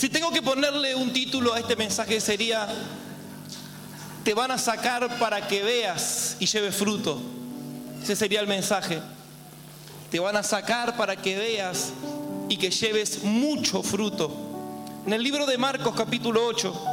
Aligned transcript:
Si 0.00 0.08
tengo 0.08 0.30
que 0.30 0.40
ponerle 0.40 0.94
un 0.94 1.12
título 1.12 1.52
a 1.52 1.60
este 1.60 1.76
mensaje 1.76 2.22
sería, 2.22 2.66
te 4.24 4.32
van 4.32 4.50
a 4.50 4.56
sacar 4.56 5.18
para 5.18 5.46
que 5.46 5.62
veas 5.62 6.38
y 6.40 6.46
lleves 6.46 6.74
fruto. 6.74 7.20
Ese 8.02 8.16
sería 8.16 8.40
el 8.40 8.46
mensaje. 8.46 8.98
Te 10.10 10.18
van 10.18 10.36
a 10.36 10.42
sacar 10.42 10.96
para 10.96 11.16
que 11.16 11.36
veas 11.36 11.90
y 12.48 12.56
que 12.56 12.70
lleves 12.70 13.24
mucho 13.24 13.82
fruto. 13.82 14.34
En 15.04 15.12
el 15.12 15.22
libro 15.22 15.44
de 15.44 15.58
Marcos 15.58 15.94
capítulo 15.94 16.46
8. 16.46 16.84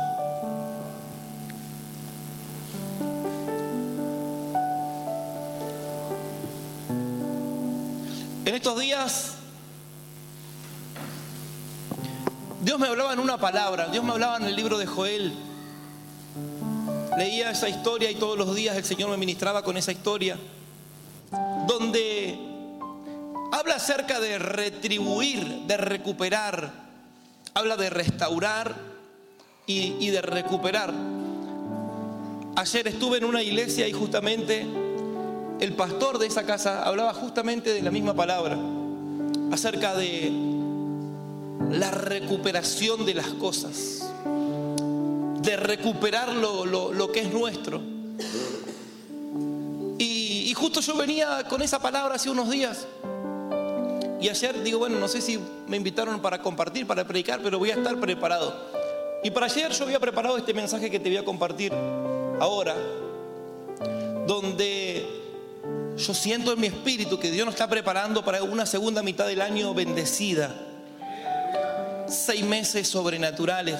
En 8.43 8.53
estos 8.53 8.77
días 8.77 9.36
Dios 12.67 12.77
me 12.77 12.87
hablaba 12.87 13.13
en 13.13 13.21
una 13.21 13.37
palabra, 13.37 13.87
Dios 13.87 14.03
me 14.03 14.11
hablaba 14.11 14.35
en 14.35 14.43
el 14.43 14.53
libro 14.53 14.77
de 14.77 14.85
Joel. 14.85 15.31
Leía 17.17 17.49
esa 17.49 17.69
historia 17.69 18.11
y 18.11 18.15
todos 18.15 18.37
los 18.37 18.53
días 18.53 18.75
el 18.75 18.83
Señor 18.83 19.09
me 19.09 19.15
ministraba 19.15 19.63
con 19.63 19.77
esa 19.77 19.93
historia, 19.93 20.37
donde 21.65 22.37
habla 23.53 23.75
acerca 23.75 24.19
de 24.19 24.37
retribuir, 24.37 25.61
de 25.65 25.77
recuperar, 25.77 26.73
habla 27.53 27.77
de 27.77 27.89
restaurar 27.89 28.75
y, 29.65 30.09
de 30.09 30.21
recuperar. 30.21 30.93
Ayer 32.57 32.85
estuve 32.89 33.19
en 33.19 33.23
una 33.23 33.41
iglesia 33.41 33.87
y 33.87 33.93
justamente 33.93 34.67
el 35.61 35.73
pastor 35.77 36.17
de 36.17 36.27
esa 36.27 36.45
casa 36.45 36.83
hablaba 36.83 37.13
justamente 37.13 37.71
de 37.71 37.81
la 37.81 37.91
misma 37.91 38.13
palabra, 38.13 38.57
acerca 39.53 39.95
de 39.95 40.56
la 41.71 41.91
recuperación 41.91 43.05
de 43.05 43.13
las 43.13 43.27
cosas, 43.27 44.07
de 45.41 45.57
recuperar 45.57 46.33
lo, 46.33 47.11
que 47.11 47.21
es 47.21 47.33
nuestro. 47.33 47.81
Y, 49.97 50.49
y, 50.49 50.53
justo 50.53 50.81
yo 50.81 50.95
venía 50.95 51.43
con 51.49 51.61
esa 51.61 51.79
palabra 51.79 52.15
hace 52.15 52.29
unos 52.29 52.49
días. 52.49 52.87
Y 54.19 54.29
ayer 54.29 54.63
digo, 54.63 54.79
bueno, 54.79 54.99
no 54.99 55.07
sé 55.07 55.21
si 55.21 55.39
me 55.67 55.77
invitaron 55.77 56.19
para 56.21 56.41
compartir, 56.41 56.87
para 56.87 57.05
predicar, 57.05 57.39
pero 57.43 57.59
voy 57.59 57.71
a 57.71 57.75
estar 57.75 57.99
preparado. 57.99 58.55
Y 59.23 59.31
para 59.31 59.47
ayer 59.47 59.71
yo 59.71 59.85
había 59.85 59.99
preparado 59.99 60.37
este 60.37 60.53
mensaje 60.53 60.89
que 60.89 60.99
te 60.99 61.09
voy 61.09 61.17
a 61.17 61.25
compartir 61.25 61.73
ahora, 62.39 62.75
donde 64.25 65.05
yo 65.97 66.13
siento 66.13 66.53
en 66.53 66.59
mi 66.59 66.67
espíritu 66.67 67.19
que 67.19 67.31
Dios 67.31 67.45
nos 67.45 67.55
está 67.55 67.67
preparando 67.67 68.23
para 68.23 68.43
una 68.43 68.65
segunda 68.65 69.01
mitad 69.01 69.27
del 69.27 69.41
año 69.41 69.73
bendecida. 69.73 70.66
Seis 72.07 72.43
meses 72.43 72.87
sobrenaturales. 72.87 73.75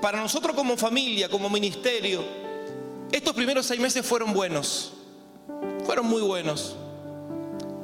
Para 0.00 0.20
nosotros 0.20 0.54
como 0.56 0.76
familia, 0.76 1.28
como 1.28 1.48
ministerio, 1.48 2.24
estos 3.12 3.34
primeros 3.34 3.66
seis 3.66 3.80
meses 3.80 4.04
fueron 4.04 4.32
buenos. 4.32 4.92
Fueron 5.86 6.06
muy 6.06 6.22
buenos. 6.22 6.74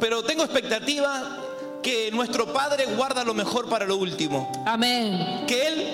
Pero 0.01 0.25
tengo 0.25 0.43
expectativa 0.43 1.45
que 1.83 2.11
nuestro 2.11 2.53
Padre 2.53 2.87
guarda 2.87 3.25
lo 3.25 3.35
mejor 3.35 3.69
para 3.69 3.87
lo 3.87 3.97
último. 3.97 4.51
Amén. 4.67 5.45
Que 5.47 5.67
Él 5.67 5.87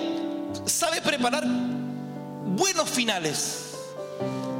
sabe 0.65 1.01
preparar 1.01 1.43
buenos 1.45 2.89
finales. 2.89 3.61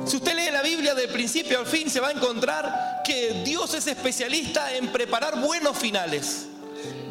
Si 0.05 0.17
usted 0.17 0.35
lee 0.35 0.51
la 0.51 0.61
Biblia 0.61 0.93
del 0.93 1.09
principio 1.09 1.59
al 1.59 1.65
fin, 1.65 1.89
se 1.89 1.99
va 1.99 2.09
a 2.09 2.11
encontrar 2.11 3.01
que 3.03 3.41
Dios 3.43 3.73
es 3.73 3.87
especialista 3.87 4.75
en 4.75 4.89
preparar 4.89 5.39
buenos 5.39 5.77
finales. 5.77 6.47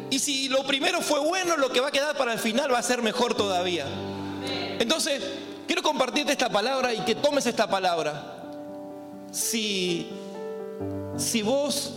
Y 0.09 0.19
si 0.19 0.49
lo 0.49 0.65
primero 0.65 1.01
fue 1.01 1.19
bueno, 1.19 1.57
lo 1.57 1.71
que 1.71 1.79
va 1.79 1.87
a 1.87 1.91
quedar 1.91 2.15
para 2.17 2.33
el 2.33 2.39
final 2.39 2.71
va 2.71 2.79
a 2.79 2.83
ser 2.83 3.01
mejor 3.01 3.33
todavía. 3.33 3.85
Entonces, 4.79 5.21
quiero 5.67 5.81
compartirte 5.81 6.31
esta 6.31 6.49
palabra 6.49 6.93
y 6.93 6.99
que 7.01 7.15
tomes 7.15 7.45
esta 7.45 7.67
palabra. 7.67 8.33
Si, 9.31 10.07
si 11.17 11.41
vos 11.41 11.93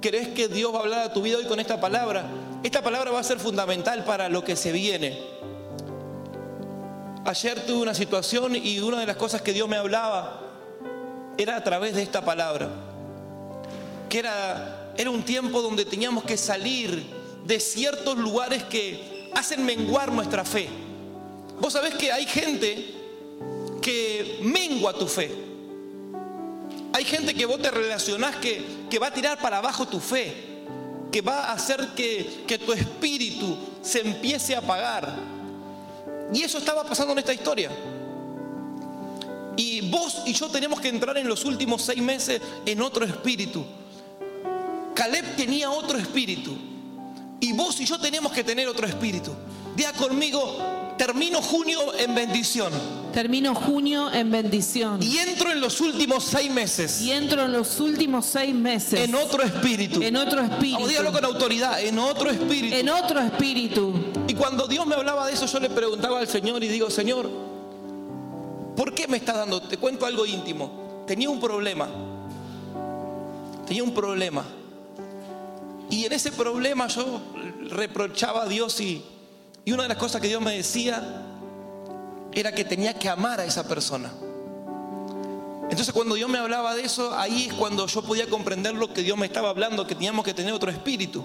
querés 0.00 0.28
que 0.28 0.48
Dios 0.48 0.72
va 0.72 0.78
a 0.78 0.82
hablar 0.82 1.00
a 1.00 1.12
tu 1.12 1.22
vida 1.22 1.38
hoy 1.38 1.46
con 1.46 1.58
esta 1.58 1.80
palabra, 1.80 2.24
esta 2.62 2.82
palabra 2.82 3.10
va 3.10 3.20
a 3.20 3.24
ser 3.24 3.38
fundamental 3.38 4.04
para 4.04 4.28
lo 4.28 4.44
que 4.44 4.56
se 4.56 4.72
viene. 4.72 5.18
Ayer 7.24 7.66
tuve 7.66 7.82
una 7.82 7.94
situación 7.94 8.56
y 8.56 8.78
una 8.78 9.00
de 9.00 9.06
las 9.06 9.16
cosas 9.16 9.42
que 9.42 9.52
Dios 9.52 9.68
me 9.68 9.76
hablaba 9.76 10.40
era 11.36 11.56
a 11.56 11.64
través 11.64 11.94
de 11.94 12.02
esta 12.02 12.24
palabra. 12.24 12.68
Que 14.08 14.20
era, 14.20 14.92
era 14.96 15.10
un 15.10 15.22
tiempo 15.22 15.60
donde 15.60 15.84
teníamos 15.84 16.24
que 16.24 16.36
salir 16.36 17.17
de 17.48 17.58
ciertos 17.60 18.18
lugares 18.18 18.62
que 18.64 19.30
hacen 19.34 19.64
menguar 19.64 20.12
nuestra 20.12 20.44
fe. 20.44 20.68
Vos 21.58 21.72
sabés 21.72 21.94
que 21.94 22.12
hay 22.12 22.26
gente 22.26 22.94
que 23.80 24.40
mengua 24.42 24.92
tu 24.92 25.06
fe. 25.08 25.34
Hay 26.92 27.04
gente 27.06 27.32
que 27.32 27.46
vos 27.46 27.60
te 27.62 27.70
relacionás 27.70 28.36
que, 28.36 28.62
que 28.90 28.98
va 28.98 29.06
a 29.06 29.14
tirar 29.14 29.40
para 29.40 29.58
abajo 29.58 29.88
tu 29.88 29.98
fe, 29.98 30.34
que 31.10 31.22
va 31.22 31.44
a 31.44 31.52
hacer 31.52 31.88
que, 31.96 32.44
que 32.46 32.58
tu 32.58 32.74
espíritu 32.74 33.56
se 33.80 34.00
empiece 34.00 34.54
a 34.54 34.58
apagar 34.58 35.16
y 36.34 36.42
eso 36.42 36.58
estaba 36.58 36.84
pasando 36.84 37.12
en 37.12 37.20
esta 37.20 37.32
historia. 37.32 37.70
Y 39.56 39.90
vos 39.90 40.22
y 40.26 40.34
yo 40.34 40.50
tenemos 40.50 40.82
que 40.82 40.88
entrar 40.88 41.16
en 41.16 41.26
los 41.26 41.46
últimos 41.46 41.80
seis 41.80 42.02
meses 42.02 42.42
en 42.66 42.82
otro 42.82 43.06
espíritu. 43.06 43.64
Caleb 44.94 45.34
tenía 45.34 45.70
otro 45.70 45.96
espíritu. 45.96 46.77
Y 47.40 47.52
vos 47.52 47.80
y 47.80 47.84
yo 47.84 47.98
tenemos 47.98 48.32
que 48.32 48.42
tener 48.42 48.68
otro 48.68 48.86
espíritu. 48.86 49.32
Día 49.76 49.92
conmigo, 49.92 50.58
termino 50.98 51.40
junio 51.40 51.94
en 51.96 52.14
bendición. 52.14 52.72
Termino 53.12 53.54
junio 53.54 54.12
en 54.12 54.30
bendición. 54.30 55.00
Y 55.00 55.18
entro 55.18 55.52
en 55.52 55.60
los 55.60 55.80
últimos 55.80 56.24
seis 56.24 56.50
meses. 56.50 57.00
Y 57.00 57.12
entro 57.12 57.44
en 57.44 57.52
los 57.52 57.78
últimos 57.78 58.26
seis 58.26 58.52
meses. 58.54 59.00
En 59.00 59.14
otro 59.14 59.42
espíritu. 59.42 60.02
En 60.02 60.16
otro 60.16 60.40
espíritu. 60.42 60.74
Vamos, 60.74 60.88
dígalo 60.88 61.12
con 61.12 61.24
autoridad. 61.24 61.80
En 61.80 61.98
otro 61.98 62.30
espíritu. 62.30 62.74
En 62.74 62.88
otro 62.88 63.20
espíritu. 63.20 63.94
Y 64.26 64.34
cuando 64.34 64.66
Dios 64.66 64.84
me 64.84 64.96
hablaba 64.96 65.28
de 65.28 65.34
eso, 65.34 65.46
yo 65.46 65.60
le 65.60 65.70
preguntaba 65.70 66.18
al 66.18 66.28
Señor 66.28 66.62
y 66.64 66.68
digo, 66.68 66.90
Señor, 66.90 67.30
¿por 68.76 68.92
qué 68.94 69.06
me 69.06 69.18
estás 69.18 69.36
dando? 69.36 69.62
Te 69.62 69.76
cuento 69.76 70.06
algo 70.06 70.26
íntimo. 70.26 71.04
Tenía 71.06 71.30
un 71.30 71.38
problema. 71.38 71.88
Tenía 73.66 73.84
un 73.84 73.94
problema. 73.94 74.44
Y 75.90 76.04
en 76.04 76.12
ese 76.12 76.32
problema 76.32 76.86
yo 76.88 77.20
reprochaba 77.70 78.42
a 78.42 78.46
Dios 78.46 78.80
y, 78.80 79.02
y 79.64 79.72
una 79.72 79.84
de 79.84 79.88
las 79.90 79.98
cosas 79.98 80.20
que 80.20 80.28
Dios 80.28 80.42
me 80.42 80.56
decía 80.56 81.24
era 82.32 82.52
que 82.52 82.64
tenía 82.64 82.94
que 82.94 83.08
amar 83.08 83.40
a 83.40 83.44
esa 83.44 83.66
persona. 83.66 84.12
Entonces 85.70 85.92
cuando 85.92 86.14
Dios 86.14 86.28
me 86.30 86.38
hablaba 86.38 86.74
de 86.74 86.82
eso, 86.82 87.14
ahí 87.18 87.46
es 87.48 87.54
cuando 87.54 87.86
yo 87.86 88.02
podía 88.02 88.26
comprender 88.26 88.74
lo 88.74 88.92
que 88.92 89.02
Dios 89.02 89.18
me 89.18 89.26
estaba 89.26 89.50
hablando, 89.50 89.86
que 89.86 89.94
teníamos 89.94 90.24
que 90.24 90.34
tener 90.34 90.52
otro 90.52 90.70
espíritu. 90.70 91.22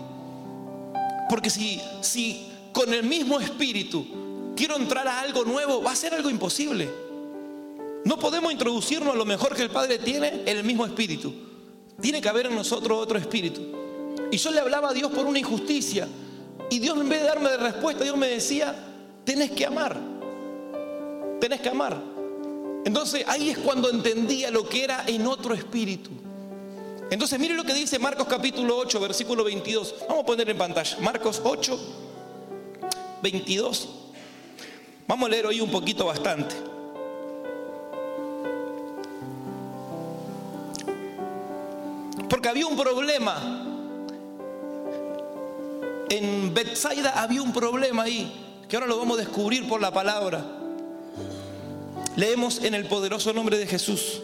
Porque 1.29 1.49
si, 1.49 1.81
si 2.01 2.49
con 2.73 2.93
el 2.93 3.03
mismo 3.03 3.39
espíritu 3.39 4.05
quiero 4.55 4.75
entrar 4.75 5.07
a 5.07 5.21
algo 5.21 5.45
nuevo, 5.45 5.81
va 5.81 5.91
a 5.91 5.95
ser 5.95 6.13
algo 6.13 6.29
imposible. 6.29 6.89
No 8.03 8.19
podemos 8.19 8.51
introducirnos 8.51 9.13
a 9.13 9.17
lo 9.17 9.25
mejor 9.25 9.55
que 9.55 9.61
el 9.61 9.69
Padre 9.69 9.97
tiene 9.97 10.41
en 10.45 10.57
el 10.57 10.63
mismo 10.63 10.85
espíritu. 10.85 11.33
Tiene 12.01 12.21
que 12.21 12.27
haber 12.27 12.47
en 12.47 12.55
nosotros 12.55 13.01
otro 13.01 13.17
espíritu. 13.17 13.82
Y 14.33 14.37
yo 14.37 14.49
le 14.49 14.61
hablaba 14.61 14.89
a 14.89 14.93
Dios 14.93 15.11
por 15.11 15.27
una 15.27 15.37
injusticia. 15.37 16.07
Y 16.71 16.79
Dios 16.79 16.97
en 16.97 17.07
vez 17.07 17.21
de 17.21 17.27
darme 17.27 17.51
de 17.51 17.57
respuesta, 17.57 18.03
Dios 18.03 18.17
me 18.17 18.29
decía, 18.29 18.73
tenés 19.23 19.51
que 19.51 19.63
amar. 19.63 19.95
Tenés 21.39 21.61
que 21.61 21.69
amar. 21.69 22.01
Entonces 22.83 23.25
ahí 23.27 23.51
es 23.51 23.59
cuando 23.59 23.91
entendía 23.91 24.49
lo 24.49 24.67
que 24.67 24.85
era 24.85 25.03
en 25.05 25.27
otro 25.27 25.53
espíritu. 25.53 26.09
Entonces 27.11 27.39
mire 27.39 27.53
lo 27.53 27.63
que 27.63 27.75
dice 27.75 27.99
Marcos 27.99 28.25
capítulo 28.27 28.75
8, 28.77 28.99
versículo 29.01 29.43
22. 29.43 29.97
Vamos 30.09 30.23
a 30.23 30.25
poner 30.25 30.49
en 30.49 30.57
pantalla. 30.57 30.97
Marcos 30.99 31.39
8, 31.43 31.79
22. 33.21 33.89
Vamos 35.05 35.27
a 35.27 35.29
leer 35.29 35.45
hoy 35.45 35.61
un 35.61 35.69
poquito 35.69 36.05
bastante. 36.05 36.55
Porque 42.27 42.49
había 42.49 42.65
un 42.65 42.75
problema. 42.75 43.62
En 46.09 46.53
Bethsaida 46.53 47.21
había 47.21 47.41
un 47.41 47.53
problema 47.53 48.03
ahí, 48.03 48.31
que 48.67 48.75
ahora 48.75 48.87
lo 48.87 48.97
vamos 48.97 49.17
a 49.17 49.21
descubrir 49.21 49.67
por 49.67 49.81
la 49.81 49.91
palabra. 49.91 50.45
Leemos 52.15 52.63
en 52.63 52.73
el 52.75 52.85
poderoso 52.85 53.33
nombre 53.33 53.57
de 53.57 53.67
Jesús. 53.67 54.21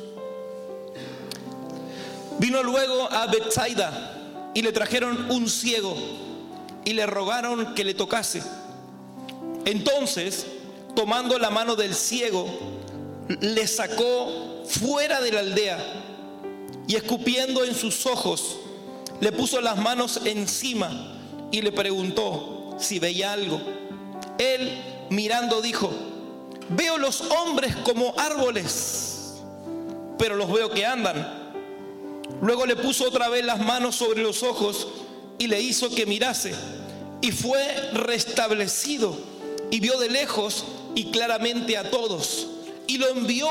Vino 2.39 2.63
luego 2.63 3.11
a 3.11 3.27
Bethsaida 3.27 4.51
y 4.53 4.61
le 4.61 4.71
trajeron 4.71 5.29
un 5.31 5.49
ciego 5.49 5.95
y 6.85 6.93
le 6.93 7.05
rogaron 7.05 7.73
que 7.75 7.83
le 7.83 7.93
tocase. 7.93 8.41
Entonces, 9.65 10.45
tomando 10.95 11.37
la 11.37 11.49
mano 11.49 11.75
del 11.75 11.93
ciego, 11.93 12.47
le 13.41 13.67
sacó 13.67 14.63
fuera 14.65 15.21
de 15.21 15.31
la 15.31 15.39
aldea 15.41 15.77
y 16.87 16.95
escupiendo 16.95 17.63
en 17.63 17.75
sus 17.75 18.05
ojos, 18.05 18.57
le 19.19 19.31
puso 19.31 19.61
las 19.61 19.77
manos 19.77 20.21
encima 20.25 21.18
y 21.51 21.61
le 21.61 21.71
preguntó 21.71 22.75
si 22.79 22.99
veía 22.99 23.33
algo. 23.33 23.59
Él, 24.37 24.81
mirando 25.09 25.61
dijo, 25.61 25.91
veo 26.69 26.97
los 26.97 27.21
hombres 27.21 27.75
como 27.77 28.13
árboles, 28.17 29.41
pero 30.17 30.35
los 30.35 30.51
veo 30.51 30.69
que 30.71 30.85
andan. 30.85 31.39
Luego 32.41 32.65
le 32.65 32.75
puso 32.75 33.05
otra 33.05 33.27
vez 33.29 33.43
las 33.43 33.59
manos 33.59 33.95
sobre 33.95 34.21
los 34.21 34.43
ojos 34.43 34.87
y 35.37 35.47
le 35.47 35.61
hizo 35.61 35.89
que 35.89 36.05
mirase. 36.05 36.53
Y 37.21 37.31
fue 37.31 37.61
restablecido 37.93 39.17
y 39.71 39.79
vio 39.79 39.99
de 39.99 40.09
lejos 40.09 40.65
y 40.95 41.11
claramente 41.11 41.77
a 41.77 41.89
todos. 41.89 42.47
Y 42.87 42.97
lo 42.97 43.09
envió 43.09 43.49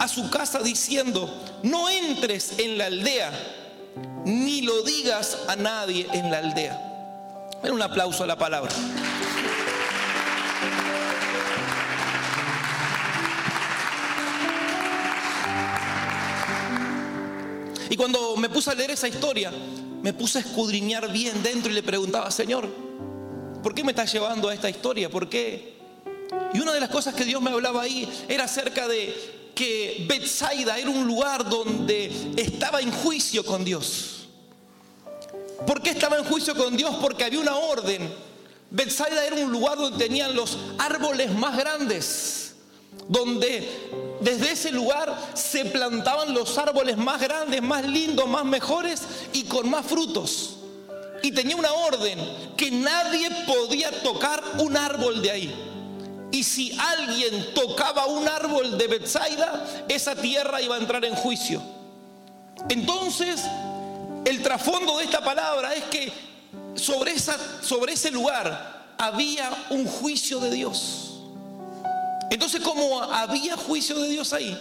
a 0.00 0.08
su 0.08 0.28
casa 0.30 0.60
diciendo, 0.60 1.30
no 1.62 1.88
entres 1.88 2.58
en 2.58 2.78
la 2.78 2.86
aldea, 2.86 3.32
ni 4.24 4.62
lo 4.62 4.82
digas 4.82 5.38
a 5.48 5.56
nadie 5.56 6.06
en 6.12 6.30
la 6.30 6.38
aldea. 6.38 6.85
Den 7.62 7.72
un 7.72 7.82
aplauso 7.82 8.24
a 8.24 8.26
la 8.26 8.36
palabra. 8.36 8.70
Y 17.88 17.96
cuando 17.96 18.36
me 18.36 18.48
puse 18.48 18.70
a 18.70 18.74
leer 18.74 18.90
esa 18.90 19.08
historia, 19.08 19.52
me 20.02 20.12
puse 20.12 20.38
a 20.38 20.40
escudriñar 20.42 21.10
bien 21.10 21.42
dentro 21.42 21.70
y 21.70 21.74
le 21.74 21.82
preguntaba, 21.82 22.30
Señor, 22.30 22.68
¿por 23.62 23.74
qué 23.74 23.84
me 23.84 23.92
estás 23.92 24.12
llevando 24.12 24.48
a 24.48 24.54
esta 24.54 24.68
historia? 24.68 25.08
¿Por 25.08 25.28
qué? 25.28 25.76
Y 26.52 26.60
una 26.60 26.72
de 26.72 26.80
las 26.80 26.90
cosas 26.90 27.14
que 27.14 27.24
Dios 27.24 27.40
me 27.40 27.50
hablaba 27.50 27.82
ahí 27.82 28.08
era 28.28 28.44
acerca 28.44 28.88
de 28.88 29.50
que 29.54 30.04
Bethsaida 30.08 30.78
era 30.78 30.90
un 30.90 31.06
lugar 31.06 31.48
donde 31.48 32.12
estaba 32.36 32.80
en 32.80 32.92
juicio 32.92 33.44
con 33.44 33.64
Dios. 33.64 34.15
¿Por 35.64 35.80
qué 35.80 35.90
estaba 35.90 36.18
en 36.18 36.24
juicio 36.24 36.54
con 36.54 36.76
Dios? 36.76 36.96
Porque 37.00 37.24
había 37.24 37.40
una 37.40 37.56
orden. 37.56 38.12
Bethsaida 38.70 39.24
era 39.24 39.36
un 39.36 39.52
lugar 39.52 39.78
donde 39.78 40.04
tenían 40.04 40.34
los 40.34 40.58
árboles 40.78 41.32
más 41.32 41.56
grandes, 41.56 42.56
donde 43.08 44.16
desde 44.20 44.52
ese 44.52 44.72
lugar 44.72 45.16
se 45.34 45.64
plantaban 45.66 46.34
los 46.34 46.58
árboles 46.58 46.96
más 46.96 47.20
grandes, 47.20 47.62
más 47.62 47.84
lindos, 47.86 48.26
más 48.28 48.44
mejores 48.44 49.02
y 49.32 49.44
con 49.44 49.70
más 49.70 49.86
frutos. 49.86 50.56
Y 51.22 51.32
tenía 51.32 51.56
una 51.56 51.72
orden 51.72 52.18
que 52.56 52.70
nadie 52.70 53.30
podía 53.46 53.90
tocar 54.02 54.42
un 54.58 54.76
árbol 54.76 55.22
de 55.22 55.30
ahí. 55.30 55.54
Y 56.32 56.42
si 56.42 56.76
alguien 56.78 57.54
tocaba 57.54 58.06
un 58.06 58.28
árbol 58.28 58.76
de 58.76 58.88
Bethsaida, 58.88 59.84
esa 59.88 60.14
tierra 60.14 60.60
iba 60.60 60.74
a 60.76 60.78
entrar 60.78 61.04
en 61.04 61.14
juicio. 61.14 61.62
Entonces, 62.68 63.42
el 64.26 64.42
trasfondo 64.42 64.98
de 64.98 65.04
esta 65.04 65.20
palabra 65.22 65.72
es 65.72 65.84
que 65.84 66.12
sobre, 66.74 67.12
esa, 67.12 67.38
sobre 67.62 67.92
ese 67.92 68.10
lugar 68.10 68.94
había 68.98 69.66
un 69.70 69.86
juicio 69.86 70.40
de 70.40 70.50
Dios. 70.50 71.22
Entonces, 72.28 72.60
como 72.60 73.00
había 73.02 73.56
juicio 73.56 73.96
de 74.00 74.08
Dios 74.08 74.32
ahí, 74.32 74.58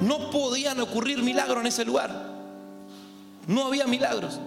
no 0.00 0.30
podían 0.30 0.78
ocurrir 0.80 1.20
milagros 1.20 1.58
en 1.62 1.66
ese 1.66 1.84
lugar. 1.84 2.10
No 3.48 3.66
había 3.66 3.88
milagros. 3.88 4.38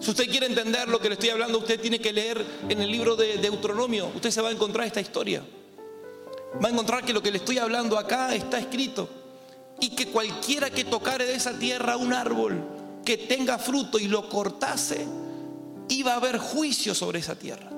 Si 0.00 0.10
usted 0.10 0.28
quiere 0.28 0.46
entender 0.46 0.88
lo 0.88 0.98
que 0.98 1.08
le 1.08 1.14
estoy 1.14 1.30
hablando, 1.30 1.58
usted 1.58 1.80
tiene 1.80 2.00
que 2.00 2.12
leer 2.12 2.44
en 2.68 2.82
el 2.82 2.90
libro 2.90 3.14
de 3.14 3.38
Deuteronomio. 3.38 4.10
Usted 4.12 4.32
se 4.32 4.40
va 4.40 4.48
a 4.48 4.52
encontrar 4.52 4.88
esta 4.88 5.00
historia. 5.00 5.44
Va 6.62 6.66
a 6.66 6.72
encontrar 6.72 7.04
que 7.04 7.12
lo 7.12 7.22
que 7.22 7.30
le 7.30 7.38
estoy 7.38 7.58
hablando 7.58 7.96
acá 7.96 8.34
está 8.34 8.58
escrito. 8.58 9.08
Y 9.80 9.90
que 9.90 10.08
cualquiera 10.08 10.68
que 10.68 10.82
tocare 10.82 11.26
de 11.26 11.34
esa 11.34 11.56
tierra 11.56 11.96
un 11.96 12.12
árbol 12.12 12.77
que 13.08 13.16
tenga 13.16 13.56
fruto 13.58 13.98
y 13.98 14.06
lo 14.06 14.28
cortase, 14.28 15.06
iba 15.88 16.12
a 16.12 16.16
haber 16.16 16.36
juicio 16.36 16.94
sobre 16.94 17.20
esa 17.20 17.36
tierra. 17.36 17.70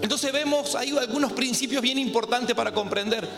Entonces 0.00 0.32
vemos 0.32 0.76
ahí 0.76 0.96
algunos 0.96 1.32
principios 1.32 1.82
bien 1.82 1.98
importantes 1.98 2.54
para 2.54 2.72
comprender. 2.72 3.28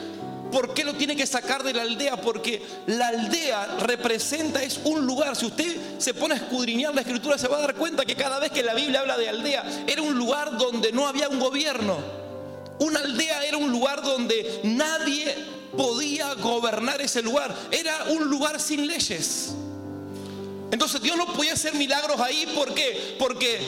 ¿Por 0.53 0.75
qué 0.75 0.85
lo 0.85 0.93
tiene 0.93 1.17
que 1.17 1.27
sacar 1.27 1.63
de 1.63 1.73
la 1.73 1.81
aldea? 1.81 2.21
Porque 2.21 2.61
la 2.87 3.09
aldea 3.09 3.79
representa, 3.79 4.63
es 4.63 4.79
un 4.85 5.07
lugar. 5.07 5.35
Si 5.37 5.47
usted 5.47 5.75
se 5.97 6.13
pone 6.13 6.35
a 6.35 6.37
escudriñar 6.37 6.95
la 6.95 7.01
escritura, 7.01 7.39
se 7.39 7.49
va 7.49 7.57
a 7.57 7.61
dar 7.61 7.77
cuenta 7.77 8.05
que 8.05 8.15
cada 8.15 8.39
vez 8.39 8.53
que 8.53 8.63
la 8.63 8.75
Biblia 8.75 9.01
habla 9.01 9.17
de 9.17 9.31
aldea, 9.31 9.65
era 9.87 10.03
un 10.03 10.15
lugar 10.19 10.59
donde 10.59 10.93
no 10.93 11.09
había 11.09 11.31
un 11.31 11.41
gobierno. 11.41 11.97
Una 12.81 13.01
aldea 13.01 13.47
era 13.47 13.57
un 13.57 13.73
lugar 13.73 14.03
donde 14.03 14.61
nadie 14.65 15.35
podía 15.79 16.35
gobernar 16.35 17.01
ese 17.01 17.23
lugar. 17.23 17.55
Era 17.71 18.05
un 18.11 18.29
lugar 18.29 18.61
sin 18.61 18.87
leyes. 18.87 19.55
Entonces 20.75 21.01
Dios 21.01 21.17
no 21.17 21.27
podía 21.27 21.53
hacer 21.53 21.73
milagros 21.77 22.19
ahí. 22.19 22.51
¿Por 22.53 22.75
qué? 22.75 23.15
Porque 23.17 23.61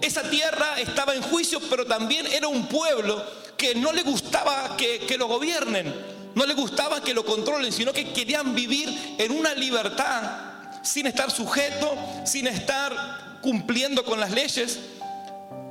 esa 0.00 0.28
tierra 0.28 0.80
estaba 0.80 1.14
en 1.14 1.22
juicio, 1.22 1.60
pero 1.70 1.86
también 1.86 2.26
era 2.26 2.48
un 2.48 2.66
pueblo 2.66 3.24
que 3.56 3.76
no 3.76 3.92
le 3.92 4.02
gustaba 4.02 4.76
que, 4.76 5.16
lo 5.16 5.28
gobiernen, 5.28 5.94
no 6.34 6.44
le 6.46 6.54
gustaba 6.54 7.00
que 7.00 7.14
lo 7.14 7.24
controlen, 7.24 7.72
sino 7.72 7.92
que 7.92 8.12
querían 8.12 8.56
vivir 8.56 8.88
en 9.18 9.30
una 9.38 9.54
libertad 9.54 10.80
sin 10.82 11.06
estar 11.06 11.30
sujeto, 11.30 11.96
sin 12.24 12.48
estar 12.48 13.38
cumpliendo 13.40 14.04
con 14.04 14.18
las 14.18 14.32
leyes. 14.32 14.80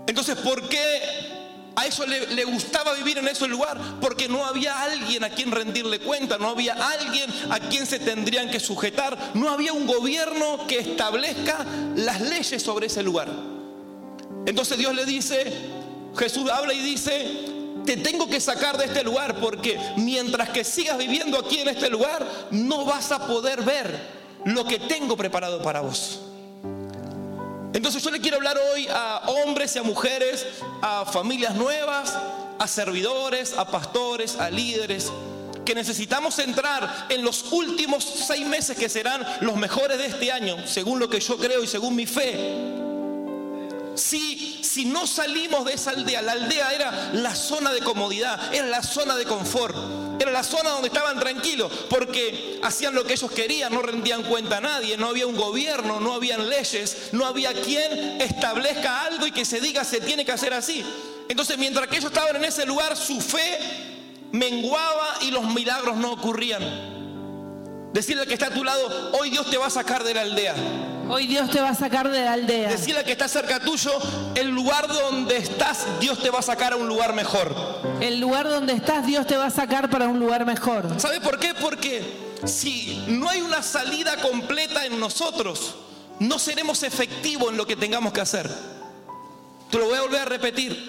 Entonces, 0.07 0.37
¿por 0.37 0.69
qué 0.69 1.36
a 1.77 1.85
eso 1.85 2.07
le, 2.07 2.25
le, 2.33 2.44
gustaba 2.44 2.94
vivir 2.94 3.19
en 3.19 3.27
ese 3.27 3.47
lugar? 3.47 3.79
Porque 4.01 4.27
no 4.27 4.44
había 4.44 4.81
alguien 4.81 5.24
a 5.24 5.29
quien 5.29 5.51
rendirle 5.51 6.00
cuenta, 6.00 6.39
no 6.39 6.50
había 6.50 6.74
alguien 6.74 7.31
a 7.51 7.59
quien 7.59 7.85
se 7.85 8.00
tendrían 8.00 8.50
que 8.50 8.59
sujetar, 8.59 9.15
no 9.35 9.47
había 9.47 9.74
un 9.74 9.85
gobierno 9.85 10.65
que 10.68 10.79
establezca 10.79 11.63
las 11.95 12.19
leyes 12.19 12.63
sobre 12.63 12.88
ese 12.88 13.03
lugar. 13.03 13.29
Entonces 14.47 14.75
Dios 14.79 14.95
le 14.95 15.06
dice, 15.06 15.53
Jesús 16.18 16.50
habla 16.50 16.74
y 16.74 16.79
dice, 16.79 17.45
te 17.85 17.97
tengo 17.97 18.27
que 18.27 18.39
sacar 18.39 18.75
de 18.80 18.85
este 18.85 19.03
lugar 19.03 19.39
porque 19.39 19.80
mientras 19.97 20.50
que 20.50 20.63
sigas 20.63 20.97
viviendo 20.97 21.38
aquí 21.38 21.59
en 21.59 21.68
este 21.68 21.91
lugar, 21.91 22.25
no 22.50 22.85
vas 22.85 23.12
a 23.12 23.27
poder 23.27 23.62
ver 23.62 24.18
lo 24.45 24.65
que 24.65 24.80
tengo 24.80 25.15
preparado 25.15 25.62
para 25.62 25.81
vos. 25.81 26.21
Entonces 27.77 28.01
yo 28.01 28.09
le 28.09 28.19
quiero 28.19 28.38
hablar 28.38 28.57
hoy 28.57 28.88
a 28.89 29.21
hombres 29.27 29.75
y 29.75 29.77
a 29.77 29.83
mujeres, 29.83 30.47
a 30.81 31.06
familias 31.06 31.53
nuevas, 31.53 32.12
a 32.57 32.68
servidores, 32.68 33.53
a 33.56 33.69
pastores, 33.69 34.35
a 34.38 34.50
líderes, 34.50 35.12
que 35.63 35.75
necesitamos 35.75 36.39
entrar 36.39 37.06
en 37.07 37.24
los 37.24 37.51
últimos 37.51 38.03
seis 38.03 38.47
meses 38.47 38.75
que 38.75 38.89
serán 38.89 39.24
los 39.41 39.57
mejores 39.57 40.00
de 40.00 40.07
este 40.07 40.31
año, 40.31 40.57
según 40.65 40.97
lo 40.97 41.07
que 41.07 41.19
yo 41.19 41.38
creo 41.38 41.63
y 41.63 41.68
según 41.68 41.95
mi 41.95 42.07
fe. 42.07 42.56
Si, 43.94 44.59
si 44.63 44.85
no 44.85 45.06
salimos 45.06 45.63
de 45.65 45.73
esa 45.73 45.91
aldea, 45.91 46.23
la 46.23 46.31
aldea 46.31 46.73
era 46.73 47.12
la 47.13 47.35
zona 47.35 47.71
de 47.71 47.81
comodidad, 47.81 48.56
era 48.56 48.65
la 48.65 48.81
zona 48.81 49.15
de 49.15 49.25
confort, 49.25 49.75
era 50.19 50.31
la 50.31 50.44
zona 50.44 50.71
donde 50.71 50.88
estaban 50.88 51.19
tranquilos, 51.19 51.71
porque 51.90 52.59
hacían 52.64 52.95
lo 52.95 53.04
que 53.04 53.14
ellos 53.14 53.31
querían, 53.31 53.74
no 53.74 53.81
rendían 53.81 54.24
cuenta 54.24 54.57
a 54.57 54.62
nadie, 54.62 54.97
no 54.97 55.07
había 55.07 55.28
un 55.28 55.36
gobierno, 55.36 56.00
no 56.00 56.14
habían 56.14 56.50
leyes, 56.50 57.09
no 57.12 57.26
había 57.26 57.54
quien 57.54 58.21
establezca 58.21 59.06
algo 59.06 59.28
y 59.28 59.31
que 59.31 59.45
se 59.45 59.59
diga 59.59 59.83
se 59.83 60.02
tiene 60.02 60.26
que 60.26 60.31
hacer 60.31 60.54
así. 60.54 60.83
Entonces, 61.30 61.57
mientras 61.57 61.88
que 61.88 61.97
ellos 61.97 62.12
estaban 62.12 62.36
en 62.38 62.45
ese 62.45 62.66
lugar, 62.66 62.95
su 62.95 63.19
fe 63.21 63.59
menguaba 64.31 65.18
y 65.21 65.31
los 65.31 65.45
milagros 65.54 65.97
no 65.97 66.14
ocurrían. 66.14 66.96
Decirle 67.97 68.21
al 68.21 68.27
que 68.27 68.35
está 68.35 68.45
a 68.45 68.54
tu 68.54 68.63
lado, 68.63 69.11
hoy 69.19 69.31
Dios 69.31 69.49
te 69.49 69.57
va 69.57 69.66
a 69.66 69.69
sacar 69.71 70.04
de 70.04 70.13
la 70.13 70.21
aldea. 70.21 70.54
Hoy 71.09 71.25
Dios 71.25 71.49
te 71.49 71.59
va 71.59 71.69
a 71.69 71.73
sacar 71.73 72.07
de 72.11 72.23
la 72.23 72.33
aldea. 72.33 72.69
Decirle 72.69 72.99
al 72.99 73.06
que 73.06 73.13
está 73.13 73.27
cerca 73.27 73.59
tuyo, 73.59 73.92
el 74.35 74.49
lugar 74.49 74.87
donde 74.87 75.37
estás, 75.37 75.87
Dios 75.99 76.21
te 76.21 76.30
va 76.30 76.37
a 76.37 76.42
sacar 76.44 76.73
a 76.73 76.75
un 76.75 76.87
lugar 76.87 77.13
mejor. 77.13 77.56
El 77.99 78.19
lugar 78.19 78.47
donde 78.47 78.73
estás, 78.73 79.04
Dios 79.07 79.25
te 79.25 79.35
va 79.35 79.47
a 79.47 79.49
sacar 79.49 79.89
para 79.89 80.07
un 80.07 80.19
lugar 80.19 80.45
mejor. 80.45 81.01
¿Sabe 81.01 81.19
por 81.21 81.39
qué? 81.39 81.56
Porque 81.56 82.04
si 82.45 83.04
no 83.07 83.30
hay 83.30 83.42
una 83.42 83.63
salida 83.63 84.18
completa 84.18 84.85
en 84.85 84.99
nosotros, 84.99 85.73
no 86.19 86.37
seremos 86.37 86.83
efectivos 86.83 87.49
en 87.49 87.57
lo 87.57 87.66
que 87.66 87.75
tengamos 87.75 88.13
que 88.13 88.21
hacer. 88.21 88.47
Te 89.71 89.80
lo 89.80 89.87
voy 89.87 89.97
a 89.97 90.01
volver 90.01 90.21
a 90.21 90.25
repetir. 90.25 90.87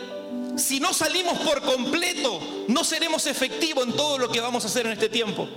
Si 0.59 0.79
no 0.79 0.93
salimos 0.93 1.39
por 1.39 1.63
completo, 1.63 2.39
no 2.69 2.85
seremos 2.85 3.27
efectivos 3.27 3.87
en 3.87 3.95
todo 3.95 4.19
lo 4.19 4.31
que 4.31 4.43
vamos 4.43 4.63
a 4.65 4.67
hacer 4.67 4.85
en 4.85 4.93
este 4.93 5.09
tiempo. 5.09 5.49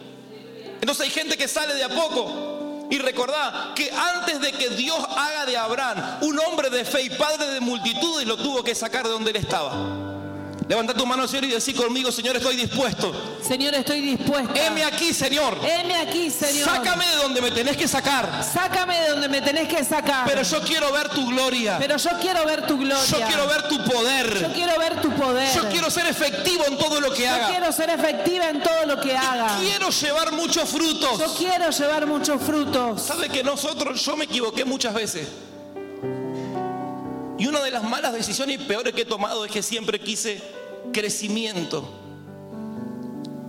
Entonces 0.81 1.05
hay 1.05 1.11
gente 1.11 1.38
que 1.38 1.47
sale 1.47 1.73
de 1.75 1.83
a 1.83 1.89
poco. 1.89 2.88
Y 2.89 2.97
recordad 2.97 3.73
que 3.73 3.89
antes 3.89 4.41
de 4.41 4.51
que 4.51 4.69
Dios 4.71 5.00
haga 5.15 5.45
de 5.45 5.55
Abraham 5.55 6.17
un 6.23 6.38
hombre 6.39 6.69
de 6.69 6.83
fe 6.83 7.03
y 7.03 7.09
padre 7.09 7.47
de 7.47 7.61
multitudes, 7.61 8.27
lo 8.27 8.35
tuvo 8.35 8.63
que 8.63 8.75
sacar 8.75 9.05
de 9.05 9.11
donde 9.11 9.31
él 9.31 9.38
estaba. 9.38 10.11
Levanta 10.72 10.94
tu 10.94 11.06
mano, 11.06 11.28
Señor, 11.28 11.44
y 11.44 11.48
decir 11.50 11.75
conmigo, 11.75 12.13
Señor, 12.13 12.38
estoy 12.38 12.56
dispuesto. 12.56 13.12
Señor, 13.46 13.75
estoy 13.75 14.00
dispuesto. 14.00 14.54
Heme 14.56 14.86
aquí, 14.86 15.13
Señor. 15.13 15.58
Heme 15.62 15.98
aquí, 15.98 16.30
Señor. 16.30 16.63
Sácame 16.63 17.06
de 17.08 17.16
donde 17.18 17.42
me 17.42 17.51
tenés 17.51 17.75
que 17.75 17.90
sacar. 17.90 18.42
Sácame 18.42 18.98
de 19.01 19.10
donde 19.10 19.28
me 19.28 19.42
tenés 19.42 19.68
que 19.68 19.84
sacar. 19.84 20.25
Pero 20.25 20.44
yo 20.44 20.62
quiero 20.62 20.90
ver 20.94 21.10
tu 21.10 21.28
gloria. 21.28 21.78
Pero 21.78 21.98
yo 21.98 22.12
quiero 22.22 22.46
ver 22.46 22.66
tu 22.68 22.78
gloria. 22.78 23.04
Yo 23.06 23.18
quiero 23.28 23.48
ver 23.48 23.68
tu 23.68 23.84
poder. 23.84 24.40
Yo 24.40 24.54
quiero 24.54 24.80
ver 24.80 25.01
tu 25.01 25.10
poder. 25.12 25.54
Yo 25.54 25.68
quiero 25.68 25.92
ser 25.92 26.08
efectivo 26.08 26.63
en 26.66 26.78
todo 26.78 27.01
lo 27.01 27.13
que 27.13 27.28
haga. 27.28 27.48
Yo 27.48 27.50
quiero 27.50 27.72
ser 27.74 27.90
efectiva 27.90 28.50
en 28.50 28.63
todo 28.63 28.86
lo 28.86 29.01
que 29.01 29.13
haga. 29.13 29.58
quiero 29.60 29.90
llevar 29.90 30.32
muchos 30.32 30.70
frutos. 30.70 31.20
Yo 31.20 31.36
quiero 31.36 31.70
llevar 31.70 32.08
muchos 32.08 32.42
frutos. 32.42 33.01
¿Sabe 33.01 33.28
que 33.28 33.44
nosotros, 33.44 34.06
yo 34.06 34.16
me 34.16 34.24
equivoqué 34.24 34.63
muchas 34.63 34.94
veces? 34.94 35.28
Y 37.38 37.48
una 37.48 37.60
de 37.60 37.72
las 37.72 37.84
malas 37.84 38.13
decisiones 38.13 38.56
y 38.56 38.63
peores 38.63 38.94
que 38.94 39.01
he 39.01 39.06
tomado 39.06 39.44
es 39.44 39.51
que 39.51 39.62
siempre 39.62 40.00
quise 40.00 40.61
crecimiento. 40.91 41.88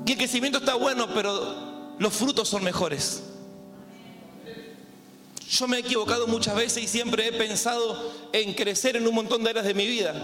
Y 0.06 0.12
el 0.12 0.18
crecimiento 0.18 0.58
está 0.58 0.74
bueno, 0.74 1.08
pero 1.14 1.94
los 1.98 2.12
frutos 2.12 2.48
son 2.48 2.64
mejores. 2.64 3.22
Yo 5.48 5.68
me 5.68 5.76
he 5.76 5.80
equivocado 5.80 6.26
muchas 6.26 6.56
veces 6.56 6.82
y 6.82 6.88
siempre 6.88 7.28
he 7.28 7.32
pensado 7.32 8.10
en 8.32 8.54
crecer 8.54 8.96
en 8.96 9.06
un 9.06 9.14
montón 9.14 9.44
de 9.44 9.50
áreas 9.50 9.66
de 9.66 9.74
mi 9.74 9.86
vida. 9.86 10.14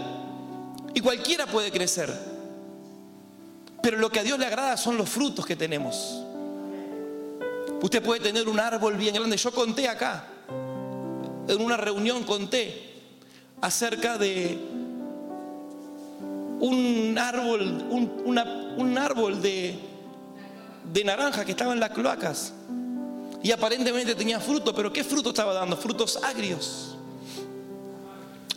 Y 0.93 1.01
cualquiera 1.01 1.45
puede 1.45 1.71
crecer. 1.71 2.11
Pero 3.81 3.97
lo 3.97 4.09
que 4.09 4.19
a 4.19 4.23
Dios 4.23 4.39
le 4.39 4.45
agrada 4.45 4.75
son 4.75 4.97
los 4.97 5.07
frutos 5.07 5.45
que 5.45 5.55
tenemos. 5.55 6.23
Usted 7.81 8.01
puede 8.03 8.19
tener 8.19 8.49
un 8.49 8.59
árbol 8.59 8.95
bien 8.95 9.15
grande. 9.15 9.37
Yo 9.37 9.51
conté 9.51 9.87
acá, 9.87 10.27
en 11.47 11.61
una 11.61 11.77
reunión 11.77 12.23
conté 12.23 12.89
acerca 13.61 14.17
de 14.17 14.57
un 16.59 17.17
árbol, 17.17 17.85
un, 17.89 18.97
árbol 18.97 19.41
de, 19.41 19.79
de 20.91 21.03
naranja 21.03 21.45
que 21.45 21.51
estaba 21.51 21.73
en 21.73 21.79
las 21.79 21.91
cloacas. 21.91 22.53
Y 23.41 23.51
aparentemente 23.51 24.15
tenía 24.15 24.39
fruto, 24.39 24.75
pero 24.75 24.91
¿qué 24.91 25.03
fruto 25.03 25.29
estaba 25.29 25.53
dando? 25.53 25.77
Frutos 25.77 26.17
agrios, 26.23 26.97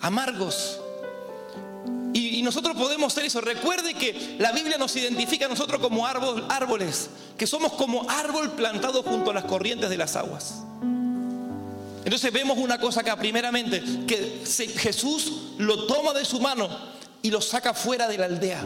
amargos. 0.00 0.80
Y, 2.12 2.42
nosotros 2.42 2.76
podemos 2.76 3.12
ser 3.12 3.25
eso. 3.25 3.40
Recuerde 3.40 3.94
que 3.94 4.37
la 4.38 4.50
Biblia 4.50 4.76
nos 4.76 4.94
identifica 4.97 5.47
a 5.47 5.49
nosotros 5.49 5.80
como 5.80 6.04
árboles, 6.06 7.09
que 7.38 7.47
somos 7.47 7.73
como 7.75 8.11
árbol 8.11 8.50
plantado 8.50 9.04
junto 9.04 9.30
a 9.30 9.35
las 9.35 9.44
corrientes 9.44 9.88
de 9.88 9.97
las 9.97 10.16
aguas. 10.16 10.56
Entonces 12.04 12.32
vemos 12.32 12.59
una 12.59 12.78
cosa 12.78 13.00
acá, 13.00 13.16
primeramente, 13.16 13.80
que 14.09 14.42
Jesús 14.76 15.32
lo 15.59 15.87
toma 15.87 16.12
de 16.12 16.25
su 16.25 16.40
mano 16.40 16.68
y 17.23 17.31
lo 17.31 17.41
saca 17.41 17.73
fuera 17.73 18.09
de 18.09 18.19
la 18.19 18.26
aldea. 18.26 18.62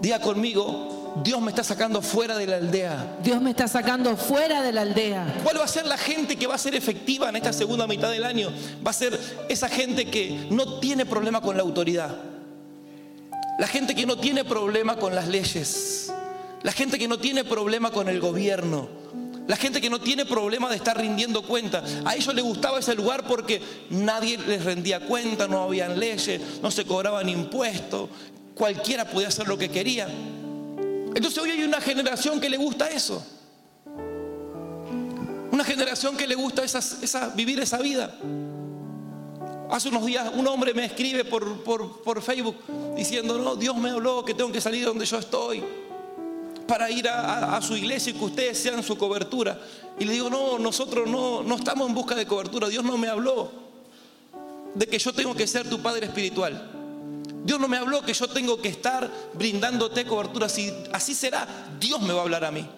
Diga 0.00 0.20
conmigo, 0.20 0.98
Dios 1.24 1.40
me 1.40 1.50
está 1.50 1.64
sacando 1.64 2.02
fuera 2.02 2.36
de 2.36 2.46
la 2.46 2.56
aldea. 2.56 3.18
Dios 3.22 3.40
me 3.40 3.50
está 3.50 3.66
sacando 3.66 4.16
fuera 4.16 4.62
de 4.62 4.72
la 4.72 4.82
aldea. 4.82 5.40
¿Cuál 5.42 5.58
va 5.58 5.64
a 5.64 5.68
ser 5.68 5.86
la 5.86 5.96
gente 5.96 6.36
que 6.36 6.46
va 6.46 6.54
a 6.54 6.58
ser 6.58 6.74
efectiva 6.74 7.28
en 7.28 7.36
esta 7.36 7.52
segunda 7.52 7.86
mitad 7.86 8.10
del 8.10 8.24
año? 8.24 8.50
Va 8.86 8.90
a 8.90 8.94
ser 8.94 9.18
esa 9.48 9.68
gente 9.68 10.06
que 10.06 10.46
no 10.50 10.78
tiene 10.80 11.06
problema 11.06 11.40
con 11.40 11.56
la 11.56 11.62
autoridad. 11.62 12.16
La 13.58 13.66
gente 13.66 13.94
que 13.94 14.06
no 14.06 14.18
tiene 14.18 14.44
problema 14.44 14.96
con 14.96 15.14
las 15.14 15.26
leyes. 15.26 16.12
La 16.62 16.72
gente 16.72 16.98
que 16.98 17.08
no 17.08 17.18
tiene 17.18 17.44
problema 17.44 17.90
con 17.90 18.08
el 18.08 18.20
gobierno. 18.20 18.88
La 19.48 19.56
gente 19.56 19.80
que 19.80 19.88
no 19.88 19.98
tiene 19.98 20.26
problema 20.26 20.68
de 20.68 20.76
estar 20.76 20.96
rindiendo 20.96 21.42
cuenta. 21.42 21.82
A 22.04 22.14
ellos 22.14 22.34
les 22.34 22.44
gustaba 22.44 22.80
ese 22.80 22.94
lugar 22.94 23.26
porque 23.26 23.62
nadie 23.88 24.36
les 24.36 24.62
rendía 24.62 25.00
cuenta, 25.00 25.48
no 25.48 25.62
habían 25.62 25.98
leyes, 25.98 26.60
no 26.62 26.70
se 26.70 26.84
cobraban 26.84 27.30
impuestos, 27.30 28.10
cualquiera 28.54 29.06
podía 29.06 29.28
hacer 29.28 29.48
lo 29.48 29.56
que 29.56 29.70
quería. 29.70 30.06
Entonces 30.06 31.38
hoy 31.38 31.50
hay 31.50 31.62
una 31.62 31.80
generación 31.80 32.38
que 32.42 32.50
le 32.50 32.58
gusta 32.58 32.90
eso. 32.90 33.24
Una 35.50 35.64
generación 35.64 36.14
que 36.14 36.26
le 36.26 36.34
gusta 36.34 36.64
vivir 37.34 37.58
esa 37.58 37.78
vida. 37.78 38.14
Hace 39.70 39.88
unos 39.88 40.04
días 40.04 40.30
un 40.34 40.46
hombre 40.46 40.74
me 40.74 40.84
escribe 40.84 41.24
por, 41.24 41.62
por 41.64 42.20
Facebook 42.20 42.56
diciendo, 42.94 43.38
no, 43.38 43.56
Dios 43.56 43.74
me 43.78 43.88
habló 43.88 44.26
que 44.26 44.34
tengo 44.34 44.52
que 44.52 44.60
salir 44.60 44.80
de 44.80 44.86
donde 44.88 45.06
yo 45.06 45.18
estoy 45.18 45.64
para 46.68 46.90
ir 46.90 47.08
a, 47.08 47.60
su 47.62 47.74
iglesia 47.74 48.10
y 48.10 48.12
que 48.12 48.24
ustedes 48.24 48.58
sean 48.58 48.82
su 48.82 48.96
cobertura. 48.98 49.58
Y 49.98 50.04
le 50.04 50.12
digo, 50.12 50.28
no, 50.28 50.58
nosotros 50.58 51.08
no, 51.08 51.42
no 51.42 51.56
estamos 51.56 51.88
en 51.88 51.94
busca 51.94 52.14
de 52.14 52.26
cobertura. 52.26 52.68
Dios 52.68 52.84
no 52.84 52.98
me 52.98 53.08
habló 53.08 53.50
de 54.74 54.86
que 54.86 54.98
yo 54.98 55.12
tengo 55.14 55.34
que 55.34 55.46
ser 55.46 55.68
tu 55.68 55.80
padre 55.80 56.06
espiritual. 56.06 56.70
Dios 57.42 57.58
no 57.58 57.68
me 57.68 57.78
habló 57.78 58.02
que 58.02 58.12
yo 58.12 58.28
tengo 58.28 58.60
que 58.60 58.68
estar 58.68 59.10
brindándote 59.32 60.04
cobertura. 60.04 60.50
Si 60.50 60.70
así 60.92 61.14
será, 61.14 61.48
Dios 61.80 62.02
me 62.02 62.12
va 62.12 62.20
a 62.20 62.22
hablar 62.24 62.44
a 62.44 62.50
mí. 62.50 62.68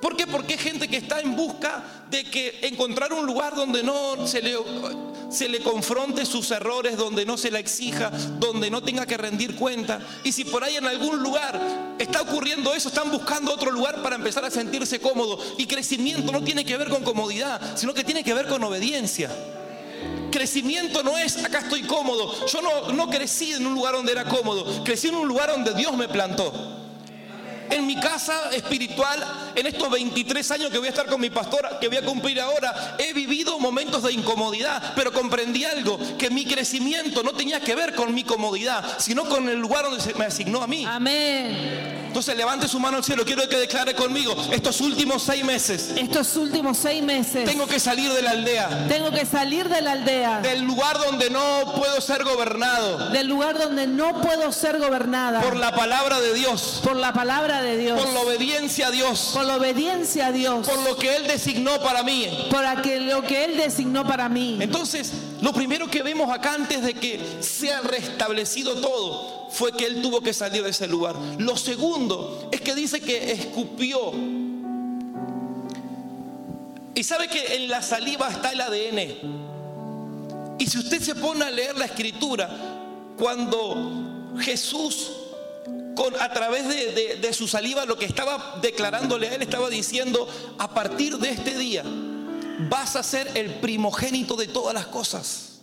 ¿Por 0.00 0.16
qué? 0.16 0.26
Porque 0.26 0.54
hay 0.54 0.58
gente 0.58 0.88
que 0.88 0.96
está 0.96 1.20
en 1.20 1.36
busca 1.36 1.82
de 2.10 2.24
que 2.24 2.58
encontrar 2.62 3.12
un 3.12 3.26
lugar 3.26 3.54
donde 3.54 3.82
no 3.82 4.26
se 4.26 4.40
le, 4.40 4.56
se 5.30 5.48
le 5.48 5.60
confronte 5.60 6.24
sus 6.24 6.50
errores, 6.50 6.96
donde 6.96 7.26
no 7.26 7.36
se 7.36 7.50
la 7.50 7.58
exija, 7.58 8.10
donde 8.38 8.70
no 8.70 8.82
tenga 8.82 9.04
que 9.04 9.18
rendir 9.18 9.56
cuenta. 9.56 10.00
Y 10.24 10.32
si 10.32 10.44
por 10.44 10.64
ahí 10.64 10.76
en 10.76 10.86
algún 10.86 11.22
lugar 11.22 11.60
está 11.98 12.22
ocurriendo 12.22 12.74
eso, 12.74 12.88
están 12.88 13.10
buscando 13.10 13.52
otro 13.52 13.70
lugar 13.70 14.02
para 14.02 14.16
empezar 14.16 14.44
a 14.44 14.50
sentirse 14.50 15.00
cómodo. 15.00 15.38
Y 15.58 15.66
crecimiento 15.66 16.32
no 16.32 16.42
tiene 16.42 16.64
que 16.64 16.78
ver 16.78 16.88
con 16.88 17.04
comodidad, 17.04 17.76
sino 17.76 17.92
que 17.92 18.02
tiene 18.02 18.24
que 18.24 18.32
ver 18.32 18.46
con 18.46 18.64
obediencia. 18.64 19.30
Crecimiento 20.32 21.02
no 21.02 21.18
es 21.18 21.44
acá 21.44 21.58
estoy 21.58 21.82
cómodo. 21.82 22.46
Yo 22.46 22.62
no, 22.62 22.92
no 22.92 23.10
crecí 23.10 23.52
en 23.52 23.66
un 23.66 23.74
lugar 23.74 23.94
donde 23.94 24.12
era 24.12 24.24
cómodo, 24.24 24.82
crecí 24.82 25.08
en 25.08 25.16
un 25.16 25.28
lugar 25.28 25.50
donde 25.50 25.74
Dios 25.74 25.94
me 25.94 26.08
plantó 26.08 26.79
en 27.70 27.86
mi 27.86 27.98
casa 27.98 28.50
espiritual, 28.52 29.52
en 29.54 29.66
estos 29.66 29.90
23 29.90 30.50
años 30.52 30.70
que 30.70 30.78
voy 30.78 30.88
a 30.88 30.90
estar 30.90 31.06
con 31.06 31.20
mi 31.20 31.30
pastora, 31.30 31.78
que 31.80 31.88
voy 31.88 31.96
a 31.96 32.04
cumplir 32.04 32.40
ahora, 32.40 32.96
he 32.98 33.12
vivido 33.12 33.58
momentos 33.58 34.02
de 34.02 34.12
incomodidad, 34.12 34.92
pero 34.94 35.12
comprendí 35.12 35.64
algo, 35.64 35.98
que 36.18 36.30
mi 36.30 36.44
crecimiento 36.44 37.22
no 37.22 37.32
tenía 37.32 37.60
que 37.60 37.74
ver 37.74 37.94
con 37.94 38.14
mi 38.14 38.24
comodidad, 38.24 38.84
sino 38.98 39.24
con 39.24 39.48
el 39.48 39.58
lugar 39.58 39.84
donde 39.84 40.00
se 40.00 40.14
me 40.14 40.24
asignó 40.24 40.62
a 40.62 40.66
mí. 40.66 40.84
Amén. 40.86 42.00
Entonces 42.06 42.36
levante 42.36 42.66
su 42.66 42.80
mano 42.80 42.96
al 42.96 43.04
cielo, 43.04 43.24
quiero 43.24 43.48
que 43.48 43.56
declare 43.56 43.94
conmigo, 43.94 44.34
estos 44.52 44.80
últimos 44.80 45.22
seis 45.22 45.44
meses. 45.44 45.92
Estos 45.96 46.36
últimos 46.36 46.76
seis 46.76 47.02
meses. 47.02 47.44
Tengo 47.44 47.66
que 47.66 47.78
salir 47.78 48.12
de 48.12 48.22
la 48.22 48.32
aldea. 48.32 48.88
Tengo 48.88 49.12
que 49.12 49.24
salir 49.24 49.68
de 49.68 49.80
la 49.80 49.92
aldea. 49.92 50.40
Del 50.40 50.62
lugar 50.62 50.98
donde 50.98 51.30
no 51.30 51.74
puedo 51.76 52.00
ser 52.00 52.24
gobernado. 52.24 53.10
Del 53.10 53.28
lugar 53.28 53.58
donde 53.58 53.86
no 53.86 54.20
puedo 54.20 54.50
ser 54.50 54.78
gobernada. 54.78 55.40
Por 55.40 55.56
la 55.56 55.72
palabra 55.72 56.20
de 56.20 56.34
Dios. 56.34 56.80
Por 56.82 56.96
la 56.96 57.12
palabra 57.12 57.59
de 57.59 57.59
Dios. 57.62 58.00
Por 58.00 58.12
la 58.12 58.20
obediencia 58.20 58.88
a 58.88 58.90
Dios. 58.90 59.30
Por 59.34 59.44
la 59.44 59.56
obediencia 59.56 60.26
a 60.26 60.32
Dios. 60.32 60.68
Por 60.68 60.78
lo 60.84 60.96
que 60.96 61.16
Él 61.16 61.26
designó 61.26 61.80
para 61.80 62.02
mí. 62.02 62.26
Por 62.50 62.62
lo 62.62 63.22
que 63.22 63.44
Él 63.44 63.56
designó 63.56 64.06
para 64.06 64.28
mí. 64.28 64.58
Entonces, 64.60 65.12
lo 65.40 65.52
primero 65.52 65.90
que 65.90 66.02
vemos 66.02 66.30
acá 66.30 66.54
antes 66.54 66.82
de 66.82 66.94
que 66.94 67.20
sea 67.40 67.80
restablecido 67.80 68.74
todo 68.76 69.48
fue 69.50 69.72
que 69.72 69.86
él 69.86 70.00
tuvo 70.00 70.20
que 70.20 70.32
salir 70.32 70.62
de 70.62 70.70
ese 70.70 70.86
lugar. 70.86 71.16
Lo 71.38 71.56
segundo 71.56 72.48
es 72.52 72.60
que 72.60 72.74
dice 72.74 73.00
que 73.00 73.32
escupió. 73.32 74.12
Y 76.94 77.02
sabe 77.02 77.28
que 77.28 77.56
en 77.56 77.68
la 77.68 77.82
saliva 77.82 78.28
está 78.28 78.52
el 78.52 78.60
ADN. 78.60 80.58
Y 80.58 80.66
si 80.66 80.78
usted 80.78 81.00
se 81.00 81.14
pone 81.14 81.44
a 81.44 81.50
leer 81.50 81.76
la 81.76 81.86
escritura, 81.86 82.50
cuando 83.16 84.32
Jesús 84.38 85.10
con, 86.00 86.18
a 86.18 86.32
través 86.32 86.66
de, 86.66 87.32
su 87.34 87.46
saliva 87.46 87.84
lo 87.84 87.98
que 87.98 88.06
estaba 88.06 88.58
declarándole 88.62 89.28
a 89.28 89.34
él, 89.34 89.42
estaba 89.42 89.68
diciendo, 89.68 90.26
a 90.58 90.72
partir 90.72 91.18
de 91.18 91.28
este 91.28 91.58
día 91.58 91.84
vas 92.70 92.96
a 92.96 93.02
ser 93.02 93.30
el 93.34 93.56
primogénito 93.56 94.34
de 94.34 94.48
todas 94.48 94.72
las 94.72 94.86
cosas. 94.86 95.60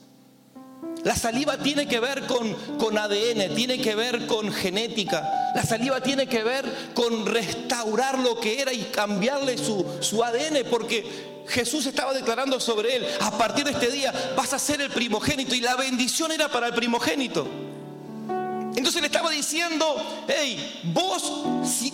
La 1.04 1.16
saliva 1.16 1.58
tiene 1.58 1.88
que 1.88 2.00
ver 2.00 2.28
con, 2.28 2.56
ADN, 3.00 3.56
tiene 3.56 3.82
que 3.82 3.96
ver 3.96 4.28
con 4.28 4.52
genética. 4.52 5.52
La 5.56 5.64
saliva 5.64 6.02
tiene 6.02 6.28
que 6.28 6.44
ver 6.44 6.72
con 6.94 7.26
restaurar 7.26 8.20
lo 8.20 8.40
que 8.40 8.62
era 8.62 8.72
y 8.72 8.84
cambiarle 8.92 9.58
su 9.58 10.24
ADN, 10.24 10.70
porque 10.70 11.44
Jesús 11.48 11.88
estaba 11.88 12.14
declarando 12.14 12.60
sobre 12.60 12.98
él, 12.98 13.08
a 13.22 13.36
partir 13.36 13.64
de 13.66 13.72
este 13.72 13.90
día 13.90 14.14
vas 14.36 14.54
a 14.54 14.60
ser 14.60 14.82
el 14.82 14.92
primogénito 14.92 15.56
y 15.56 15.62
la 15.62 15.76
bendición 15.76 16.32
era 16.32 16.48
para 16.48 16.68
el 16.68 16.76
primogénito. 16.76 17.67
Entonces 18.78 19.02
le 19.02 19.08
estaba 19.08 19.32
diciendo, 19.32 20.24
hey, 20.28 20.82
vos 20.94 21.24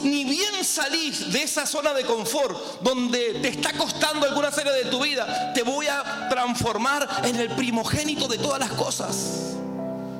ni 0.02 0.26
bien 0.26 0.66
salís 0.66 1.32
de 1.32 1.42
esa 1.42 1.66
zona 1.66 1.94
de 1.94 2.04
confort 2.04 2.82
donde 2.82 3.36
te 3.36 3.48
está 3.48 3.72
costando 3.72 4.28
alguna 4.28 4.52
serie 4.52 4.74
de 4.74 4.86
tu 4.86 5.02
vida, 5.02 5.54
te 5.54 5.64
voy 5.64 5.88
a 5.88 6.28
transformar 6.30 7.08
en 7.24 7.38
el 7.38 7.52
primogénito 7.52 8.28
de 8.28 8.38
todas 8.38 8.60
las 8.60 8.72
cosas, 8.72 9.56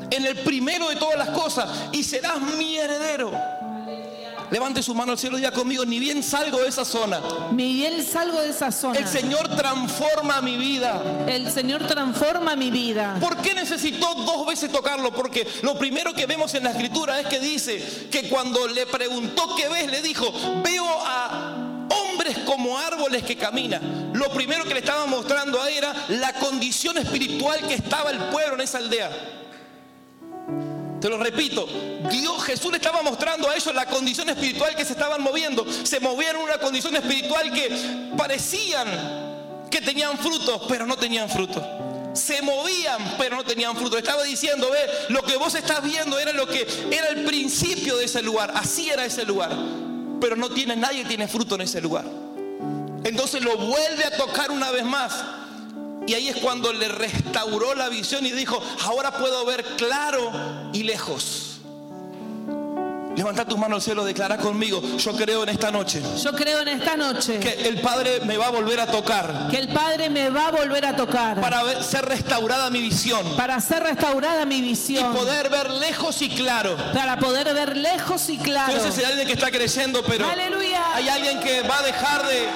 en 0.10 0.26
el 0.26 0.38
primero 0.38 0.88
de 0.88 0.96
todas 0.96 1.18
las 1.18 1.32
cosas 1.32 1.70
y 1.92 2.02
serás 2.02 2.40
mi 2.40 2.78
heredero. 2.78 3.63
Levante 4.54 4.84
su 4.84 4.94
mano 4.94 5.14
al 5.14 5.18
cielo 5.18 5.36
y 5.36 5.42
diga 5.42 5.52
conmigo, 5.52 5.84
ni 5.84 5.98
bien 5.98 6.22
salgo 6.22 6.62
de 6.62 6.70
esa 6.70 6.86
zona. 6.86 7.20
Ni 7.54 7.74
bien 7.74 8.06
salgo 8.06 8.40
de 8.40 8.52
esa 8.52 8.72
zona. 8.72 9.00
El 9.00 9.08
Señor 9.08 9.50
transforma 9.56 10.44
mi 10.44 10.58
vida. 10.58 11.26
El 11.28 11.50
Señor 11.50 11.88
transforma 11.88 12.56
mi 12.56 12.70
vida. 12.70 13.18
¿Por 13.20 13.38
qué 13.38 13.56
necesitó 13.56 14.14
dos 14.14 14.46
veces 14.46 14.72
tocarlo? 14.72 15.12
Porque 15.12 15.48
lo 15.64 15.76
primero 15.80 16.14
que 16.14 16.28
vemos 16.28 16.54
en 16.54 16.66
la 16.66 16.70
escritura 16.70 17.20
es 17.20 17.26
que 17.26 17.40
dice 17.40 18.08
que 18.12 18.30
cuando 18.30 18.68
le 18.68 18.86
preguntó 18.86 19.56
qué 19.56 19.68
ves, 19.70 19.90
le 19.90 20.04
dijo, 20.04 20.32
veo 20.64 20.86
a 21.04 21.90
hombres 21.90 22.38
como 22.46 22.78
árboles 22.78 23.24
que 23.24 23.36
caminan. 23.36 24.12
Lo 24.14 24.32
primero 24.34 24.66
que 24.66 24.76
le 24.76 24.82
estaba 24.82 25.08
mostrando 25.08 25.60
a 25.60 25.72
era 25.72 25.96
la 26.10 26.32
condición 26.34 27.00
espiritual 27.00 27.60
que 27.68 27.74
estaba 27.74 28.12
el 28.12 28.20
pueblo 28.26 28.54
en 28.54 28.62
esa 28.62 28.78
aldea. 28.78 29.10
Te 31.04 31.10
lo 31.10 31.18
repito, 31.18 31.68
Dios 32.10 32.42
Jesús 32.46 32.72
le 32.72 32.78
estaba 32.78 33.02
mostrando 33.02 33.50
a 33.50 33.56
ellos 33.58 33.76
la 33.76 33.86
condición 33.88 34.30
espiritual 34.30 34.74
que 34.74 34.86
se 34.86 34.94
estaban 34.94 35.22
moviendo. 35.22 35.66
Se 35.84 36.00
movían 36.00 36.38
en 36.38 36.44
una 36.44 36.58
condición 36.60 36.96
espiritual 36.96 37.52
que 37.52 38.10
parecían 38.18 38.88
que 39.70 39.82
tenían 39.82 40.18
frutos, 40.18 40.62
pero 40.70 40.88
no 40.88 40.96
tenían 40.96 41.30
frutos. 41.30 41.62
se 42.14 42.42
movían, 42.42 43.16
pero 43.18 43.36
no 43.36 43.44
tenían 43.44 43.76
fruto. 43.76 43.98
Estaba 43.98 44.24
diciendo, 44.24 44.70
ve, 44.72 44.80
lo 45.10 45.24
que 45.24 45.36
vos 45.36 45.54
estás 45.56 45.84
viendo 45.84 46.18
era 46.18 46.32
lo 46.32 46.48
que 46.48 46.66
era 46.90 47.10
el 47.10 47.26
principio 47.26 47.98
de 47.98 48.06
ese 48.06 48.22
lugar, 48.22 48.54
así 48.56 48.90
era 48.90 49.04
ese 49.04 49.26
lugar. 49.26 49.52
Pero 50.22 50.38
no 50.38 50.52
tiene 50.52 50.78
nadie 50.78 51.04
tiene 51.04 51.28
fruto 51.28 51.56
en 51.56 51.62
ese 51.62 51.82
lugar. 51.82 52.06
Entonces 53.04 53.42
lo 53.42 53.58
vuelve 53.58 54.06
a 54.06 54.16
tocar 54.16 54.52
una 54.52 54.72
vez 54.72 54.86
más. 54.86 55.12
Y 56.06 56.14
ahí 56.14 56.28
es 56.30 56.38
cuando 56.38 56.74
le 56.74 56.88
restauró 56.90 57.76
la 57.76 57.90
visión 57.90 58.26
y 58.26 58.32
dijo, 58.32 58.62
ahora 58.86 59.12
puedo 59.12 59.46
ver 59.46 59.64
claro 59.78 60.32
y 60.74 60.84
lejos. 60.84 61.50
Levanta 63.16 63.46
tus 63.46 63.60
manos 63.60 63.78
al 63.78 63.82
cielo, 63.84 64.04
declara 64.04 64.38
conmigo, 64.38 64.82
yo 64.98 65.16
creo 65.16 65.44
en 65.44 65.50
esta 65.50 65.70
noche. 65.70 66.02
Yo 66.22 66.32
creo 66.34 66.62
en 66.62 66.68
esta 66.70 66.98
noche 66.98 67.40
que 67.40 67.68
el 67.70 67.80
Padre 67.80 68.22
me 68.26 68.38
va 68.38 68.48
a 68.48 68.50
volver 68.50 68.80
a 68.80 68.88
tocar. 68.88 69.50
Que 69.52 69.60
el 69.60 69.68
Padre 69.70 70.10
me 70.10 70.32
va 70.32 70.48
a 70.48 70.52
volver 70.52 70.84
a 70.84 70.96
tocar. 70.96 71.40
Para 71.40 71.84
ser 71.84 72.06
restaurada 72.06 72.72
mi 72.72 72.82
visión. 72.82 73.36
Para 73.38 73.62
ser 73.62 73.84
restaurada 73.84 74.46
mi 74.46 74.62
visión. 74.62 75.12
Y 75.12 75.16
poder 75.16 75.50
ver 75.50 75.70
lejos 75.70 76.22
y 76.24 76.30
claro. 76.30 76.76
Para 76.92 77.20
poder 77.20 77.54
ver 77.54 77.78
lejos 77.78 78.28
y 78.30 78.38
claro. 78.40 78.74
Entonces 78.74 78.98
hay 78.98 79.12
alguien 79.12 79.28
que 79.28 79.34
está 79.34 79.52
creciendo, 79.52 80.04
pero 80.04 80.28
Aleluya. 80.28 80.96
hay 80.96 81.08
alguien 81.08 81.40
que 81.40 81.62
va 81.62 81.78
a 81.78 81.84
dejar 81.84 82.28
de, 82.28 82.48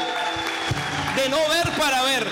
de 1.21 1.29
no 1.29 1.37
ver 1.49 1.69
para 1.77 2.01
ver. 2.01 2.27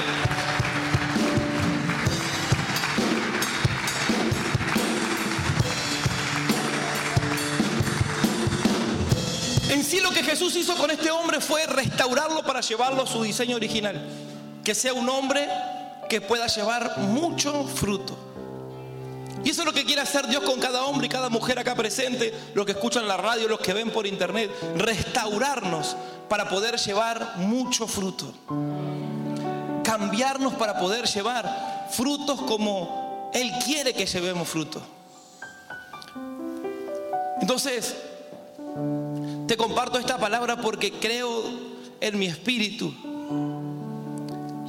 Sí 9.85 9.99
lo 9.99 10.09
que 10.11 10.23
Jesús 10.23 10.55
hizo 10.55 10.75
con 10.75 10.91
este 10.91 11.11
hombre 11.11 11.39
fue 11.39 11.65
restaurarlo 11.65 12.43
para 12.43 12.61
llevarlo 12.61 13.03
a 13.03 13.07
su 13.07 13.23
diseño 13.23 13.55
original. 13.55 14.01
Que 14.63 14.75
sea 14.75 14.93
un 14.93 15.07
hombre 15.09 15.47
que 16.09 16.21
pueda 16.21 16.47
llevar 16.47 16.97
mucho 16.99 17.65
fruto. 17.67 18.17
Y 19.43 19.51
eso 19.51 19.61
es 19.61 19.65
lo 19.67 19.73
que 19.73 19.85
quiere 19.85 20.01
hacer 20.01 20.25
Dios 20.27 20.43
con 20.43 20.59
cada 20.59 20.85
hombre 20.85 21.05
y 21.05 21.09
cada 21.09 21.29
mujer 21.29 21.59
acá 21.59 21.75
presente, 21.75 22.33
los 22.55 22.65
que 22.65 22.71
escuchan 22.71 23.07
la 23.07 23.15
radio, 23.15 23.47
los 23.47 23.59
que 23.59 23.73
ven 23.73 23.91
por 23.91 24.07
internet, 24.07 24.49
restaurarnos 24.75 25.95
para 26.27 26.49
poder 26.49 26.77
llevar 26.77 27.37
mucho 27.37 27.87
fruto. 27.87 28.33
Cambiarnos 29.83 30.55
para 30.55 30.79
poder 30.79 31.05
llevar 31.05 31.87
frutos 31.91 32.41
como 32.41 33.29
Él 33.35 33.51
quiere 33.63 33.93
que 33.93 34.07
llevemos 34.07 34.47
fruto. 34.47 34.81
Entonces, 37.39 37.95
comparto 39.57 39.99
esta 39.99 40.17
palabra 40.17 40.61
porque 40.61 40.91
creo 40.91 41.43
en 42.01 42.19
mi 42.19 42.25
espíritu 42.25 42.93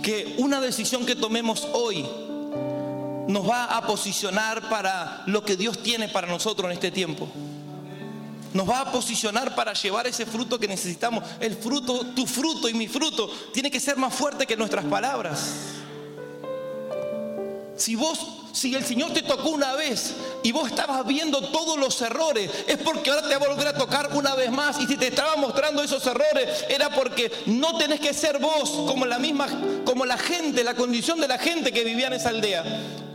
que 0.02 0.36
una 0.38 0.60
decisión 0.60 1.04
que 1.04 1.16
tomemos 1.16 1.66
hoy 1.72 2.06
nos 3.28 3.48
va 3.48 3.64
a 3.64 3.86
posicionar 3.86 4.68
para 4.68 5.24
lo 5.26 5.44
que 5.44 5.56
Dios 5.56 5.82
tiene 5.82 6.08
para 6.08 6.28
nosotros 6.28 6.66
en 6.66 6.72
este 6.72 6.90
tiempo. 6.90 7.28
Nos 8.54 8.68
va 8.68 8.80
a 8.80 8.92
posicionar 8.92 9.54
para 9.54 9.74
llevar 9.74 10.06
ese 10.06 10.24
fruto 10.24 10.58
que 10.58 10.68
necesitamos. 10.68 11.24
El 11.40 11.56
fruto, 11.56 12.06
tu 12.14 12.26
fruto 12.26 12.68
y 12.68 12.74
mi 12.74 12.88
fruto, 12.88 13.28
tiene 13.52 13.70
que 13.70 13.80
ser 13.80 13.96
más 13.96 14.14
fuerte 14.14 14.46
que 14.46 14.56
nuestras 14.56 14.84
palabras. 14.84 15.54
Si 17.76 17.94
vos, 17.94 18.18
si 18.52 18.74
el 18.74 18.84
Señor 18.84 19.12
te 19.12 19.22
tocó 19.22 19.50
una 19.50 19.74
vez 19.74 20.14
y 20.42 20.52
vos 20.52 20.68
estabas 20.68 21.06
viendo 21.06 21.50
todos 21.50 21.78
los 21.78 22.00
errores, 22.00 22.50
es 22.66 22.78
porque 22.78 23.10
ahora 23.10 23.28
te 23.28 23.36
va 23.36 23.46
a 23.46 23.48
volver 23.48 23.68
a 23.68 23.76
tocar 23.76 24.10
una 24.14 24.34
vez 24.34 24.50
más. 24.50 24.80
Y 24.80 24.86
si 24.86 24.96
te 24.96 25.08
estaba 25.08 25.36
mostrando 25.36 25.82
esos 25.82 26.04
errores, 26.06 26.64
era 26.68 26.90
porque 26.90 27.30
no 27.46 27.76
tenés 27.76 28.00
que 28.00 28.14
ser 28.14 28.38
vos 28.38 28.70
como 28.86 29.04
la 29.04 29.18
misma, 29.18 29.46
como 29.84 30.06
la 30.06 30.16
gente, 30.16 30.64
la 30.64 30.74
condición 30.74 31.20
de 31.20 31.28
la 31.28 31.38
gente 31.38 31.72
que 31.72 31.84
vivía 31.84 32.06
en 32.06 32.14
esa 32.14 32.30
aldea. 32.30 32.64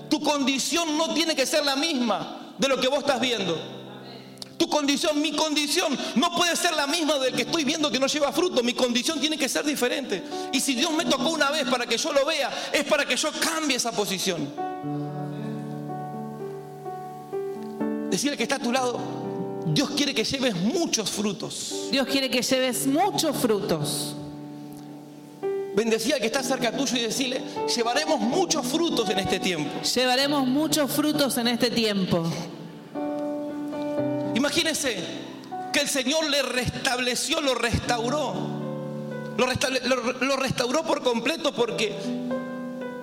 Tu 0.09 0.21
condición 0.21 0.97
no 0.97 1.13
tiene 1.13 1.35
que 1.35 1.45
ser 1.45 1.65
la 1.65 1.75
misma 1.75 2.53
de 2.57 2.67
lo 2.67 2.79
que 2.79 2.87
vos 2.87 2.99
estás 2.99 3.19
viendo. 3.19 3.80
Tu 4.61 4.69
condición, 4.69 5.19
mi 5.19 5.31
condición, 5.31 5.97
no 6.13 6.35
puede 6.35 6.55
ser 6.55 6.75
la 6.75 6.85
misma 6.85 7.17
del 7.17 7.33
que 7.33 7.41
estoy 7.41 7.63
viendo 7.63 7.89
que 7.89 7.97
no 7.97 8.05
lleva 8.05 8.31
fruto. 8.31 8.61
Mi 8.61 8.75
condición 8.75 9.19
tiene 9.19 9.35
que 9.35 9.49
ser 9.49 9.65
diferente. 9.65 10.21
Y 10.53 10.59
si 10.59 10.75
Dios 10.75 10.93
me 10.93 11.03
tocó 11.03 11.29
una 11.29 11.49
vez 11.49 11.63
para 11.67 11.87
que 11.87 11.97
yo 11.97 12.13
lo 12.13 12.23
vea, 12.27 12.69
es 12.71 12.83
para 12.83 13.03
que 13.03 13.15
yo 13.15 13.31
cambie 13.39 13.77
esa 13.77 13.91
posición. 13.91 14.53
Decirle 18.11 18.37
que 18.37 18.43
está 18.43 18.57
a 18.57 18.59
tu 18.59 18.71
lado, 18.71 18.99
Dios 19.65 19.89
quiere 19.97 20.13
que 20.13 20.23
lleves 20.23 20.53
muchos 20.55 21.09
frutos. 21.09 21.87
Dios 21.89 22.05
quiere 22.05 22.29
que 22.29 22.43
lleves 22.43 22.85
muchos 22.85 23.35
frutos. 23.35 24.15
Bendecía 25.75 26.13
al 26.13 26.21
que 26.21 26.27
está 26.27 26.43
cerca 26.43 26.71
tuyo 26.71 26.97
y 26.97 26.99
decirle, 26.99 27.41
llevaremos 27.75 28.19
muchos 28.19 28.67
frutos 28.67 29.09
en 29.09 29.17
este 29.17 29.39
tiempo. 29.39 29.71
Llevaremos 29.81 30.45
muchos 30.45 30.91
frutos 30.91 31.35
en 31.39 31.47
este 31.47 31.71
tiempo. 31.71 32.31
Imagínense 34.41 34.97
que 35.71 35.81
el 35.81 35.87
Señor 35.87 36.27
le 36.27 36.41
restableció, 36.41 37.41
lo 37.41 37.53
restauró. 37.53 38.33
Lo, 39.37 40.35
restauró 40.35 40.81
por 40.81 41.03
completo 41.03 41.53
porque 41.53 41.95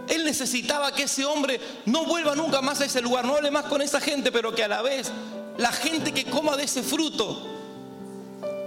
Él 0.09 0.25
necesitaba 0.25 0.93
que 0.93 1.05
ese 1.05 1.25
hombre 1.25 1.61
no 1.87 2.07
vuelva 2.07 2.35
nunca 2.35 2.61
más 2.61 2.81
a 2.81 2.87
ese 2.87 3.01
lugar, 3.01 3.25
no 3.25 3.37
hable 3.37 3.53
más 3.53 3.67
con 3.67 3.81
esa 3.83 4.01
gente, 4.01 4.33
pero 4.33 4.53
que 4.53 4.65
a 4.65 4.69
la 4.69 4.83
vez 4.83 5.13
la 5.59 5.71
gente 5.71 6.11
que 6.13 6.25
coma 6.25 6.57
de 6.57 6.65
ese 6.65 6.83
fruto 6.83 7.41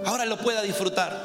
ahora 0.06 0.24
lo 0.24 0.38
pueda 0.38 0.62
disfrutar. 0.62 1.24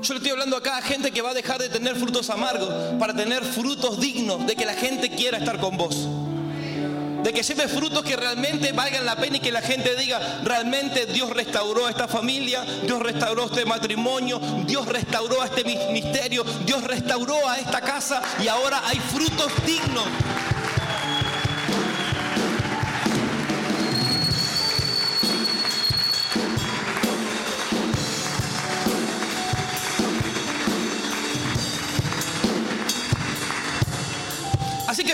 Yo 0.00 0.14
le 0.14 0.16
estoy 0.16 0.30
hablando 0.30 0.56
acá 0.56 0.78
a 0.78 0.82
gente 0.82 1.10
que 1.10 1.20
va 1.20 1.32
a 1.32 1.34
dejar 1.34 1.60
de 1.60 1.68
tener 1.68 1.94
frutos 1.96 2.30
amargos 2.30 2.72
para 2.98 3.14
tener 3.14 3.44
frutos 3.44 4.00
dignos 4.00 4.46
de 4.46 4.56
que 4.56 4.64
la 4.64 4.74
gente 4.74 5.10
quiera 5.10 5.36
estar 5.36 5.60
con 5.60 5.76
vos 5.76 6.08
de 7.22 7.32
que 7.32 7.42
lleve 7.42 7.68
frutos 7.68 8.02
que 8.02 8.16
realmente 8.16 8.72
valgan 8.72 9.04
la 9.04 9.16
pena 9.16 9.36
y 9.36 9.40
que 9.40 9.52
la 9.52 9.62
gente 9.62 9.94
diga, 9.96 10.40
realmente 10.42 11.06
Dios 11.06 11.30
restauró 11.30 11.86
a 11.86 11.90
esta 11.90 12.08
familia, 12.08 12.64
Dios 12.82 13.00
restauró 13.00 13.46
este 13.46 13.64
matrimonio, 13.64 14.40
Dios 14.66 14.86
restauró 14.86 15.42
a 15.42 15.46
este 15.46 15.64
ministerio, 15.64 16.44
Dios 16.64 16.82
restauró 16.84 17.48
a 17.48 17.58
esta 17.58 17.80
casa 17.80 18.22
y 18.42 18.48
ahora 18.48 18.82
hay 18.86 18.98
frutos 18.98 19.52
dignos. 19.66 20.04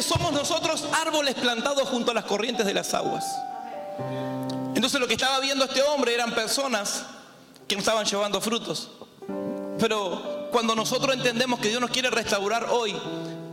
Somos 0.07 0.33
nosotros 0.33 0.85
árboles 0.93 1.35
plantados 1.35 1.89
junto 1.89 2.13
a 2.13 2.15
las 2.15 2.25
corrientes 2.25 2.65
de 2.65 2.75
las 2.75 2.95
aguas. 2.95 3.25
Entonces 4.75 5.01
lo 5.01 5.07
que 5.07 5.15
estaba 5.15 5.41
viendo 5.41 5.65
este 5.65 5.83
hombre 5.83 6.15
eran 6.15 6.35
personas 6.35 7.05
que 7.67 7.75
no 7.75 7.81
estaban 7.81 8.05
llevando 8.05 8.41
frutos. 8.41 8.91
Pero 9.79 10.49
cuando 10.53 10.75
nosotros 10.75 11.15
entendemos 11.15 11.61
que 11.61 11.69
Dios 11.69 11.81
nos 11.81 11.91
quiere 11.91 12.11
restaurar 12.11 12.69
hoy, 12.71 12.95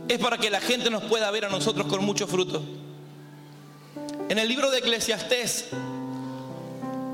es 0.08 0.18
para 0.18 0.38
que 0.38 0.50
la 0.50 0.60
gente 0.60 0.90
nos 0.90 1.02
pueda 1.04 1.30
ver 1.30 1.46
a 1.46 1.48
nosotros 1.48 1.86
con 1.86 2.04
mucho 2.04 2.26
fruto. 2.26 2.62
En 4.28 4.38
el 4.38 4.48
libro 4.48 4.70
de 4.70 4.78
Eclesiastés 4.78 5.66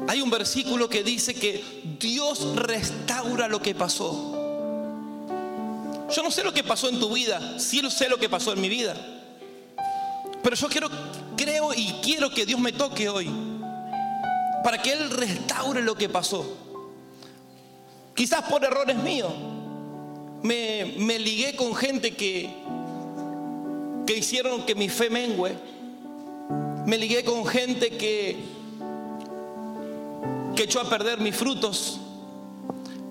hay 0.08 0.20
un 0.20 0.30
versículo 0.30 0.88
que 0.88 1.02
dice 1.04 1.34
que 1.34 1.64
Dios 1.98 2.56
restaura 2.56 3.48
lo 3.48 3.62
que 3.62 3.74
pasó. 3.74 4.36
Yo 6.10 6.22
no 6.22 6.30
sé 6.30 6.42
lo 6.42 6.52
que 6.52 6.64
pasó 6.64 6.88
en 6.88 6.98
tu 6.98 7.14
vida, 7.14 7.58
sí 7.60 7.80
sé 7.90 8.08
lo 8.08 8.18
que 8.18 8.28
pasó 8.28 8.52
en 8.52 8.60
mi 8.60 8.68
vida. 8.68 8.96
Pero 10.42 10.56
yo 10.56 10.68
quiero, 10.68 10.88
creo 11.36 11.72
y 11.74 11.94
quiero 12.02 12.30
que 12.30 12.46
Dios 12.46 12.60
me 12.60 12.72
toque 12.72 13.08
hoy. 13.08 13.30
Para 14.64 14.80
que 14.80 14.92
Él 14.92 15.10
restaure 15.10 15.82
lo 15.82 15.94
que 15.94 16.08
pasó. 16.08 16.44
Quizás 18.14 18.42
por 18.42 18.64
errores 18.64 18.96
míos. 18.96 19.32
Me, 20.42 20.94
me 20.98 21.18
ligué 21.18 21.54
con 21.54 21.74
gente 21.74 22.14
que, 22.14 22.50
que 24.06 24.16
hicieron 24.16 24.64
que 24.64 24.74
mi 24.74 24.88
fe 24.88 25.10
mengue. 25.10 25.56
Me 26.86 26.96
ligué 26.96 27.24
con 27.24 27.46
gente 27.46 27.90
que, 27.90 28.36
que 30.56 30.62
echó 30.62 30.80
a 30.80 30.88
perder 30.88 31.20
mis 31.20 31.36
frutos. 31.36 32.00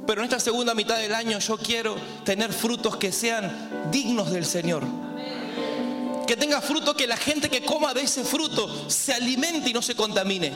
Pero 0.08 0.22
en 0.22 0.26
esta 0.26 0.40
segunda 0.40 0.74
mitad 0.74 0.98
del 0.98 1.14
año 1.14 1.38
yo 1.38 1.58
quiero 1.58 1.96
tener 2.24 2.52
frutos 2.52 2.98
que 2.98 3.12
sean 3.12 3.90
dignos 3.92 4.32
del 4.32 4.46
Señor. 4.46 4.84
Que 6.30 6.38
tenga 6.38 6.62
fruto 6.62 6.96
que 6.96 7.08
la 7.08 7.18
gente 7.18 7.50
que 7.50 7.64
coma 7.64 7.92
de 7.92 8.02
ese 8.04 8.24
fruto 8.24 8.88
se 8.88 9.16
alimente 9.16 9.72
y 9.72 9.74
no 9.74 9.82
se 9.82 9.96
contamine. 9.96 10.56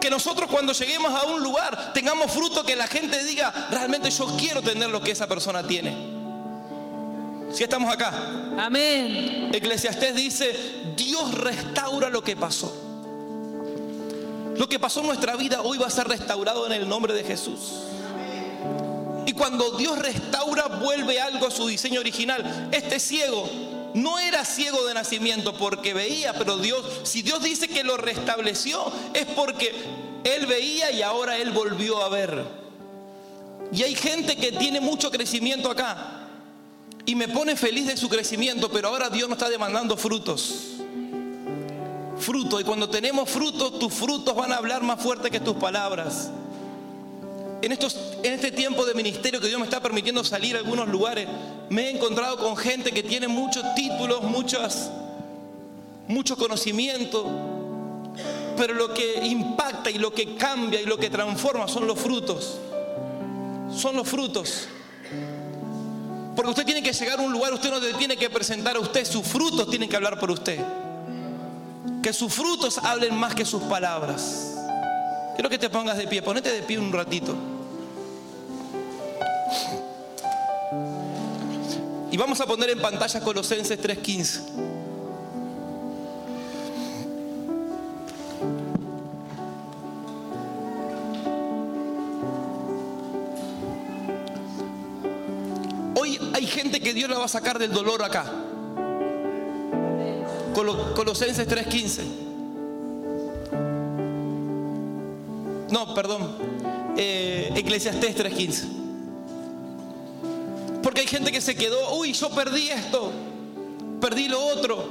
Que 0.00 0.10
nosotros 0.10 0.50
cuando 0.50 0.72
lleguemos 0.72 1.14
a 1.14 1.22
un 1.26 1.40
lugar 1.40 1.92
tengamos 1.92 2.32
fruto 2.32 2.64
que 2.64 2.74
la 2.74 2.88
gente 2.88 3.22
diga, 3.22 3.68
realmente 3.70 4.10
yo 4.10 4.26
quiero 4.36 4.60
tener 4.60 4.90
lo 4.90 5.00
que 5.00 5.12
esa 5.12 5.28
persona 5.28 5.64
tiene. 5.64 5.94
Si 7.52 7.62
estamos 7.62 7.94
acá. 7.94 8.12
Amén. 8.58 9.50
Eclesiastés 9.54 10.16
dice, 10.16 10.52
Dios 10.96 11.32
restaura 11.34 12.10
lo 12.10 12.24
que 12.24 12.34
pasó. 12.34 12.74
Lo 14.56 14.68
que 14.68 14.80
pasó 14.80 14.98
en 14.98 15.06
nuestra 15.06 15.36
vida 15.36 15.62
hoy 15.62 15.78
va 15.78 15.86
a 15.86 15.90
ser 15.90 16.08
restaurado 16.08 16.66
en 16.66 16.72
el 16.72 16.88
nombre 16.88 17.14
de 17.14 17.22
Jesús. 17.22 17.84
Y 19.26 19.32
cuando 19.32 19.76
Dios 19.76 19.96
restaura, 19.96 20.66
vuelve 20.66 21.20
algo 21.20 21.46
a 21.46 21.52
su 21.52 21.68
diseño 21.68 22.00
original. 22.00 22.68
Este 22.72 22.98
ciego 22.98 23.73
no 23.94 24.18
era 24.18 24.44
ciego 24.44 24.84
de 24.86 24.94
nacimiento 24.94 25.56
porque 25.56 25.94
veía, 25.94 26.34
pero 26.34 26.58
Dios, 26.58 26.84
si 27.04 27.22
Dios 27.22 27.42
dice 27.42 27.68
que 27.68 27.84
lo 27.84 27.96
restableció, 27.96 28.92
es 29.14 29.24
porque 29.26 29.72
él 30.24 30.46
veía 30.46 30.90
y 30.90 31.02
ahora 31.02 31.38
él 31.38 31.52
volvió 31.52 32.02
a 32.02 32.08
ver. 32.08 32.44
Y 33.72 33.82
hay 33.82 33.94
gente 33.94 34.36
que 34.36 34.52
tiene 34.52 34.80
mucho 34.80 35.10
crecimiento 35.10 35.70
acá. 35.70 36.20
Y 37.06 37.14
me 37.14 37.28
pone 37.28 37.54
feliz 37.54 37.86
de 37.86 37.96
su 37.96 38.08
crecimiento, 38.08 38.70
pero 38.70 38.88
ahora 38.88 39.10
Dios 39.10 39.28
nos 39.28 39.36
está 39.36 39.48
demandando 39.48 39.96
frutos. 39.96 40.76
Fruto. 42.18 42.60
Y 42.60 42.64
cuando 42.64 42.88
tenemos 42.88 43.28
frutos, 43.28 43.78
tus 43.78 43.92
frutos 43.92 44.34
van 44.34 44.52
a 44.52 44.56
hablar 44.56 44.82
más 44.82 45.00
fuerte 45.00 45.30
que 45.30 45.40
tus 45.40 45.56
palabras. 45.56 46.30
En, 47.64 47.72
estos, 47.72 47.96
en 48.22 48.34
este 48.34 48.52
tiempo 48.52 48.84
de 48.84 48.92
ministerio 48.92 49.40
que 49.40 49.48
Dios 49.48 49.58
me 49.58 49.64
está 49.64 49.80
permitiendo 49.80 50.22
salir 50.22 50.54
a 50.54 50.58
algunos 50.58 50.86
lugares, 50.86 51.26
me 51.70 51.86
he 51.86 51.90
encontrado 51.92 52.36
con 52.36 52.54
gente 52.58 52.92
que 52.92 53.02
tiene 53.02 53.26
muchos 53.26 53.74
títulos, 53.74 54.22
muchas, 54.22 54.90
mucho 56.06 56.36
conocimiento, 56.36 57.24
pero 58.54 58.74
lo 58.74 58.92
que 58.92 59.24
impacta 59.24 59.90
y 59.90 59.96
lo 59.96 60.12
que 60.12 60.36
cambia 60.36 60.78
y 60.78 60.84
lo 60.84 60.98
que 60.98 61.08
transforma 61.08 61.66
son 61.66 61.86
los 61.86 61.98
frutos. 61.98 62.58
Son 63.74 63.96
los 63.96 64.06
frutos. 64.06 64.68
Porque 66.36 66.50
usted 66.50 66.66
tiene 66.66 66.82
que 66.82 66.92
llegar 66.92 67.18
a 67.18 67.22
un 67.22 67.32
lugar, 67.32 67.54
usted 67.54 67.70
no 67.70 67.80
tiene 67.96 68.18
que 68.18 68.28
presentar 68.28 68.76
a 68.76 68.80
usted, 68.80 69.06
sus 69.06 69.26
frutos 69.26 69.70
tienen 69.70 69.88
que 69.88 69.96
hablar 69.96 70.20
por 70.20 70.30
usted. 70.30 70.62
Que 72.02 72.12
sus 72.12 72.30
frutos 72.30 72.76
hablen 72.76 73.14
más 73.14 73.34
que 73.34 73.46
sus 73.46 73.62
palabras. 73.62 74.54
Quiero 75.34 75.48
que 75.48 75.56
te 75.56 75.70
pongas 75.70 75.96
de 75.96 76.06
pie, 76.06 76.20
ponete 76.20 76.52
de 76.52 76.62
pie 76.62 76.78
un 76.78 76.92
ratito. 76.92 77.53
Y 82.10 82.16
vamos 82.16 82.40
a 82.40 82.46
poner 82.46 82.70
en 82.70 82.80
pantalla 82.80 83.20
Colosenses 83.20 83.76
3:15. 83.80 84.40
Hoy 95.96 96.20
hay 96.34 96.46
gente 96.46 96.80
que 96.80 96.94
Dios 96.94 97.10
la 97.10 97.18
va 97.18 97.24
a 97.24 97.28
sacar 97.28 97.58
del 97.58 97.72
dolor 97.72 98.02
acá. 98.02 98.26
Colosenses 100.54 101.48
3:15. 101.48 102.02
No, 105.70 105.94
perdón. 105.94 106.30
Eh, 106.96 107.52
Eclesiastés 107.56 108.14
3:15. 108.14 108.73
Hay 111.04 111.10
gente 111.10 111.30
que 111.30 111.42
se 111.42 111.54
quedó, 111.54 111.98
uy, 111.98 112.14
yo 112.14 112.30
perdí 112.30 112.70
esto, 112.70 113.12
perdí 114.00 114.26
lo 114.26 114.42
otro. 114.42 114.88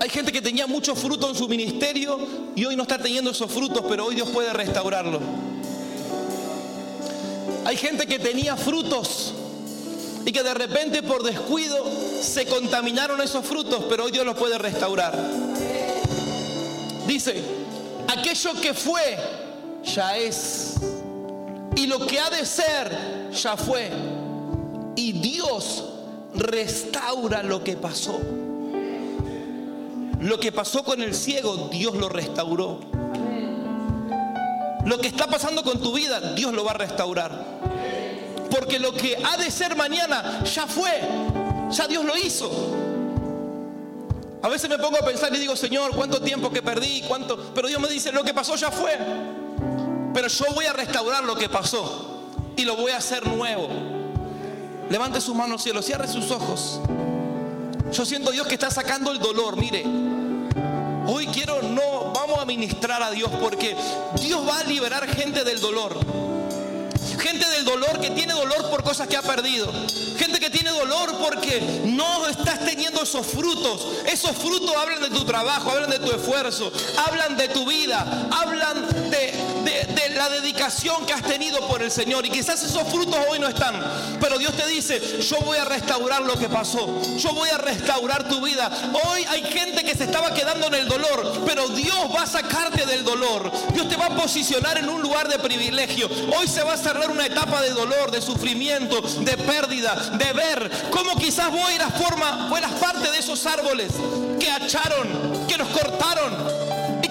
Hay 0.00 0.08
gente 0.08 0.30
que 0.30 0.40
tenía 0.40 0.68
mucho 0.68 0.94
fruto 0.94 1.28
en 1.28 1.34
su 1.34 1.48
ministerio 1.48 2.16
y 2.54 2.64
hoy 2.64 2.76
no 2.76 2.84
está 2.84 2.96
teniendo 2.96 3.32
esos 3.32 3.50
frutos, 3.50 3.84
pero 3.88 4.06
hoy 4.06 4.14
Dios 4.14 4.28
puede 4.28 4.52
restaurarlo. 4.52 5.18
Hay 7.64 7.76
gente 7.76 8.06
que 8.06 8.20
tenía 8.20 8.56
frutos 8.56 9.34
y 10.24 10.30
que 10.30 10.44
de 10.44 10.54
repente 10.54 11.02
por 11.02 11.24
descuido 11.24 11.90
se 12.22 12.46
contaminaron 12.46 13.20
esos 13.20 13.44
frutos, 13.44 13.84
pero 13.88 14.04
hoy 14.04 14.12
Dios 14.12 14.24
los 14.24 14.36
puede 14.36 14.58
restaurar. 14.58 15.18
Dice, 17.08 17.42
aquello 18.06 18.52
que 18.62 18.74
fue 18.74 19.18
ya 19.82 20.16
es. 20.16 20.76
Y 21.78 21.86
lo 21.86 22.04
que 22.04 22.18
ha 22.18 22.28
de 22.28 22.44
ser 22.44 23.30
ya 23.30 23.56
fue. 23.56 23.88
Y 24.96 25.12
Dios 25.12 25.84
restaura 26.34 27.44
lo 27.44 27.62
que 27.62 27.76
pasó. 27.76 28.18
Lo 30.20 30.40
que 30.40 30.50
pasó 30.50 30.82
con 30.82 31.00
el 31.00 31.14
ciego, 31.14 31.68
Dios 31.70 31.94
lo 31.94 32.08
restauró. 32.08 32.80
Lo 34.86 34.98
que 34.98 35.06
está 35.06 35.28
pasando 35.28 35.62
con 35.62 35.80
tu 35.80 35.92
vida, 35.92 36.18
Dios 36.34 36.52
lo 36.52 36.64
va 36.64 36.72
a 36.72 36.78
restaurar. 36.78 37.44
Porque 38.50 38.80
lo 38.80 38.92
que 38.92 39.16
ha 39.24 39.36
de 39.36 39.48
ser 39.48 39.76
mañana 39.76 40.42
ya 40.42 40.66
fue. 40.66 40.90
Ya 41.70 41.86
Dios 41.86 42.04
lo 42.04 42.16
hizo. 42.16 42.50
A 44.42 44.48
veces 44.48 44.68
me 44.68 44.78
pongo 44.78 44.98
a 44.98 45.04
pensar 45.06 45.32
y 45.32 45.38
digo, 45.38 45.54
Señor, 45.54 45.94
¿cuánto 45.94 46.20
tiempo 46.20 46.50
que 46.50 46.60
perdí? 46.60 47.02
¿Cuánto? 47.06 47.52
Pero 47.54 47.68
Dios 47.68 47.80
me 47.80 47.86
dice, 47.86 48.10
lo 48.10 48.24
que 48.24 48.34
pasó 48.34 48.56
ya 48.56 48.72
fue. 48.72 48.98
Pero 50.14 50.28
yo 50.28 50.44
voy 50.54 50.66
a 50.66 50.72
restaurar 50.72 51.24
lo 51.24 51.36
que 51.36 51.48
pasó 51.48 52.30
y 52.56 52.64
lo 52.64 52.76
voy 52.76 52.92
a 52.92 52.96
hacer 52.98 53.26
nuevo. 53.26 53.68
Levante 54.90 55.20
sus 55.20 55.34
manos 55.34 55.62
cielo, 55.62 55.82
cierre 55.82 56.08
sus 56.08 56.30
ojos. 56.30 56.80
Yo 57.92 58.04
siento 58.04 58.30
Dios 58.30 58.46
que 58.46 58.54
está 58.54 58.70
sacando 58.70 59.12
el 59.12 59.18
dolor, 59.18 59.56
mire. 59.56 59.84
Hoy 61.06 61.26
quiero, 61.28 61.62
no, 61.62 62.12
vamos 62.12 62.38
a 62.38 62.44
ministrar 62.44 63.02
a 63.02 63.10
Dios 63.10 63.30
porque 63.40 63.74
Dios 64.20 64.46
va 64.46 64.58
a 64.58 64.64
liberar 64.64 65.06
gente 65.08 65.44
del 65.44 65.60
dolor. 65.60 65.98
Gente 67.18 67.48
del 67.50 67.64
dolor 67.64 68.00
que 68.00 68.10
tiene 68.10 68.32
dolor 68.32 68.70
por 68.70 68.82
cosas 68.82 69.08
que 69.08 69.16
ha 69.16 69.22
perdido. 69.22 69.72
Gente 70.18 70.38
que 70.38 70.50
tiene 70.50 70.70
dolor 70.70 71.16
porque 71.18 71.82
no 71.86 72.26
estás 72.26 72.64
teniendo 72.64 73.02
esos 73.02 73.26
frutos. 73.26 73.86
Esos 74.06 74.32
frutos 74.36 74.74
hablan 74.76 75.00
de 75.00 75.10
tu 75.10 75.24
trabajo, 75.24 75.70
hablan 75.70 75.90
de 75.90 75.98
tu 75.98 76.10
esfuerzo, 76.12 76.70
hablan 77.06 77.36
de 77.36 77.48
tu 77.48 77.66
vida, 77.66 78.28
hablan 78.30 79.10
de, 79.10 79.10
de, 79.10 79.37
dedicación 80.28 81.06
que 81.06 81.12
has 81.12 81.22
tenido 81.22 81.66
por 81.68 81.82
el 81.82 81.90
Señor. 81.90 82.24
Y 82.26 82.30
quizás 82.30 82.62
esos 82.62 82.86
frutos 82.88 83.16
hoy 83.30 83.38
no 83.38 83.48
están. 83.48 83.74
Pero 84.20 84.38
Dios 84.38 84.54
te 84.54 84.66
dice, 84.66 85.20
yo 85.20 85.38
voy 85.40 85.58
a 85.58 85.64
restaurar 85.64 86.22
lo 86.22 86.38
que 86.38 86.48
pasó. 86.48 87.00
Yo 87.16 87.32
voy 87.32 87.48
a 87.50 87.58
restaurar 87.58 88.28
tu 88.28 88.40
vida. 88.40 88.70
Hoy 89.04 89.24
hay 89.28 89.42
gente 89.42 89.84
que 89.84 89.94
se 89.94 90.04
estaba 90.04 90.32
quedando 90.34 90.66
en 90.68 90.74
el 90.74 90.88
dolor. 90.88 91.42
Pero 91.46 91.68
Dios 91.68 91.98
va 92.14 92.22
a 92.22 92.26
sacarte 92.26 92.86
del 92.86 93.04
dolor. 93.04 93.50
Dios 93.72 93.88
te 93.88 93.96
va 93.96 94.06
a 94.06 94.16
posicionar 94.16 94.78
en 94.78 94.88
un 94.88 95.02
lugar 95.02 95.28
de 95.28 95.38
privilegio. 95.38 96.08
Hoy 96.38 96.48
se 96.48 96.62
va 96.62 96.74
a 96.74 96.78
cerrar 96.78 97.10
una 97.10 97.26
etapa 97.26 97.60
de 97.60 97.70
dolor, 97.70 98.10
de 98.10 98.20
sufrimiento, 98.20 99.00
de 99.00 99.36
pérdida, 99.36 99.94
de 99.94 100.32
ver 100.32 100.70
cómo 100.90 101.16
quizás 101.16 101.50
vos 101.50 101.70
eras, 101.70 101.92
forma, 101.94 102.50
eras 102.56 102.72
parte 102.72 103.10
de 103.10 103.18
esos 103.18 103.44
árboles 103.46 103.92
que 104.38 104.50
acharon, 104.50 105.46
que 105.46 105.58
nos 105.58 105.68
cortaron 105.68 106.57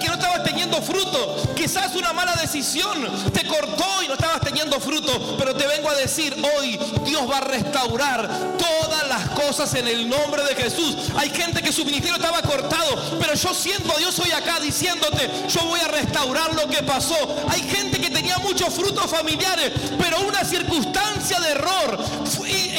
no 0.08 0.14
estabas 0.14 0.42
teniendo 0.42 0.80
fruto. 0.82 1.36
Quizás 1.54 1.94
una 1.94 2.12
mala 2.12 2.34
decisión 2.36 3.06
te 3.32 3.46
cortó 3.46 4.02
y 4.02 4.08
no 4.08 4.14
estabas 4.14 4.40
teniendo 4.40 4.80
fruto, 4.80 5.36
pero 5.38 5.54
te 5.54 5.66
vengo 5.66 5.90
a 5.90 5.94
decir 5.94 6.34
hoy, 6.56 6.78
Dios 7.04 7.30
va 7.30 7.38
a 7.38 7.42
restaurar 7.42 8.28
todas 8.58 9.08
las 9.08 9.28
cosas 9.30 9.72
en 9.74 9.86
el 9.86 10.08
nombre 10.08 10.42
de 10.44 10.54
Jesús. 10.54 10.96
Hay 11.16 11.30
gente 11.30 11.62
que 11.62 11.72
su 11.72 11.84
ministerio 11.84 12.16
estaba 12.16 12.42
cortado, 12.42 13.18
pero 13.18 13.34
yo 13.34 13.54
siento 13.54 13.94
a 13.94 13.98
Dios 13.98 14.18
hoy 14.18 14.30
acá 14.32 14.58
diciéndote, 14.60 15.30
yo 15.48 15.62
voy 15.64 15.80
a 15.80 15.88
restaurar 15.88 16.54
lo 16.54 16.68
que 16.68 16.82
pasó. 16.82 17.16
Hay 17.48 17.62
gente 17.62 18.00
que 18.00 18.10
tenía 18.10 18.38
muchos 18.38 18.72
frutos 18.74 19.10
familiares, 19.10 19.72
pero 19.98 20.20
una 20.20 20.44
circunstancia 20.44 21.38
de 21.40 21.50
error 21.50 21.98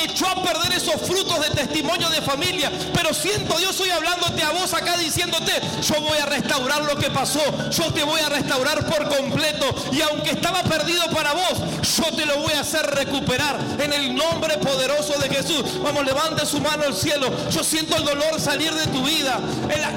echó 0.04 0.28
a 0.28 0.44
perder 0.44 0.74
esos 0.74 0.96
frutos 1.02 1.40
de 1.42 1.50
testimonio 1.56 2.10
de 2.10 2.22
familia. 2.22 2.72
Pero 2.94 3.14
siento 3.14 3.58
Dios 3.58 3.80
hoy 3.80 3.90
hablándote 3.90 4.44
a 4.44 4.52
vos 4.52 4.74
acá 4.74 4.98
diciéndote, 4.98 5.52
yo 5.82 6.02
voy 6.02 6.18
a 6.18 6.26
restaurar 6.26 6.82
lo 6.84 6.98
que 6.98 7.10
pasó, 7.10 7.42
yo 7.70 7.92
te 7.94 8.04
voy 8.04 8.22
a 8.22 8.30
restaurar 8.30 8.86
por 8.86 9.08
completo. 9.10 9.66
Y 9.92 10.02
aunque 10.02 10.32
estaba 10.32 10.64
perdido 10.64 11.04
para 11.12 11.34
vos, 11.34 11.60
yo 11.98 12.16
te 12.16 12.26
lo 12.26 12.38
voy 12.40 12.54
a 12.54 12.62
hacer 12.62 12.86
recuperar 12.86 13.58
en 13.80 13.94
el 13.94 14.16
nombre 14.16 14.58
poderoso 14.58 15.18
de 15.20 15.30
Jesús. 15.30 15.82
Vamos, 15.82 16.06
levante 16.06 16.46
su 16.46 16.60
mano 16.60 16.84
al 16.84 16.96
cielo. 16.96 17.30
Yo 17.50 17.64
siento 17.64 17.96
el 17.98 18.06
dolor 18.06 18.40
salir 18.40 18.74
de 18.74 18.88
tu 18.88 19.04
vida. 19.04 19.40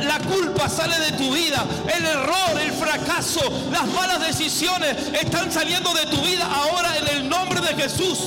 La 0.02 0.18
culpa 0.20 0.68
sale 0.68 0.98
de 0.98 1.12
tu 1.12 1.32
vida. 1.32 1.64
El 1.94 2.04
error, 2.04 2.60
el 2.60 2.72
fracaso, 2.72 3.40
las 3.70 3.86
malas 3.88 4.20
decisiones 4.20 4.96
están 5.12 5.50
saliendo 5.52 5.92
de 5.94 6.06
tu 6.06 6.20
vida 6.22 6.46
ahora 6.46 6.96
en 6.96 7.08
el 7.08 7.28
nombre 7.28 7.60
de 7.60 7.74
Jesús. 7.82 8.18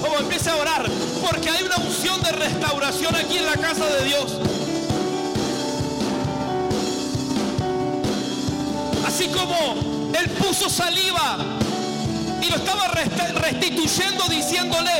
Vamos, 0.00 0.20
empiece 0.20 0.48
a 0.48 0.56
orar 0.56 0.86
porque 1.20 1.50
hay 1.50 1.62
una 1.62 1.76
unción 1.76 2.22
de 2.22 2.32
restauración 2.32 3.14
aquí 3.14 3.36
en 3.36 3.46
la 3.46 3.56
casa 3.56 3.86
de 3.86 4.04
Dios. 4.04 4.38
Así 9.06 9.28
como 9.28 10.12
Él 10.18 10.30
puso 10.30 10.70
saliva 10.70 11.59
y 12.40 12.48
lo 12.48 12.56
estaba 12.56 12.88
restituyendo 12.88 14.24
diciéndole, 14.28 14.90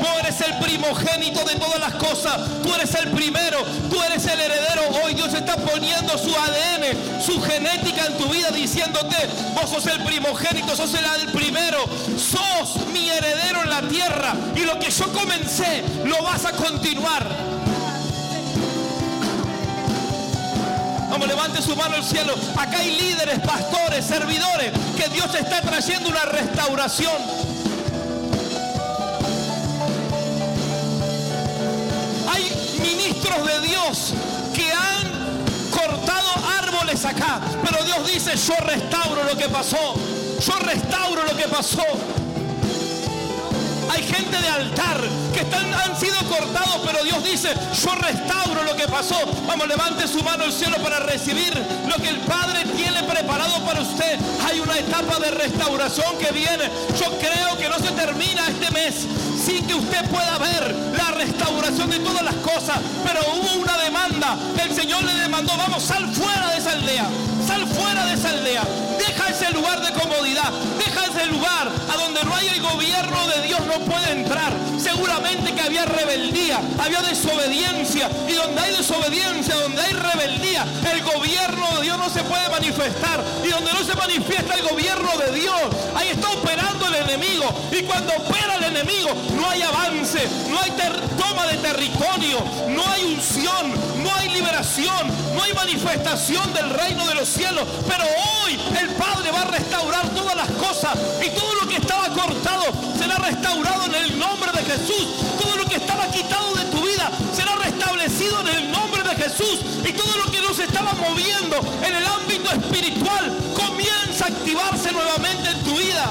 tú 0.00 0.06
eres 0.18 0.40
el 0.40 0.58
primogénito 0.58 1.44
de 1.44 1.56
todas 1.56 1.80
las 1.80 1.94
cosas, 1.94 2.40
tú 2.62 2.74
eres 2.74 2.94
el 2.94 3.10
primero, 3.10 3.62
tú 3.90 4.02
eres 4.02 4.24
el 4.26 4.40
heredero. 4.40 4.82
Hoy 5.04 5.14
Dios 5.14 5.32
está 5.34 5.56
poniendo 5.56 6.16
su 6.18 6.30
ADN, 6.30 7.22
su 7.24 7.40
genética 7.40 8.06
en 8.06 8.18
tu 8.18 8.28
vida 8.28 8.50
diciéndote, 8.50 9.16
vos 9.54 9.70
sos 9.70 9.86
el 9.86 10.02
primogénito, 10.04 10.76
sos 10.76 10.92
el 10.94 11.30
primero, 11.32 11.84
sos 12.16 12.86
mi 12.92 13.08
heredero 13.08 13.62
en 13.62 13.70
la 13.70 13.82
tierra 13.82 14.34
y 14.54 14.60
lo 14.60 14.78
que 14.78 14.90
yo 14.90 15.12
comencé 15.12 15.82
lo 16.04 16.22
vas 16.22 16.44
a 16.44 16.52
continuar. 16.52 17.49
Levante 21.26 21.62
su 21.62 21.76
mano 21.76 21.96
al 21.96 22.04
cielo. 22.04 22.34
Acá 22.56 22.78
hay 22.78 22.90
líderes, 22.98 23.38
pastores, 23.40 24.04
servidores, 24.04 24.72
que 24.96 25.08
Dios 25.08 25.34
está 25.34 25.60
trayendo 25.60 26.08
una 26.08 26.24
restauración. 26.24 27.14
Hay 32.28 32.52
ministros 32.82 33.46
de 33.46 33.68
Dios 33.68 34.14
que 34.54 34.72
han 34.72 35.70
cortado 35.70 36.28
árboles 36.58 37.04
acá, 37.04 37.40
pero 37.64 37.84
Dios 37.84 38.06
dice, 38.06 38.36
yo 38.36 38.54
restauro 38.64 39.24
lo 39.24 39.36
que 39.36 39.48
pasó. 39.48 39.94
Yo 40.40 40.58
restauro 40.60 41.22
lo 41.24 41.36
que 41.36 41.48
pasó. 41.48 41.84
Gente 44.02 44.40
de 44.40 44.48
altar 44.48 45.00
que 45.32 45.40
están, 45.40 45.72
han 45.72 45.98
sido 45.98 46.16
cortados, 46.28 46.80
pero 46.84 47.04
Dios 47.04 47.22
dice, 47.22 47.48
yo 47.82 47.94
restauro 47.94 48.62
lo 48.64 48.74
que 48.74 48.88
pasó. 48.88 49.18
Vamos, 49.46 49.68
levante 49.68 50.08
su 50.08 50.22
mano 50.22 50.44
al 50.44 50.52
cielo 50.52 50.76
para 50.82 51.00
recibir 51.00 51.52
lo 51.88 51.94
que 51.96 52.08
el 52.08 52.18
Padre 52.20 52.64
tiene 52.76 53.02
preparado 53.04 53.64
para 53.64 53.82
usted. 53.82 54.18
Hay 54.46 54.60
una 54.60 54.78
etapa 54.78 55.18
de 55.18 55.30
restauración 55.30 56.18
que 56.18 56.32
viene. 56.32 56.70
Yo 56.98 57.06
creo 57.18 57.56
que 57.58 57.68
no 57.68 57.78
se 57.78 57.92
termina 57.92 58.48
este 58.48 58.70
mes 58.70 59.06
sin 59.44 59.66
que 59.66 59.74
usted 59.74 60.04
pueda 60.10 60.38
ver 60.38 60.74
la 60.96 61.10
restauración 61.12 61.90
de 61.90 61.98
todas 62.00 62.22
las 62.22 62.36
cosas. 62.36 62.78
Pero 63.04 63.20
hubo 63.34 63.60
una 63.60 63.76
demanda. 63.78 64.36
El 64.62 64.74
Señor 64.74 65.04
le 65.04 65.14
demandó, 65.14 65.56
vamos, 65.56 65.82
sal 65.82 66.08
fuera 66.12 66.50
de 66.50 66.58
esa 66.58 66.72
aldea. 66.72 67.06
Sal 67.46 67.66
fuera 67.66 68.06
de 68.06 68.14
esa 68.14 68.30
aldea. 68.30 68.62
Deja 69.20 69.32
ese 69.32 69.52
lugar 69.52 69.80
de 69.82 69.92
comodidad. 69.92 70.50
Deja 70.78 71.04
ese 71.04 71.26
lugar 71.26 71.68
a 71.92 71.96
donde 71.98 72.24
no 72.24 72.34
hay 72.34 72.48
el 72.48 72.62
gobierno 72.62 73.28
de 73.28 73.42
Dios 73.42 73.60
no 73.66 73.74
puede 73.84 74.12
entrar. 74.12 74.50
Seguramente 74.78 75.52
que 75.52 75.60
había 75.60 75.84
rebeldía, 75.84 76.58
había 76.78 77.02
desobediencia. 77.02 78.08
Y 78.26 78.32
donde 78.32 78.62
hay 78.62 78.76
desobediencia, 78.76 79.56
donde 79.56 79.82
hay 79.82 79.92
rebeldía, 79.92 80.64
el 80.90 81.02
gobierno 81.02 81.66
de 81.76 81.82
Dios 81.82 81.98
no 81.98 82.08
se 82.08 82.22
puede 82.22 82.48
manifestar. 82.48 83.22
Y 83.44 83.48
donde 83.48 83.72
no 83.74 83.84
se 83.84 83.94
manifiesta 83.94 84.54
el 84.54 84.62
gobierno 84.62 85.10
de 85.18 85.38
Dios, 85.38 85.60
ahí 85.94 86.08
está 86.08 86.30
operando 86.30 86.86
el 86.86 86.94
enemigo. 86.94 87.54
Y 87.72 87.82
cuando 87.82 88.14
opera 88.14 88.56
el 88.56 88.64
enemigo, 88.74 89.10
no 89.36 89.50
hay 89.50 89.60
avance, 89.60 90.26
no 90.48 90.58
hay 90.60 90.70
toma 91.18 91.46
de 91.46 91.58
territorio, 91.58 92.38
no 92.68 92.86
hay 92.90 93.04
unción, 93.04 93.74
no 94.02 94.14
hay 94.14 94.30
liberación, 94.30 95.34
no 95.34 95.42
hay 95.42 95.52
manifestación 95.52 96.52
del 96.54 96.70
reino 96.70 97.06
de 97.06 97.14
los 97.14 97.28
cielos. 97.28 97.66
Pero 97.86 98.04
hoy 98.04 98.58
el 98.80 98.88
Padre 98.90 99.09
va 99.30 99.42
a 99.42 99.44
restaurar 99.44 100.08
todas 100.10 100.36
las 100.36 100.50
cosas 100.52 100.92
y 101.24 101.30
todo 101.30 101.54
lo 101.54 101.68
que 101.68 101.76
estaba 101.76 102.08
cortado 102.08 102.64
será 102.98 103.16
restaurado 103.16 103.84
en 103.86 103.94
el 103.94 104.18
nombre 104.18 104.50
de 104.52 104.64
Jesús. 104.64 105.06
Todo 105.40 105.56
lo 105.56 105.64
que 105.66 105.76
estaba 105.76 106.06
quitado 106.10 106.54
de 106.54 106.64
tu 106.66 106.82
vida 106.82 107.10
será 107.34 107.56
restablecido 107.56 108.40
en 108.40 108.48
el 108.48 108.70
nombre 108.70 109.02
de 109.02 109.14
Jesús. 109.16 109.60
Y 109.86 109.92
todo 109.92 110.16
lo 110.16 110.30
que 110.30 110.40
nos 110.40 110.58
estaba 110.58 110.92
moviendo 110.94 111.56
en 111.86 111.94
el 111.94 112.06
ámbito 112.06 112.50
espiritual 112.50 113.32
comienza 113.54 114.24
a 114.24 114.28
activarse 114.28 114.92
nuevamente 114.92 115.50
en 115.50 115.62
tu 115.64 115.76
vida. 115.76 116.06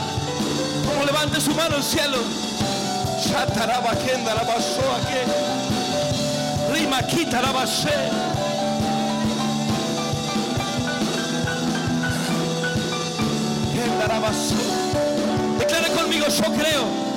Como 0.85 1.05
levante 1.05 1.41
su 1.41 1.53
mano 1.53 1.75
al 1.75 1.83
cielo. 1.83 2.17
Rima 6.71 7.01
Declare 15.59 15.89
conmigo, 15.93 16.25
yo 16.27 16.53
creo. 16.53 17.09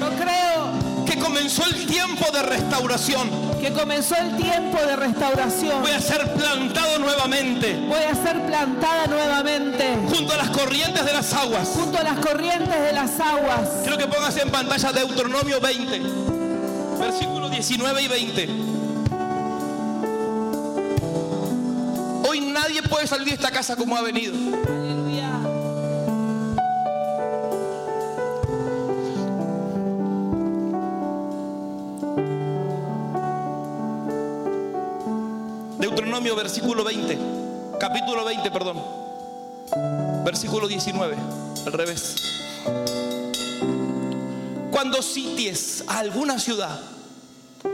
Yo 0.00 0.08
creo 0.16 1.04
que 1.04 1.18
comenzó 1.18 1.64
el 1.66 1.86
tiempo 1.86 2.24
de 2.32 2.42
restauración. 2.42 3.30
Que 3.60 3.72
comenzó 3.72 4.16
el 4.16 4.36
tiempo 4.36 4.78
de 4.78 4.96
restauración. 4.96 5.82
Voy 5.82 5.90
a 5.90 6.00
ser 6.00 6.32
plantado 6.32 6.98
nuevamente. 6.98 7.78
Voy 7.88 8.02
a 8.02 8.14
ser 8.14 8.44
plantada 8.46 9.06
nuevamente. 9.06 9.98
Junto 10.08 10.32
a 10.32 10.36
las 10.36 10.50
corrientes 10.50 11.04
de 11.04 11.12
las 11.12 11.32
aguas. 11.34 11.68
Junto 11.68 11.98
a 11.98 12.02
las 12.02 12.18
corrientes 12.18 12.80
de 12.80 12.92
las 12.92 13.20
aguas. 13.20 13.68
Quiero 13.82 13.98
que 13.98 14.06
pongas 14.06 14.36
en 14.38 14.50
pantalla 14.50 14.92
Deuteronomio 14.92 15.60
20, 15.60 16.00
versículos 16.98 17.50
19 17.50 18.02
y 18.02 18.08
20. 18.08 18.48
Hoy 22.26 22.40
nadie 22.40 22.82
puede 22.82 23.06
salir 23.06 23.28
de 23.28 23.34
esta 23.34 23.50
casa 23.50 23.76
como 23.76 23.96
ha 23.96 24.02
venido. 24.02 24.34
Deuteronomio 35.84 36.34
versículo 36.34 36.82
20, 36.82 37.18
capítulo 37.78 38.24
20, 38.24 38.50
perdón, 38.50 38.82
versículo 40.24 40.66
19, 40.66 41.14
al 41.66 41.72
revés. 41.74 42.14
Cuando 44.70 45.02
sities 45.02 45.84
a 45.86 45.98
alguna 45.98 46.38
ciudad, 46.38 46.80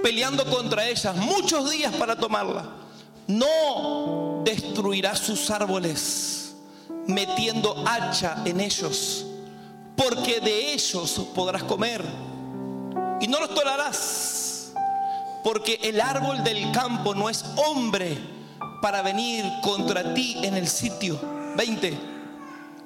peleando 0.02 0.44
contra 0.46 0.88
ellas 0.88 1.14
muchos 1.14 1.70
días 1.70 1.94
para 1.94 2.16
tomarla, 2.16 2.68
no 3.28 4.42
destruirás 4.44 5.20
sus 5.20 5.48
árboles 5.48 6.56
metiendo 7.06 7.76
hacha 7.86 8.42
en 8.44 8.58
ellos, 8.58 9.24
porque 9.94 10.40
de 10.40 10.72
ellos 10.72 11.28
podrás 11.32 11.62
comer 11.62 12.04
y 13.20 13.28
no 13.28 13.38
los 13.38 13.54
tolerarás 13.54 14.39
porque 15.42 15.80
el 15.82 16.00
árbol 16.00 16.42
del 16.44 16.70
campo 16.72 17.14
no 17.14 17.30
es 17.30 17.44
hombre 17.56 18.18
para 18.82 19.02
venir 19.02 19.44
contra 19.62 20.14
ti 20.14 20.38
en 20.42 20.56
el 20.56 20.68
sitio. 20.68 21.20
20. 21.56 21.98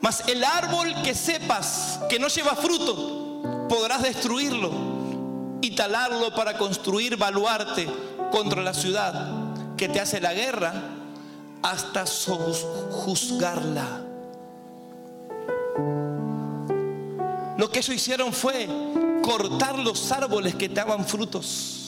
Mas 0.01 0.25
el 0.29 0.45
árbol 0.45 0.95
que 1.03 1.15
sepas 1.15 2.01
que 2.09 2.19
no 2.19 2.29
lleva 2.29 2.55
fruto, 2.55 3.67
podrás 3.69 4.03
destruirlo 4.03 4.71
y 5.61 5.75
talarlo 5.75 6.35
para 6.35 6.59
construir 6.59 7.17
baluarte 7.17 7.89
contra 8.31 8.63
la 8.63 8.75
ciudad 8.75 9.45
que 9.77 9.89
te 9.89 10.01
hace 10.01 10.21
la 10.21 10.35
guerra 10.35 10.75
hasta 11.63 12.05
juzgarla. 12.91 14.03
Lo 17.57 17.71
que 17.71 17.79
ellos 17.79 17.97
hicieron 17.97 18.33
fue 18.33 18.69
cortar 19.23 19.79
los 19.79 20.11
árboles 20.13 20.55
que 20.55 20.69
te 20.69 20.75
daban 20.75 21.07
frutos. 21.07 21.84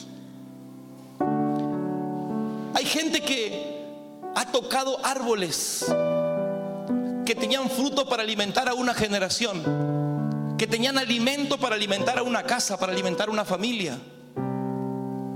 Gente 2.87 3.21
que 3.21 3.85
ha 4.37 4.47
tocado 4.47 5.05
árboles 5.05 5.85
que 7.25 7.35
tenían 7.35 7.69
fruto 7.69 8.09
para 8.09 8.23
alimentar 8.23 8.69
a 8.69 8.75
una 8.75 8.95
generación, 8.95 10.55
que 10.57 10.69
tenían 10.69 10.97
alimento 10.97 11.59
para 11.59 11.75
alimentar 11.75 12.17
a 12.19 12.23
una 12.23 12.45
casa, 12.45 12.79
para 12.79 12.93
alimentar 12.93 13.29
a 13.29 13.33
una 13.33 13.45
familia. 13.45 13.99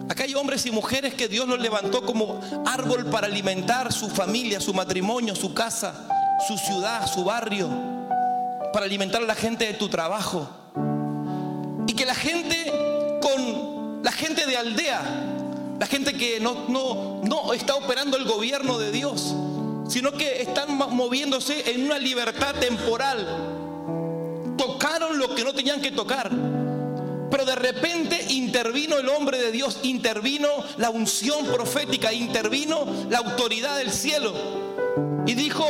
Acá 0.09 0.25
hay 0.25 0.35
hombres 0.37 0.65
y 0.67 0.71
mujeres 0.71 1.15
que 1.15 1.27
Dios 1.27 1.49
los 1.49 1.59
levantó 1.59 2.07
como 2.07 2.41
árbol 2.67 3.07
para 3.07 3.27
alimentar 3.27 3.93
su 3.93 4.09
familia, 4.09 4.61
su 4.61 4.73
matrimonio, 4.73 5.35
su 5.35 5.53
casa, 5.53 6.07
su 6.47 6.57
ciudad, 6.57 7.07
su 7.09 7.25
barrio, 7.25 7.69
para 8.73 8.87
alimentar 8.87 9.23
a 9.23 9.27
la 9.27 9.35
gente 9.35 9.67
de 9.67 9.75
tu 9.75 9.89
trabajo. 9.89 10.49
Y 11.89 11.95
que 11.95 12.07
la 12.07 12.15
gente 12.15 12.73
con 13.21 14.03
la 14.05 14.13
gente 14.13 14.47
de 14.47 14.57
aldea 14.57 15.40
la 15.81 15.87
gente 15.87 16.13
que 16.13 16.39
no, 16.41 16.67
no, 16.69 17.23
no 17.25 17.55
está 17.55 17.75
operando 17.75 18.19
el 18.19 18.25
gobierno 18.25 18.79
de 18.79 18.93
Dios, 18.93 19.35
sino 19.89 20.13
que 20.13 20.43
están 20.43 20.77
moviéndose 20.77 21.73
en 21.73 21.87
una 21.87 21.99
libertad 21.99 22.55
temporal. 22.57 23.27
Tocaron 24.59 25.19
lo 25.19 25.35
que 25.35 25.43
no 25.43 25.55
tenían 25.55 25.81
que 25.81 25.91
tocar. 25.91 26.31
Pero 27.31 27.47
de 27.47 27.55
repente 27.55 28.27
intervino 28.29 28.99
el 28.99 29.09
hombre 29.09 29.39
de 29.39 29.53
Dios, 29.53 29.79
intervino 29.85 30.49
la 30.77 30.91
unción 30.91 31.47
profética, 31.47 32.13
intervino 32.13 32.87
la 33.09 33.19
autoridad 33.19 33.79
del 33.79 33.91
cielo. 33.91 34.35
Y 35.27 35.33
dijo, 35.33 35.65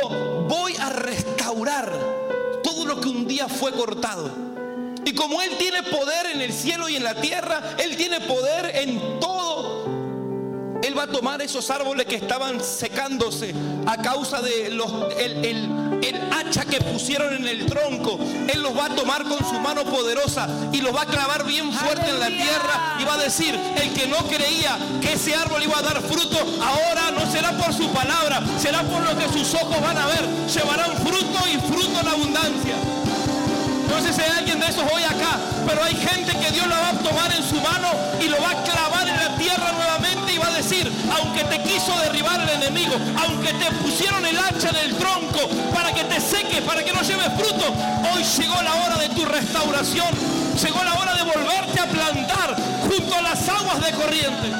voy 0.49 0.75
a 0.75 0.89
restaurar 0.89 1.89
todo 2.61 2.85
lo 2.85 2.99
que 2.99 3.07
un 3.07 3.29
día 3.29 3.47
fue 3.47 3.71
cortado. 3.71 4.29
Y 5.05 5.13
como 5.13 5.41
Él 5.41 5.51
tiene 5.57 5.83
poder 5.83 6.25
en 6.33 6.41
el 6.41 6.51
cielo 6.51 6.89
y 6.89 6.97
en 6.97 7.05
la 7.05 7.15
tierra, 7.15 7.75
Él 7.77 7.95
tiene 7.95 8.19
poder 8.19 8.75
en 8.75 9.19
todo 9.21 9.50
él 10.91 10.97
va 10.97 11.03
a 11.03 11.07
tomar 11.07 11.41
esos 11.41 11.69
árboles 11.69 12.05
que 12.05 12.15
estaban 12.15 12.61
secándose 12.61 13.55
a 13.87 13.95
causa 13.95 14.41
de 14.41 14.71
los, 14.71 14.91
el, 15.17 15.69
hacha 16.33 16.65
que 16.65 16.81
pusieron 16.81 17.33
en 17.33 17.47
el 17.47 17.65
tronco. 17.65 18.19
Él 18.51 18.61
los 18.61 18.77
va 18.77 18.87
a 18.87 18.89
tomar 18.89 19.23
con 19.23 19.39
su 19.39 19.57
mano 19.61 19.85
poderosa 19.85 20.49
y 20.73 20.81
los 20.81 20.93
va 20.93 21.03
a 21.03 21.05
clavar 21.05 21.45
bien 21.45 21.71
fuerte 21.71 22.09
en 22.09 22.19
la 22.19 22.27
tierra 22.27 22.97
y 22.99 23.05
va 23.05 23.13
a 23.13 23.17
decir, 23.19 23.57
el 23.81 23.93
que 23.93 24.07
no 24.07 24.17
creía 24.27 24.77
que 25.01 25.13
ese 25.13 25.33
árbol 25.33 25.63
iba 25.63 25.77
a 25.77 25.81
dar 25.81 26.01
fruto, 26.01 26.37
ahora 26.61 27.11
no 27.11 27.31
será 27.31 27.51
por 27.57 27.73
su 27.73 27.89
palabra, 27.91 28.43
será 28.59 28.83
por 28.83 29.01
lo 29.01 29.17
que 29.17 29.29
sus 29.31 29.53
ojos 29.53 29.81
van 29.81 29.97
a 29.97 30.07
ver. 30.07 30.27
Llevarán 30.53 30.91
fruto 30.97 31.39
y 31.47 31.57
fruto 31.71 32.01
en 32.01 32.07
abundancia. 32.07 32.75
No 33.87 34.01
sé 34.01 34.11
si 34.11 34.21
hay 34.21 34.31
alguien 34.39 34.59
de 34.59 34.65
esos 34.65 34.83
hoy 34.91 35.03
acá, 35.03 35.39
pero 35.65 35.83
hay 35.83 35.95
gente 35.95 36.37
que 36.37 36.51
Dios 36.51 36.67
la 36.67 36.79
va 36.79 36.89
a 36.89 36.97
tomar 36.99 37.31
en 37.33 37.43
su 37.43 37.55
mano 37.61 37.87
y 38.19 38.27
lo 38.27 38.41
va 38.41 38.51
a 38.51 38.63
clavar 38.63 39.07
en 39.07 39.15
la 39.15 39.37
tierra 39.37 39.71
nuevamente 39.71 40.00
decir, 40.61 40.91
aunque 41.17 41.43
te 41.45 41.61
quiso 41.63 41.91
derribar 42.03 42.39
el 42.39 42.49
enemigo, 42.61 42.93
aunque 43.25 43.51
te 43.53 43.71
pusieron 43.83 44.23
el 44.25 44.37
hacha 44.37 44.69
en 44.69 44.75
el 44.75 44.95
tronco 44.95 45.39
para 45.73 45.91
que 45.91 46.03
te 46.03 46.21
seques, 46.21 46.61
para 46.61 46.83
que 46.83 46.93
no 46.93 47.01
lleves 47.01 47.29
fruto, 47.35 47.65
hoy 48.13 48.23
llegó 48.23 48.61
la 48.61 48.73
hora 48.75 48.97
de 48.97 49.09
tu 49.09 49.25
restauración, 49.25 50.13
llegó 50.61 50.83
la 50.83 50.93
hora 50.93 51.15
de 51.15 51.23
volverte 51.23 51.79
a 51.79 51.85
plantar 51.87 52.55
junto 52.81 53.15
a 53.15 53.21
las 53.23 53.49
aguas 53.49 53.83
de 53.83 53.91
corriente. 53.91 54.51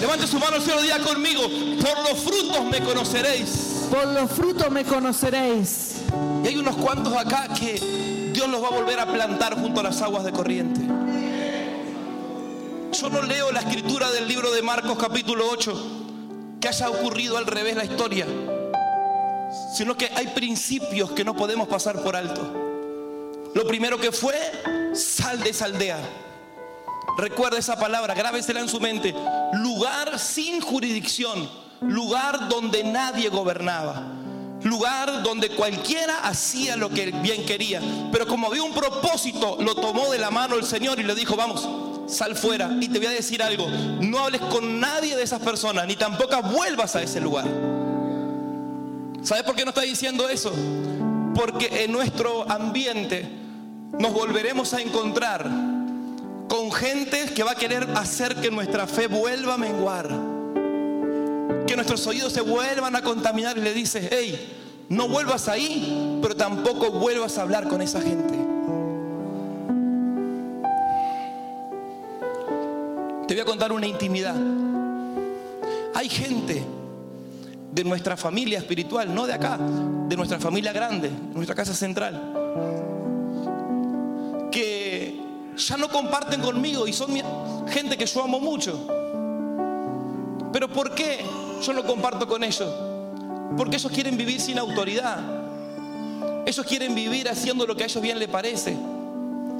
Levante 0.00 0.26
su 0.26 0.38
mano 0.38 0.60
cielo 0.60 0.80
día 0.80 1.00
conmigo. 1.00 1.42
Por 1.42 2.10
los 2.10 2.22
frutos 2.22 2.64
me 2.70 2.80
conoceréis. 2.80 3.88
Por 3.90 4.06
los 4.06 4.30
frutos 4.30 4.70
me 4.70 4.84
conoceréis. 4.84 5.96
Y 6.44 6.48
hay 6.48 6.56
unos 6.56 6.76
cuantos 6.76 7.12
acá 7.14 7.48
que 7.58 8.17
Dios 8.38 8.50
los 8.50 8.62
va 8.62 8.68
a 8.68 8.70
volver 8.70 9.00
a 9.00 9.06
plantar 9.12 9.60
junto 9.60 9.80
a 9.80 9.82
las 9.82 10.00
aguas 10.00 10.22
de 10.22 10.30
corriente. 10.30 10.80
Yo 12.92 13.10
no 13.10 13.20
leo 13.22 13.50
la 13.50 13.58
escritura 13.58 14.12
del 14.12 14.28
libro 14.28 14.52
de 14.52 14.62
Marcos 14.62 14.96
capítulo 14.96 15.48
8, 15.50 16.58
que 16.60 16.68
haya 16.68 16.88
ocurrido 16.88 17.36
al 17.36 17.46
revés 17.46 17.74
la 17.74 17.84
historia, 17.84 18.26
sino 19.74 19.96
que 19.96 20.12
hay 20.14 20.28
principios 20.28 21.10
que 21.10 21.24
no 21.24 21.34
podemos 21.34 21.66
pasar 21.66 22.00
por 22.00 22.14
alto. 22.14 22.40
Lo 23.56 23.66
primero 23.66 23.98
que 23.98 24.12
fue, 24.12 24.36
sal 24.94 25.42
de 25.42 25.50
esa 25.50 25.64
aldea. 25.64 25.98
Recuerda 27.16 27.58
esa 27.58 27.76
palabra, 27.76 28.14
grábesela 28.14 28.60
en 28.60 28.68
su 28.68 28.78
mente. 28.78 29.16
Lugar 29.54 30.16
sin 30.20 30.60
jurisdicción, 30.60 31.50
lugar 31.80 32.48
donde 32.48 32.84
nadie 32.84 33.30
gobernaba, 33.30 34.06
lugar 34.62 35.22
donde 35.22 35.50
cualquiera 35.50 36.20
hacía 36.20 36.76
lo 36.76 36.90
que 36.90 37.10
bien 37.22 37.44
quería. 37.46 37.80
Pero 38.10 38.26
como 38.26 38.48
había 38.48 38.62
un 38.62 38.72
propósito, 38.72 39.58
lo 39.60 39.74
tomó 39.74 40.10
de 40.10 40.18
la 40.18 40.30
mano 40.30 40.56
el 40.56 40.64
Señor 40.64 40.98
y 40.98 41.02
le 41.02 41.14
dijo, 41.14 41.36
vamos, 41.36 41.68
sal 42.08 42.36
fuera. 42.36 42.70
Y 42.80 42.88
te 42.88 42.98
voy 42.98 43.06
a 43.06 43.10
decir 43.10 43.42
algo, 43.42 43.68
no 43.68 44.18
hables 44.18 44.40
con 44.42 44.80
nadie 44.80 45.16
de 45.16 45.22
esas 45.22 45.40
personas, 45.40 45.86
ni 45.86 45.96
tampoco 45.96 46.42
vuelvas 46.42 46.96
a 46.96 47.02
ese 47.02 47.20
lugar. 47.20 47.46
¿Sabes 49.22 49.42
por 49.42 49.54
qué 49.54 49.64
no 49.64 49.70
está 49.70 49.82
diciendo 49.82 50.28
eso? 50.28 50.52
Porque 51.34 51.84
en 51.84 51.92
nuestro 51.92 52.50
ambiente 52.50 53.28
nos 53.98 54.12
volveremos 54.12 54.74
a 54.74 54.80
encontrar 54.80 55.48
con 56.48 56.72
gente 56.72 57.26
que 57.34 57.42
va 57.42 57.52
a 57.52 57.56
querer 57.56 57.88
hacer 57.94 58.36
que 58.36 58.50
nuestra 58.50 58.86
fe 58.86 59.06
vuelva 59.06 59.54
a 59.54 59.58
menguar. 59.58 60.37
Que 61.66 61.76
nuestros 61.76 62.06
oídos 62.06 62.32
se 62.32 62.40
vuelvan 62.40 62.96
a 62.96 63.02
contaminar 63.02 63.58
y 63.58 63.60
le 63.60 63.74
dices, 63.74 64.08
hey, 64.10 64.84
no 64.88 65.08
vuelvas 65.08 65.48
ahí, 65.48 66.18
pero 66.22 66.34
tampoco 66.34 66.90
vuelvas 66.92 67.36
a 67.38 67.42
hablar 67.42 67.68
con 67.68 67.82
esa 67.82 68.00
gente. 68.00 68.34
Te 73.26 73.34
voy 73.34 73.40
a 73.40 73.44
contar 73.44 73.72
una 73.72 73.86
intimidad. 73.86 74.34
Hay 75.94 76.08
gente 76.08 76.64
de 77.70 77.84
nuestra 77.84 78.16
familia 78.16 78.58
espiritual, 78.58 79.14
no 79.14 79.26
de 79.26 79.34
acá, 79.34 79.58
de 80.08 80.16
nuestra 80.16 80.38
familia 80.38 80.72
grande, 80.72 81.10
nuestra 81.34 81.54
casa 81.54 81.74
central, 81.74 82.32
que 84.50 85.20
ya 85.56 85.76
no 85.76 85.88
comparten 85.88 86.40
conmigo 86.40 86.88
y 86.88 86.94
son 86.94 87.10
gente 87.68 87.98
que 87.98 88.06
yo 88.06 88.24
amo 88.24 88.40
mucho. 88.40 88.97
Pero 90.52 90.68
¿por 90.68 90.94
qué 90.94 91.24
yo 91.62 91.72
no 91.72 91.84
comparto 91.84 92.26
con 92.26 92.42
ellos? 92.44 92.72
Porque 93.56 93.76
ellos 93.76 93.90
quieren 93.92 94.16
vivir 94.16 94.40
sin 94.40 94.58
autoridad. 94.58 95.18
Ellos 96.46 96.64
quieren 96.66 96.94
vivir 96.94 97.28
haciendo 97.28 97.66
lo 97.66 97.76
que 97.76 97.82
a 97.82 97.86
ellos 97.86 98.02
bien 98.02 98.18
les 98.18 98.28
parece. 98.28 98.76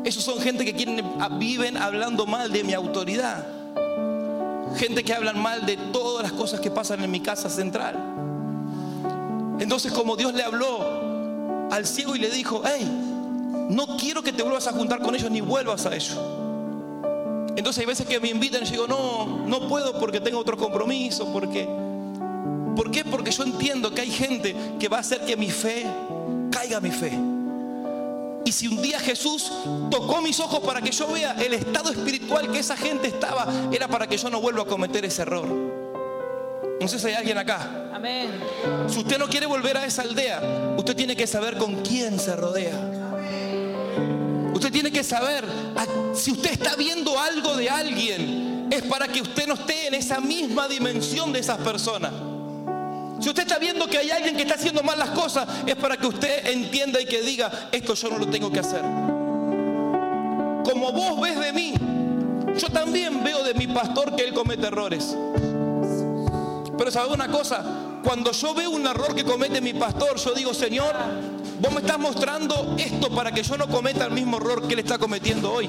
Ellos 0.05 0.23
son 0.23 0.39
gente 0.41 0.65
que 0.65 0.75
quieren, 0.75 1.05
viven 1.39 1.77
hablando 1.77 2.27
mal 2.27 2.53
de 2.53 2.65
mi 2.65 2.73
autoridad. 2.73 3.47
Gente 4.77 5.03
que 5.03 5.13
hablan 5.13 5.41
mal 5.41 5.67
de 5.67 5.77
todas 5.77 6.23
las 6.23 6.33
cosas 6.33 6.61
que 6.61 6.71
pasan 6.71 7.03
en 7.03 7.11
mi 7.11 7.21
casa 7.21 7.51
central. 7.51 7.97
Entonces 9.59 9.93
como 9.93 10.17
Dios 10.17 10.35
le 10.35 10.43
habló 10.43 11.69
al 11.71 11.87
ciego 11.87 12.17
y 12.17 12.21
le 12.21 12.31
dijo, 12.31 12.63
hey, 12.65 12.87
no 13.71 13.99
quiero 13.99 14.23
que 14.23 14.33
te 14.33 14.43
vuelvas 14.43 14.67
a 14.67 14.73
juntar 14.73 15.01
con 15.01 15.15
ellos 15.15 15.31
ni 15.31 15.41
vuelvas 15.41 15.85
a 15.87 15.95
ellos. 15.95 16.19
Entonces 17.59 17.81
hay 17.81 17.87
veces 17.87 18.07
que 18.07 18.21
me 18.21 18.29
invitan 18.29 18.63
y 18.63 18.67
yo 18.67 18.71
digo, 18.71 18.87
no, 18.87 19.45
no 19.45 19.67
puedo 19.67 19.99
porque 19.99 20.21
tengo 20.21 20.39
otro 20.39 20.57
compromiso, 20.57 21.33
porque... 21.33 21.69
¿Por 22.77 22.93
qué? 22.93 23.05
Porque 23.05 23.33
yo 23.33 23.43
entiendo 23.43 23.93
que 23.93 24.03
hay 24.03 24.13
gente 24.13 24.55
que 24.79 24.87
va 24.87 24.99
a 24.99 25.01
hacer 25.01 25.23
que 25.23 25.37
mi 25.37 25.51
fe 25.51 25.85
caiga 26.53 26.79
mi 26.79 26.93
fe. 26.93 27.19
Y 28.45 28.53
si 28.53 28.69
un 28.69 28.81
día 28.81 29.01
Jesús 29.01 29.51
tocó 29.91 30.23
mis 30.23 30.39
ojos 30.39 30.61
para 30.61 30.81
que 30.81 30.93
yo 30.93 31.09
vea 31.09 31.33
el 31.33 31.53
estado 31.53 31.91
espiritual 31.91 32.49
que 32.53 32.61
esa 32.61 32.77
gente 32.77 33.09
estaba, 33.09 33.49
era 33.73 33.89
para 33.89 34.07
que 34.07 34.17
yo 34.17 34.31
no 34.31 34.41
vuelva 34.41 34.63
a 34.63 34.67
cometer 34.67 35.05
ese 35.05 35.23
error. 35.23 35.49
No 36.81 36.87
sé 36.87 37.01
si 37.01 37.09
hay 37.09 37.15
alguien 37.15 37.39
acá. 37.39 37.91
Amén. 37.93 38.31
Si 38.87 39.01
usted 39.01 39.19
no 39.19 39.27
quiere 39.27 39.47
volver 39.47 39.77
a 39.79 39.85
esa 39.85 40.03
aldea, 40.03 40.77
usted 40.77 40.95
tiene 40.95 41.17
que 41.17 41.27
saber 41.27 41.59
con 41.59 41.83
quién 41.83 42.21
se 42.21 42.37
rodea. 42.37 42.88
Tiene 44.71 44.93
que 44.93 45.03
saber, 45.03 45.45
si 46.15 46.33
usted 46.33 46.53
está 46.53 46.77
viendo 46.77 47.19
algo 47.19 47.57
de 47.57 47.69
alguien, 47.69 48.69
es 48.71 48.83
para 48.83 49.09
que 49.09 49.23
usted 49.23 49.47
no 49.47 49.55
esté 49.55 49.89
en 49.89 49.95
esa 49.95 50.21
misma 50.21 50.69
dimensión 50.69 51.33
de 51.33 51.41
esas 51.41 51.59
personas. 51.59 52.13
Si 53.21 53.29
usted 53.29 53.43
está 53.43 53.59
viendo 53.59 53.87
que 53.89 53.99
hay 53.99 54.11
alguien 54.11 54.37
que 54.37 54.43
está 54.43 54.55
haciendo 54.55 54.83
mal 54.83 54.99
las 54.99 55.11
cosas, 55.11 55.49
es 55.67 55.75
para 55.75 55.97
que 55.97 56.07
usted 56.07 56.47
entienda 56.49 57.01
y 57.01 57.07
que 57.07 57.23
diga, 57.23 57.69
esto 57.73 57.95
yo 57.95 58.11
no 58.11 58.19
lo 58.19 58.29
tengo 58.29 58.53
que 58.53 58.61
hacer. 58.61 58.83
Como 60.63 60.93
vos 60.93 61.21
ves 61.21 61.41
de 61.41 61.53
mí, 61.53 61.75
yo 62.57 62.69
también 62.69 63.25
veo 63.25 63.43
de 63.43 63.55
mi 63.55 63.67
pastor 63.67 64.15
que 64.15 64.25
él 64.25 64.35
comete 64.35 64.67
errores. 64.67 65.17
Pero 66.77 66.91
sabe 66.93 67.13
una 67.13 67.29
cosa, 67.29 67.65
cuando 68.05 68.31
yo 68.31 68.55
veo 68.55 68.71
un 68.71 68.87
error 68.87 69.15
que 69.15 69.25
comete 69.25 69.61
mi 69.61 69.75
pastor, 69.75 70.17
yo 70.17 70.33
digo, 70.33 70.55
Señor, 70.55 70.95
vos 71.61 71.73
me 71.73 71.81
estás 71.81 71.99
mostrando 71.99 72.77
esto 72.79 73.11
para 73.11 73.33
que 73.33 73.43
yo 73.43 73.57
no 73.57 73.69
cometa 73.69 74.07
el 74.07 74.13
mismo 74.13 74.37
error 74.37 74.67
que 74.67 74.75
él 74.75 74.81
está 74.81 74.99
cometiendo 74.99 75.53
hoy. 75.53 75.69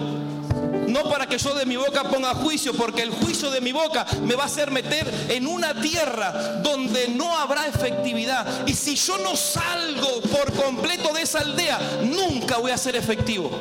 No 0.88 1.04
para 1.04 1.28
que 1.28 1.38
yo 1.38 1.54
de 1.54 1.66
mi 1.66 1.76
boca 1.76 2.04
ponga 2.04 2.34
juicio, 2.34 2.74
porque 2.74 3.04
el 3.04 3.12
juicio 3.12 3.52
de 3.52 3.62
mi 3.62 3.72
boca 3.72 4.06
me 4.24 4.36
va 4.36 4.44
a 4.44 4.46
hacer 4.48 4.72
meter 4.72 5.08
en 5.30 5.46
una 5.46 5.80
tierra 5.80 6.60
donde 6.64 7.10
no 7.10 7.38
habrá 7.38 7.68
efectividad. 7.68 8.68
Y 8.68 8.74
si 8.74 8.96
yo 8.96 9.18
no 9.20 9.36
salgo 9.36 10.22
por 10.22 10.52
completo 10.54 11.14
de 11.14 11.22
esa 11.22 11.40
aldea, 11.40 11.80
nunca 12.04 12.58
voy 12.58 12.72
a 12.72 12.78
ser 12.78 12.96
efectivo. 12.96 13.52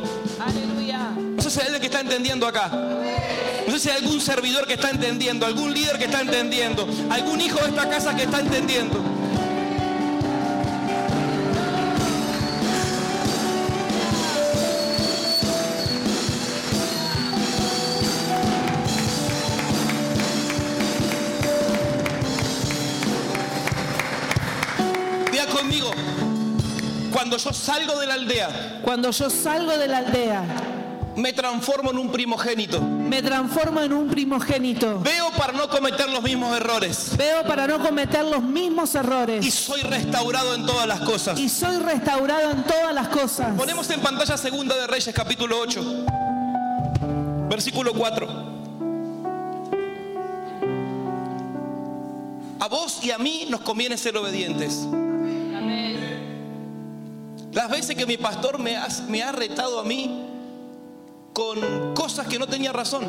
Aleluya. 0.41 1.11
No 1.37 1.43
sé 1.43 1.51
si 1.51 1.61
hay 1.61 1.67
alguien 1.67 1.81
que 1.81 1.87
está 1.87 2.01
entendiendo 2.01 2.47
acá. 2.47 2.71
No 3.67 3.73
sé 3.75 3.79
si 3.79 3.91
hay 3.91 3.99
algún 3.99 4.21
servidor 4.21 4.67
que 4.67 4.75
está 4.75 4.91
entendiendo, 4.91 5.45
algún 5.45 5.75
líder 5.75 5.99
que 5.99 6.07
está 6.07 6.23
entendiendo, 6.23 6.89
algún 7.11 7.41
hijo 7.41 7.59
de 7.59 7.69
esta 7.69 7.89
casa 7.91 8.17
que 8.17 8.23
está 8.23 8.41
entendiendo. 8.41 9.18
Cuando 27.29 27.37
yo 27.45 27.53
salgo 27.53 27.99
de 28.01 28.07
la 28.07 28.15
aldea, 28.15 28.81
Cuando 28.83 29.11
yo 29.11 29.29
salgo 29.29 29.77
de 29.77 29.87
la 29.87 29.99
aldea, 29.99 30.45
me 31.17 31.33
transformo 31.35 31.91
en 31.91 31.99
un 31.99 32.11
primogénito. 32.11 32.81
me 32.81 33.21
transformo 33.23 33.81
en 33.83 33.93
un 33.93 34.09
primogénito. 34.09 35.01
Veo 35.01 35.31
para 35.37 35.53
no 35.53 35.69
cometer 35.69 36.09
los 36.09 36.23
mismos 36.23 36.57
errores. 36.57 37.11
Veo 37.19 37.43
para 37.45 37.67
no 37.67 37.81
cometer 37.81 38.25
los 38.25 38.43
mismos 38.43 38.95
Y 38.95 38.99
errores. 38.99 39.55
soy 39.55 39.83
restaurado 39.83 40.55
en 40.55 40.65
todas 40.65 40.87
las 40.87 41.01
cosas. 41.01 41.39
Y 41.39 41.49
soy 41.51 41.77
restaurado 41.79 42.51
en 42.51 42.63
todas 42.65 42.95
las 42.95 43.09
cosas. 43.09 43.55
Ponemos 43.59 43.91
en 43.91 44.01
pantalla 44.01 44.37
Segunda 44.39 44.75
de 44.77 44.87
Reyes, 44.87 45.15
capítulo 45.15 45.59
8, 45.61 45.85
versículo 47.51 47.93
4. 47.93 48.57
A 52.61 52.69
vos 52.69 53.01
y 53.03 53.11
a 53.11 53.19
mí 53.19 53.47
nos 53.51 53.61
conviene 53.61 53.97
ser 53.99 54.17
obedientes. 54.17 54.87
Las 57.69 57.77
veces 57.77 57.97
que 57.97 58.07
mi 58.07 58.17
pastor 58.17 58.59
me 58.59 58.77
ha, 58.79 59.31
retado 59.31 59.79
a 59.79 59.85
mí 59.85 60.25
con 61.35 61.93
cosas 61.93 62.27
que 62.27 62.39
no 62.39 62.47
tenía 62.47 62.73
razón. 62.73 63.05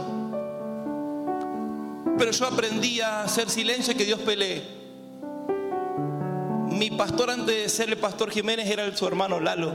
Pero 2.17 2.31
yo 2.31 2.45
aprendí 2.45 2.99
a 2.99 3.23
hacer 3.23 3.49
silencio 3.49 3.93
y 3.93 3.95
que 3.95 4.03
Dios 4.03 4.19
pelee. 4.19 4.61
Mi 6.71 6.91
pastor 6.91 7.29
antes 7.29 7.55
de 7.55 7.69
ser 7.69 7.87
el 7.87 7.97
pastor 7.99 8.31
Jiménez 8.31 8.69
era 8.69 8.93
su 8.97 9.07
hermano 9.07 9.39
Lalo. 9.39 9.71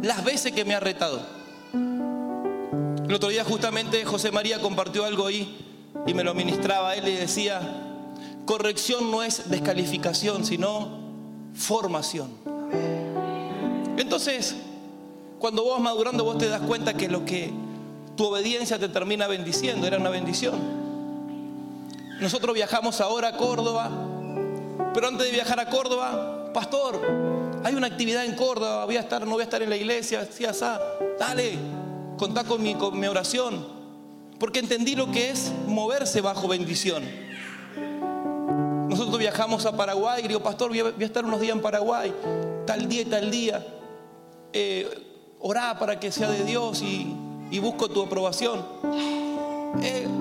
Las 0.00 0.22
veces 0.22 0.52
que 0.52 0.64
me 0.64 0.76
ha 0.76 0.80
retado. 0.80 1.20
El 1.72 3.12
otro 3.12 3.30
día 3.30 3.42
justamente 3.42 4.04
José 4.04 4.30
María 4.30 4.60
compartió 4.60 5.04
algo 5.04 5.26
ahí 5.26 5.58
y 6.06 6.14
me 6.14 6.22
lo 6.22 6.34
ministraba 6.34 6.94
él 6.94 7.08
y 7.08 7.16
decía, 7.16 7.60
corrección 8.46 9.10
no 9.10 9.24
es 9.24 9.50
descalificación, 9.50 10.44
sino 10.44 11.00
formación. 11.52 12.59
Entonces, 14.00 14.56
cuando 15.38 15.62
vos 15.62 15.78
madurando, 15.78 16.24
vos 16.24 16.38
te 16.38 16.48
das 16.48 16.62
cuenta 16.62 16.94
que 16.94 17.08
lo 17.08 17.24
que 17.26 17.52
tu 18.16 18.26
obediencia 18.26 18.78
te 18.78 18.88
termina 18.88 19.26
bendiciendo, 19.26 19.86
era 19.86 19.98
una 19.98 20.08
bendición. 20.08 20.58
Nosotros 22.18 22.54
viajamos 22.54 23.00
ahora 23.00 23.28
a 23.28 23.36
Córdoba, 23.36 23.90
pero 24.94 25.08
antes 25.08 25.26
de 25.26 25.32
viajar 25.32 25.60
a 25.60 25.66
Córdoba, 25.66 26.50
pastor, 26.52 27.00
hay 27.62 27.74
una 27.74 27.88
actividad 27.88 28.24
en 28.24 28.34
Córdoba, 28.36 28.86
voy 28.86 28.96
a 28.96 29.00
estar, 29.00 29.26
no 29.26 29.32
voy 29.32 29.42
a 29.42 29.44
estar 29.44 29.62
en 29.62 29.68
la 29.68 29.76
iglesia, 29.76 30.26
sí, 30.30 30.46
asá, 30.46 30.80
dale, 31.18 31.58
contá 32.16 32.44
con 32.44 32.62
mi, 32.62 33.06
oración, 33.06 33.66
porque 34.38 34.60
entendí 34.60 34.94
lo 34.94 35.10
que 35.10 35.30
es 35.30 35.52
moverse 35.66 36.22
bajo 36.22 36.48
bendición. 36.48 37.04
Nosotros 38.88 39.18
viajamos 39.18 39.66
a 39.66 39.76
Paraguay 39.76 40.22
y 40.24 40.28
digo, 40.28 40.40
pastor, 40.40 40.70
voy 40.70 40.80
a, 40.80 41.04
estar 41.04 41.24
unos 41.24 41.40
días 41.40 41.54
en 41.54 41.62
Paraguay, 41.62 42.12
tal 42.66 42.88
día 42.88 43.02
y 43.02 43.06
tal 43.06 43.30
día. 43.30 43.64
Eh, 44.52 44.88
orá 45.40 45.78
para 45.78 45.98
que 45.98 46.10
sea 46.12 46.30
de 46.30 46.44
Dios 46.44 46.82
y, 46.82 47.16
busco 47.60 47.88
tu 47.88 48.02
aprobación. 48.02 48.64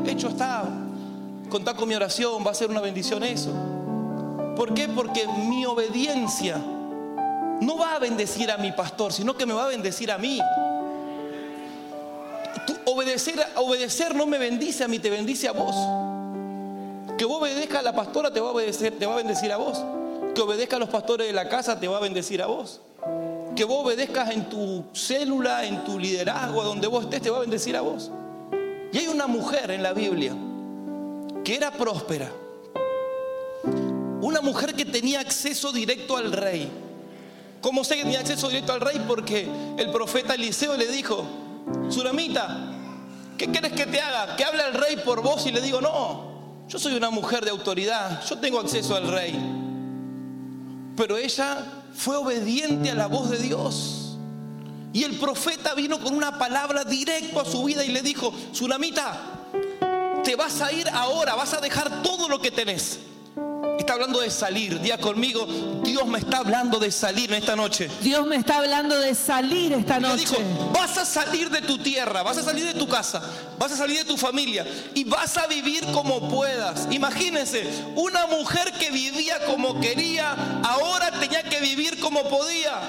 Hecho 0.06 0.30
está, 0.30 0.66
contá 1.50 1.76
con 1.76 1.88
mi 1.88 1.96
oración, 1.96 2.46
va 2.46 2.52
a 2.52 2.54
ser 2.54 2.70
una 2.70 2.82
bendición 2.82 3.24
eso. 3.24 3.52
¿Por 4.56 4.74
qué? 4.74 4.88
Porque 4.88 5.28
mi 5.48 5.66
obediencia 5.66 6.58
no 6.58 7.78
va 7.78 7.96
a 7.96 8.00
bendecir 8.00 8.52
a 8.52 8.58
mi 8.58 8.72
pastor, 8.72 9.14
sino 9.14 9.36
que 9.36 9.46
me 9.46 9.54
va 9.54 9.66
a 9.66 9.68
bendecir 9.68 10.12
a 10.12 10.18
mí. 10.18 10.40
obedecer, 12.86 13.36
obedecer 13.56 14.16
no 14.16 14.26
me 14.26 14.38
bendice 14.38 14.84
a 14.84 14.88
mí, 14.88 15.00
te 15.00 15.10
bendice 15.10 15.48
a 15.48 15.52
vos. 15.52 15.76
Que 17.18 17.26
vos 17.26 17.42
obedezcas 17.42 17.80
a 17.80 17.84
la 17.84 17.94
pastora 17.94 18.32
te 18.32 18.40
va 18.40 18.50
a 18.50 18.52
obedecer, 18.52 18.98
te 18.98 19.06
va 19.06 19.14
a 19.14 19.18
bendecir 19.18 19.52
a 19.52 19.58
vos. 19.58 19.84
Que 20.34 20.42
obedezca 20.42 20.78
a 20.78 20.80
los 20.80 20.90
pastores 20.90 21.28
de 21.28 21.34
la 21.34 21.50
casa 21.50 21.80
te 21.80 21.88
va 21.88 21.98
a 21.98 22.02
bendecir 22.02 22.42
a 22.42 22.48
vos. 22.48 22.82
Que 23.60 23.66
vos 23.66 23.84
obedezcas 23.84 24.30
en 24.30 24.48
tu 24.48 24.86
célula, 24.94 25.66
en 25.66 25.84
tu 25.84 26.00
liderazgo, 26.00 26.64
donde 26.64 26.88
vos 26.88 27.04
estés, 27.04 27.22
te 27.22 27.30
va 27.30 27.40
a 27.40 27.42
bendecir 27.42 27.76
a 27.76 27.82
vos. 27.82 28.10
Y 28.94 29.00
hay 29.00 29.08
una 29.10 29.28
mujer 29.28 29.70
en 29.72 29.84
la 29.84 29.92
Biblia 29.92 30.34
que 31.44 31.58
era 31.58 31.70
próspera. 31.70 32.32
Una 34.22 34.40
mujer 34.40 34.74
que 34.74 34.86
tenía 34.86 35.20
acceso 35.20 35.74
directo 35.74 36.16
al 36.16 36.32
rey. 36.32 36.72
¿Cómo 37.60 37.84
sé 37.84 37.98
que 37.98 38.04
tenía 38.04 38.22
acceso 38.22 38.48
directo 38.48 38.72
al 38.72 38.80
rey? 38.80 39.04
Porque 39.06 39.46
el 39.78 39.92
profeta 39.92 40.36
Eliseo 40.36 40.78
le 40.78 40.88
dijo, 40.88 41.26
Suramita, 41.90 42.72
¿qué 43.38 43.48
quieres 43.48 43.74
que 43.74 43.88
te 43.88 44.00
haga? 44.00 44.38
Que 44.38 44.46
hable 44.46 44.64
al 44.64 44.74
rey 44.74 44.96
por 45.04 45.22
vos 45.22 45.46
y 45.48 45.52
le 45.52 45.60
digo, 45.60 45.82
no, 45.82 46.64
yo 46.70 46.80
soy 46.80 46.96
una 46.96 47.10
mujer 47.10 47.44
de 47.44 47.52
autoridad, 47.52 48.24
yo 48.26 48.38
tengo 48.38 48.58
acceso 48.62 48.96
al 48.96 49.10
rey. 49.10 49.38
Pero 50.96 51.18
ella 51.18 51.79
fue 52.00 52.16
obediente 52.16 52.90
a 52.92 52.96
la 52.96 53.08
voz 53.08 53.30
de 53.30 53.38
Dios. 53.40 54.18
Y 54.94 55.04
el 55.04 55.18
profeta 55.20 55.74
vino 55.74 56.00
con 56.00 56.16
una 56.16 56.40
palabra 56.40 56.86
directo 56.86 57.42
a 57.42 57.46
su 57.46 57.62
vida 57.66 57.84
y 57.84 57.90
le 57.90 58.02
dijo, 58.02 58.34
Sulamita, 58.54 59.20
te 60.24 60.38
vas 60.38 60.62
a 60.62 60.72
ir 60.72 60.88
ahora, 60.94 61.36
vas 61.36 61.54
a 61.54 61.60
dejar 61.60 62.02
todo 62.02 62.30
lo 62.30 62.40
que 62.40 62.52
tenés 62.52 63.00
está 63.80 63.94
hablando 63.94 64.20
de 64.20 64.30
salir. 64.30 64.80
Día 64.80 64.98
conmigo, 64.98 65.46
Dios 65.84 66.06
me 66.08 66.20
está 66.20 66.38
hablando 66.38 66.80
de 66.80 66.92
salir 66.92 67.32
en 67.32 67.40
esta 67.40 67.56
noche. 67.56 67.90
Dios 68.02 68.26
me 68.28 68.36
está 68.36 68.58
hablando 68.58 68.98
de 68.98 69.16
salir 69.16 69.74
esta 69.74 70.00
noche. 70.00 70.18
Dijo, 70.18 70.38
vas 70.74 70.98
a 70.98 71.06
salir 71.06 71.50
de 71.50 71.62
tu 71.62 71.78
tierra, 71.78 72.24
vas 72.24 72.38
a 72.38 72.44
salir 72.44 72.66
de 72.66 72.74
tu 72.74 72.88
casa, 72.88 73.22
vas 73.58 73.72
a 73.72 73.78
salir 73.78 73.98
de 73.98 74.06
tu 74.06 74.18
familia 74.18 74.66
y 74.94 75.04
vas 75.04 75.38
a 75.38 75.48
vivir 75.48 75.86
como 75.92 76.30
puedas. 76.30 76.88
Imagínense, 76.92 77.68
una 77.96 78.28
mujer 78.28 78.72
que 78.74 78.92
vivía 78.92 79.46
como 79.46 79.80
quería, 79.80 80.36
ahora 80.64 81.12
tenía 81.20 81.44
que 81.44 81.60
vivir 81.60 82.00
como 82.00 82.24
podía. 82.24 82.80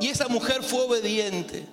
Y 0.00 0.08
esa 0.08 0.28
mujer 0.28 0.62
fue 0.62 0.82
obediente. 0.82 1.66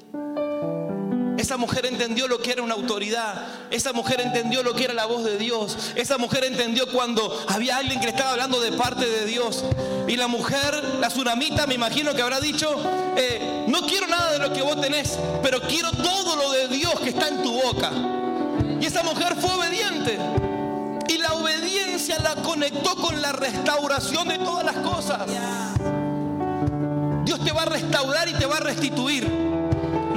Esa 1.43 1.57
mujer 1.57 1.85
entendió 1.85 2.29
lo 2.29 2.41
que 2.41 2.53
era 2.53 2.63
una 2.63 2.73
autoridad. 2.73 3.45
Esa 3.69 3.91
mujer 3.91 4.21
entendió 4.21 4.63
lo 4.63 4.73
que 4.73 4.85
era 4.85 4.93
la 4.93 5.05
voz 5.05 5.25
de 5.25 5.37
Dios. 5.37 5.91
Esa 5.93 6.17
mujer 6.17 6.45
entendió 6.45 6.89
cuando 6.89 7.37
había 7.49 7.75
alguien 7.75 7.99
que 7.99 8.05
le 8.05 8.13
estaba 8.13 8.31
hablando 8.31 8.61
de 8.61 8.71
parte 8.71 9.05
de 9.05 9.25
Dios. 9.25 9.65
Y 10.07 10.15
la 10.15 10.27
mujer, 10.27 10.81
la 11.01 11.09
tsunamita, 11.09 11.67
me 11.67 11.73
imagino 11.73 12.13
que 12.13 12.21
habrá 12.21 12.39
dicho, 12.39 12.81
eh, 13.17 13.65
no 13.67 13.81
quiero 13.81 14.07
nada 14.07 14.31
de 14.31 14.39
lo 14.39 14.53
que 14.53 14.61
vos 14.61 14.79
tenés, 14.79 15.19
pero 15.41 15.59
quiero 15.59 15.91
todo 15.91 16.37
lo 16.37 16.49
de 16.53 16.69
Dios 16.69 16.97
que 17.01 17.09
está 17.09 17.27
en 17.27 17.43
tu 17.43 17.51
boca. 17.51 17.91
Y 18.79 18.85
esa 18.85 19.03
mujer 19.03 19.35
fue 19.35 19.51
obediente. 19.51 20.17
Y 21.09 21.17
la 21.17 21.33
obediencia 21.33 22.19
la 22.19 22.35
conectó 22.35 22.95
con 22.95 23.21
la 23.21 23.33
restauración 23.33 24.29
de 24.29 24.37
todas 24.37 24.63
las 24.63 24.77
cosas. 24.77 25.27
Dios 27.25 27.43
te 27.43 27.51
va 27.51 27.63
a 27.63 27.65
restaurar 27.65 28.29
y 28.29 28.33
te 28.33 28.45
va 28.45 28.55
a 28.55 28.61
restituir. 28.61 29.62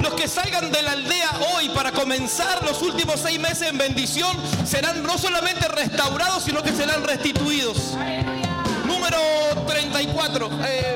Los 0.07 0.15
que 0.15 0.27
salgan 0.29 0.71
de 0.71 0.81
la 0.83 0.93
aldea 0.93 1.29
hoy 1.53 1.67
para 1.67 1.91
comenzar 1.91 2.63
los 2.63 2.81
últimos 2.81 3.19
seis 3.19 3.37
meses 3.37 3.67
en 3.67 3.77
bendición 3.77 4.37
serán 4.65 5.03
no 5.03 5.17
solamente 5.17 5.67
restaurados, 5.67 6.43
sino 6.43 6.63
que 6.63 6.71
serán 6.71 7.03
restituidos. 7.03 7.97
Número 8.85 9.17
34. 9.67 10.49
Eh, 10.65 10.95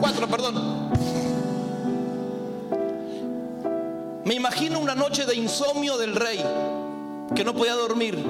4, 0.00 0.28
perdón. 0.28 0.90
Me 4.26 4.34
imagino 4.34 4.80
una 4.80 4.94
noche 4.94 5.24
de 5.24 5.36
insomnio 5.36 5.96
del 5.96 6.14
rey, 6.14 6.44
que 7.34 7.42
no 7.42 7.54
podía 7.54 7.72
dormir, 7.72 8.22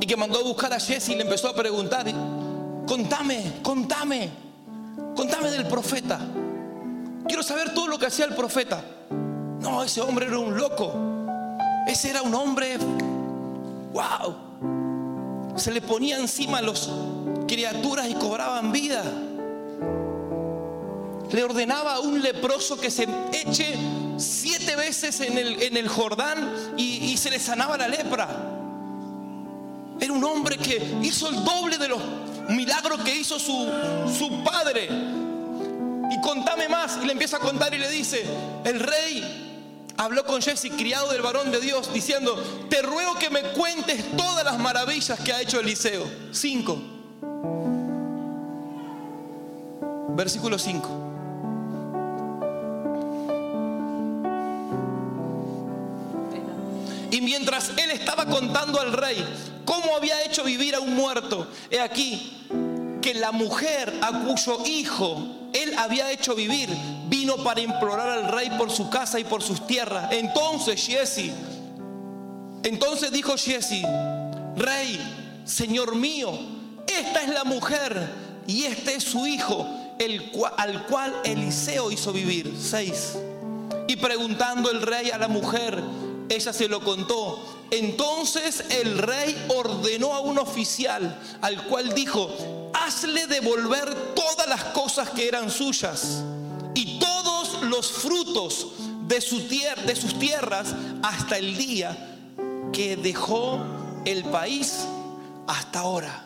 y 0.00 0.06
que 0.06 0.16
mandó 0.16 0.40
a 0.40 0.42
buscar 0.42 0.72
a 0.72 0.80
Jesse 0.80 1.10
y 1.10 1.14
le 1.14 1.22
empezó 1.22 1.46
a 1.46 1.54
preguntar, 1.54 2.06
contame, 2.88 3.60
contame, 3.62 4.30
contame 5.14 5.50
del 5.52 5.68
profeta. 5.68 6.18
Quiero 7.30 7.44
saber 7.44 7.72
todo 7.72 7.86
lo 7.86 7.96
que 7.96 8.06
hacía 8.06 8.24
el 8.24 8.34
profeta. 8.34 8.82
No, 9.60 9.84
ese 9.84 10.00
hombre 10.00 10.26
era 10.26 10.40
un 10.40 10.56
loco. 10.56 10.92
Ese 11.86 12.10
era 12.10 12.22
un 12.22 12.34
hombre, 12.34 12.76
wow. 13.92 15.54
Se 15.54 15.70
le 15.70 15.80
ponía 15.80 16.18
encima 16.18 16.58
a 16.58 16.62
las 16.62 16.90
criaturas 17.46 18.08
y 18.08 18.14
cobraban 18.14 18.72
vida. 18.72 19.04
Le 21.30 21.44
ordenaba 21.44 21.94
a 21.94 22.00
un 22.00 22.20
leproso 22.20 22.80
que 22.80 22.90
se 22.90 23.06
eche 23.32 23.78
siete 24.16 24.74
veces 24.74 25.20
en 25.20 25.38
el, 25.38 25.62
en 25.62 25.76
el 25.76 25.86
Jordán 25.86 26.74
y, 26.76 27.16
se 27.16 27.30
le 27.30 27.38
sanaba 27.38 27.78
la 27.78 27.86
lepra. 27.86 28.26
Era 30.00 30.12
un 30.12 30.24
hombre 30.24 30.58
que 30.58 30.96
hizo 31.00 31.28
el 31.28 31.44
doble 31.44 31.78
de 31.78 31.86
los 31.86 32.02
milagros 32.48 33.02
que 33.02 33.14
hizo 33.14 33.38
su, 33.38 33.70
su 34.18 34.42
padre 34.42 35.19
y 36.10 36.20
contame 36.20 36.68
más. 36.68 36.98
Y 37.02 37.06
le 37.06 37.12
empieza 37.12 37.36
a 37.38 37.40
contar 37.40 37.72
y 37.72 37.78
le 37.78 37.88
dice, 37.90 38.24
el 38.64 38.80
rey 38.80 39.92
habló 39.96 40.24
con 40.24 40.42
Jesse, 40.42 40.70
criado 40.76 41.10
del 41.12 41.22
varón 41.22 41.50
de 41.50 41.60
Dios, 41.60 41.92
diciendo, 41.92 42.36
te 42.68 42.82
ruego 42.82 43.14
que 43.16 43.30
me 43.30 43.42
cuentes 43.42 44.16
todas 44.16 44.44
las 44.44 44.58
maravillas 44.58 45.18
que 45.20 45.32
ha 45.32 45.40
hecho 45.40 45.60
Eliseo. 45.60 46.10
5. 46.32 46.82
Versículo 50.16 50.58
5. 50.58 51.06
Y 57.12 57.20
mientras 57.20 57.70
él 57.76 57.90
estaba 57.90 58.26
contando 58.26 58.80
al 58.80 58.92
rey 58.92 59.24
cómo 59.64 59.96
había 59.96 60.22
hecho 60.24 60.44
vivir 60.44 60.74
a 60.74 60.80
un 60.80 60.94
muerto, 60.94 61.46
he 61.70 61.80
aquí 61.80 62.46
que 63.02 63.14
la 63.14 63.32
mujer 63.32 63.92
a 64.00 64.20
cuyo 64.20 64.64
hijo 64.64 65.39
él 65.52 65.74
había 65.78 66.10
hecho 66.10 66.34
vivir, 66.34 66.68
vino 67.08 67.36
para 67.38 67.60
implorar 67.60 68.08
al 68.10 68.28
rey 68.28 68.50
por 68.58 68.70
su 68.70 68.90
casa 68.90 69.18
y 69.18 69.24
por 69.24 69.42
sus 69.42 69.66
tierras. 69.66 70.12
Entonces 70.12 70.86
Jesse, 70.86 71.30
entonces 72.62 73.10
dijo 73.10 73.36
Jesse, 73.36 73.82
rey, 74.56 74.98
señor 75.44 75.96
mío, 75.96 76.30
esta 76.86 77.22
es 77.22 77.28
la 77.28 77.44
mujer 77.44 78.08
y 78.46 78.64
este 78.64 78.94
es 78.94 79.04
su 79.04 79.26
hijo, 79.26 79.66
el 79.98 80.32
al 80.56 80.86
cual 80.86 81.14
Eliseo 81.24 81.90
hizo 81.90 82.12
vivir. 82.12 82.54
Seis. 82.60 83.16
Y 83.86 83.96
preguntando 83.96 84.70
el 84.70 84.82
rey 84.82 85.10
a 85.10 85.18
la 85.18 85.28
mujer, 85.28 85.82
ella 86.28 86.52
se 86.52 86.68
lo 86.68 86.80
contó. 86.80 87.66
Entonces 87.70 88.64
el 88.70 88.98
rey 88.98 89.36
ordenó 89.48 90.14
a 90.14 90.20
un 90.20 90.38
oficial 90.38 91.18
al 91.40 91.64
cual 91.64 91.94
dijo, 91.94 92.30
hazle 92.90 93.28
devolver 93.28 93.94
todas 94.16 94.48
las 94.48 94.64
cosas 94.64 95.10
que 95.10 95.28
eran 95.28 95.48
suyas 95.48 96.24
y 96.74 96.98
todos 96.98 97.62
los 97.62 97.88
frutos 97.92 98.72
de, 99.06 99.20
su 99.20 99.38
de 99.46 99.94
sus 99.94 100.18
tierras 100.18 100.74
hasta 101.00 101.38
el 101.38 101.56
día 101.56 102.16
que 102.72 102.96
dejó 102.96 103.60
el 104.04 104.24
país 104.24 104.86
hasta 105.46 105.78
ahora. 105.78 106.24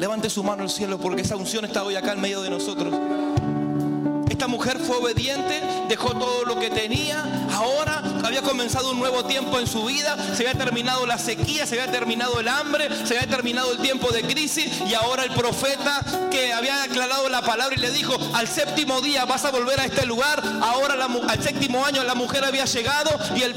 Levante 0.00 0.28
su 0.28 0.42
mano 0.42 0.64
al 0.64 0.70
cielo 0.70 0.98
porque 0.98 1.22
esa 1.22 1.36
unción 1.36 1.64
está 1.64 1.84
hoy 1.84 1.94
acá 1.94 2.14
en 2.14 2.20
medio 2.20 2.42
de 2.42 2.50
nosotros. 2.50 2.92
Esta 4.44 4.52
mujer 4.52 4.78
fue 4.78 4.98
obediente, 4.98 5.62
dejó 5.88 6.10
todo 6.10 6.44
lo 6.44 6.60
que 6.60 6.68
tenía, 6.68 7.24
ahora 7.50 8.02
había 8.22 8.42
comenzado 8.42 8.90
un 8.90 8.98
nuevo 8.98 9.24
tiempo 9.24 9.58
en 9.58 9.66
su 9.66 9.86
vida, 9.86 10.18
se 10.36 10.46
había 10.46 10.62
terminado 10.62 11.06
la 11.06 11.16
sequía, 11.16 11.66
se 11.66 11.80
había 11.80 11.90
terminado 11.90 12.38
el 12.40 12.48
hambre, 12.48 12.90
se 13.06 13.16
había 13.16 13.26
terminado 13.26 13.72
el 13.72 13.78
tiempo 13.78 14.10
de 14.10 14.20
crisis. 14.20 14.66
Y 14.86 14.92
ahora 14.92 15.24
el 15.24 15.30
profeta 15.30 16.02
que 16.30 16.52
había 16.52 16.82
aclarado 16.82 17.26
la 17.30 17.40
palabra 17.40 17.74
y 17.74 17.80
le 17.80 17.90
dijo, 17.90 18.18
al 18.34 18.46
séptimo 18.46 19.00
día 19.00 19.24
vas 19.24 19.46
a 19.46 19.50
volver 19.50 19.80
a 19.80 19.86
este 19.86 20.04
lugar, 20.04 20.42
ahora 20.60 20.94
al 21.26 21.42
séptimo 21.42 21.86
año 21.86 22.04
la 22.04 22.14
mujer 22.14 22.44
había 22.44 22.66
llegado 22.66 23.18
y 23.34 23.44
el, 23.44 23.56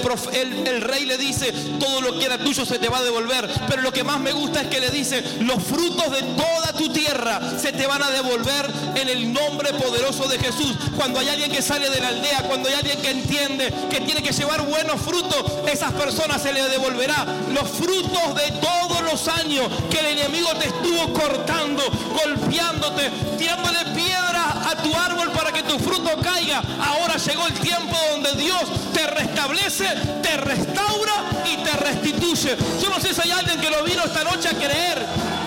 el 0.66 0.82
rey 0.82 1.06
le 1.06 1.18
dice, 1.18 1.52
todo 1.82 2.00
lo 2.00 2.18
que 2.18 2.28
era 2.28 2.38
tuyo 2.38 2.66
se 2.66 2.80
te 2.80 2.88
va 2.88 3.00
a 3.00 3.04
devolver, 3.04 3.46
pero 3.68 3.82
lo 3.82 3.92
que 3.92 4.06
más 4.06 4.22
me 4.22 4.32
gusta 4.32 4.62
es 4.62 4.68
que 4.68 4.80
le 4.80 4.90
dice, 4.90 5.22
los 5.42 5.62
frutos 5.62 6.12
de 6.12 6.22
toda 6.22 6.67
tu 6.78 6.90
tierra 6.90 7.40
se 7.60 7.72
te 7.74 7.88
van 7.88 8.04
a 8.04 8.12
devolver 8.12 8.72
en 8.96 9.10
el 9.10 9.34
nombre 9.34 9.74
poderoso 9.74 10.28
de 10.28 10.40
Jesús. 10.40 10.76
Cuando 10.96 11.20
hay 11.20 11.30
alguien 11.30 11.52
que 11.52 11.62
sale 11.62 11.90
de 11.90 12.00
la 12.00 12.10
aldea, 12.10 12.44
cuando 12.44 12.70
hay 12.70 12.76
alguien 12.76 13.02
que 13.02 13.10
entiende 13.10 13.74
que 13.90 14.02
tiene 14.02 14.22
que 14.22 14.32
llevar 14.32 14.62
buenos 14.62 15.02
frutos, 15.02 15.44
esas 15.68 15.92
personas 15.94 16.42
se 16.42 16.54
le 16.54 16.64
devolverá 16.70 17.26
los 17.54 17.70
frutos 17.70 18.36
de 18.36 18.52
todos 18.62 19.02
los 19.02 19.28
años 19.28 19.68
que 19.90 20.00
el 20.00 20.18
enemigo 20.18 20.50
te 20.60 20.68
estuvo 20.68 21.14
cortando, 21.14 21.84
golpeándote, 22.24 23.10
tirándole 23.38 23.80
piedras 23.96 24.68
a 24.68 24.76
tu 24.82 24.96
árbol 24.96 25.32
para 25.32 25.52
que 25.52 25.64
tu 25.64 25.80
fruto 25.80 26.12
caiga. 26.22 26.62
Ahora 26.80 27.18
llegó 27.18 27.48
el 27.48 27.54
tiempo 27.54 27.96
donde 28.12 28.34
Dios 28.34 28.62
te 28.94 29.08
restablece, 29.08 29.86
te 30.22 30.38
restaura 30.38 31.14
y 31.46 31.64
te 31.64 31.72
restituye. 31.72 32.56
Yo 32.82 32.90
no 32.90 33.00
sé 33.00 33.14
si 33.14 33.22
hay 33.22 33.32
alguien 33.32 33.60
que 33.60 33.70
lo 33.70 33.84
vino 33.84 34.04
esta 34.04 34.24
noche 34.24 34.50
a 34.50 34.54
creer, 34.54 35.06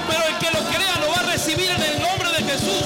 pero 0.09 0.27
el 0.27 0.39
que 0.39 0.51
lo 0.51 0.61
a 0.61 0.80
recibir 1.51 1.71
en 1.71 1.83
el 1.83 2.01
nombre 2.01 2.29
de 2.31 2.53
Jesús. 2.53 2.85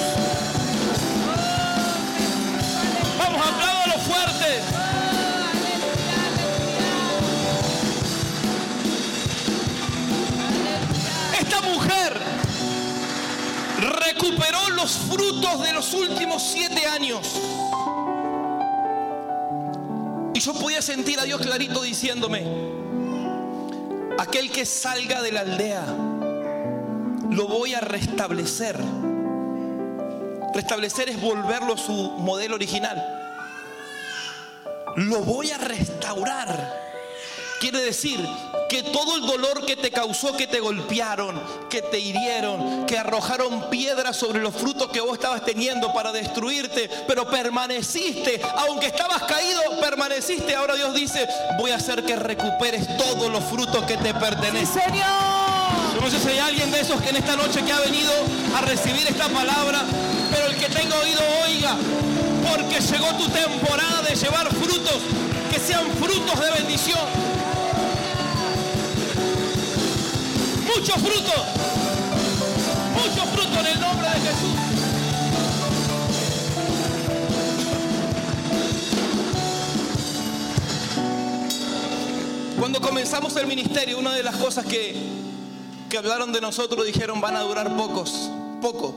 Vamos, 3.18 3.42
a 3.46 3.86
lo 3.88 3.98
fuerte. 4.00 4.62
mujer 11.62 12.12
recuperó 14.04 14.68
los 14.70 14.92
frutos 14.92 15.62
de 15.62 15.72
los 15.72 15.94
últimos 15.94 16.42
siete 16.42 16.86
años. 16.86 17.40
Y 20.34 20.40
yo 20.40 20.52
podía 20.54 20.82
sentir 20.82 21.18
a 21.20 21.24
Dios 21.24 21.40
clarito 21.40 21.82
diciéndome, 21.82 22.44
aquel 24.18 24.50
que 24.50 24.66
salga 24.66 25.22
de 25.22 25.32
la 25.32 25.40
aldea, 25.40 25.86
lo 27.34 27.48
voy 27.48 27.74
a 27.74 27.80
restablecer. 27.80 28.78
Restablecer 30.54 31.08
es 31.08 31.20
volverlo 31.20 31.74
a 31.74 31.78
su 31.78 31.92
modelo 31.92 32.54
original. 32.54 33.02
Lo 34.96 35.20
voy 35.20 35.50
a 35.50 35.58
restaurar. 35.58 36.84
Quiere 37.60 37.80
decir 37.80 38.20
que 38.68 38.82
todo 38.84 39.16
el 39.16 39.26
dolor 39.26 39.64
que 39.66 39.74
te 39.74 39.90
causó, 39.90 40.36
que 40.36 40.46
te 40.46 40.60
golpearon, 40.60 41.42
que 41.68 41.82
te 41.82 41.98
hirieron, 41.98 42.86
que 42.86 42.98
arrojaron 42.98 43.68
piedras 43.70 44.16
sobre 44.16 44.40
los 44.40 44.54
frutos 44.54 44.90
que 44.90 45.00
vos 45.00 45.14
estabas 45.14 45.44
teniendo 45.44 45.92
para 45.92 46.12
destruirte, 46.12 46.88
pero 47.08 47.28
permaneciste, 47.28 48.40
aunque 48.68 48.86
estabas 48.86 49.22
caído, 49.22 49.60
permaneciste. 49.80 50.54
Ahora 50.54 50.76
Dios 50.76 50.94
dice, 50.94 51.26
voy 51.58 51.72
a 51.72 51.76
hacer 51.76 52.04
que 52.04 52.16
recuperes 52.16 52.96
todos 52.96 53.30
los 53.30 53.42
frutos 53.44 53.82
que 53.84 53.96
te 53.96 54.14
pertenecen. 54.14 54.82
Señor. 54.84 55.23
No 56.04 56.10
sé 56.10 56.20
si 56.20 56.28
hay 56.28 56.38
alguien 56.38 56.70
de 56.70 56.80
esos 56.80 57.00
que 57.00 57.08
en 57.08 57.16
esta 57.16 57.34
noche 57.34 57.64
que 57.64 57.72
ha 57.72 57.80
venido 57.80 58.12
a 58.54 58.60
recibir 58.60 59.06
esta 59.08 59.26
palabra, 59.30 59.86
pero 60.30 60.48
el 60.48 60.56
que 60.56 60.66
tenga 60.66 60.98
oído 60.98 61.20
oiga, 61.46 61.76
porque 62.46 62.78
llegó 62.78 63.14
tu 63.14 63.26
temporada 63.30 64.02
de 64.02 64.14
llevar 64.14 64.54
frutos 64.54 64.98
que 65.50 65.58
sean 65.58 65.86
frutos 65.92 66.38
de 66.38 66.50
bendición. 66.60 67.00
mucho 70.76 70.92
fruto. 70.92 71.32
Mucho 72.92 73.26
fruto 73.32 73.60
en 73.60 73.66
el 73.66 73.80
nombre 73.80 74.06
de 74.06 74.20
Jesús. 74.20 74.54
Cuando 82.58 82.80
comenzamos 82.82 83.34
el 83.36 83.46
ministerio, 83.46 83.98
una 83.98 84.12
de 84.14 84.22
las 84.22 84.36
cosas 84.36 84.66
que, 84.66 85.23
que 85.88 85.98
hablaron 85.98 86.32
de 86.32 86.40
nosotros 86.40 86.84
dijeron 86.86 87.20
van 87.20 87.36
a 87.36 87.40
durar 87.40 87.76
pocos, 87.76 88.30
poco. 88.60 88.94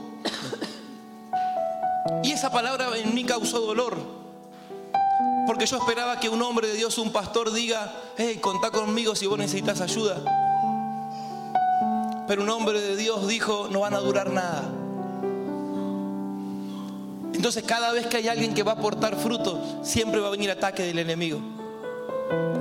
Y 2.22 2.32
esa 2.32 2.50
palabra 2.50 2.96
en 2.96 3.14
mí 3.14 3.24
causó 3.24 3.60
dolor. 3.60 3.96
Porque 5.46 5.66
yo 5.66 5.78
esperaba 5.78 6.20
que 6.20 6.28
un 6.28 6.42
hombre 6.42 6.68
de 6.68 6.74
Dios, 6.74 6.98
un 6.98 7.10
pastor, 7.10 7.52
diga, 7.52 7.92
hey, 8.16 8.38
contá 8.40 8.70
conmigo 8.70 9.14
si 9.14 9.26
vos 9.26 9.38
necesitas 9.38 9.80
ayuda. 9.80 10.16
Pero 12.26 12.42
un 12.42 12.50
hombre 12.50 12.80
de 12.80 12.96
Dios 12.96 13.26
dijo, 13.26 13.68
no 13.70 13.80
van 13.80 13.94
a 13.94 13.98
durar 13.98 14.30
nada. 14.30 14.62
Entonces 17.32 17.62
cada 17.62 17.92
vez 17.92 18.06
que 18.06 18.18
hay 18.18 18.28
alguien 18.28 18.52
que 18.52 18.62
va 18.62 18.72
a 18.72 18.74
aportar 18.74 19.16
fruto, 19.16 19.62
siempre 19.82 20.20
va 20.20 20.28
a 20.28 20.32
venir 20.32 20.50
ataque 20.50 20.82
del 20.82 20.98
enemigo. 20.98 21.40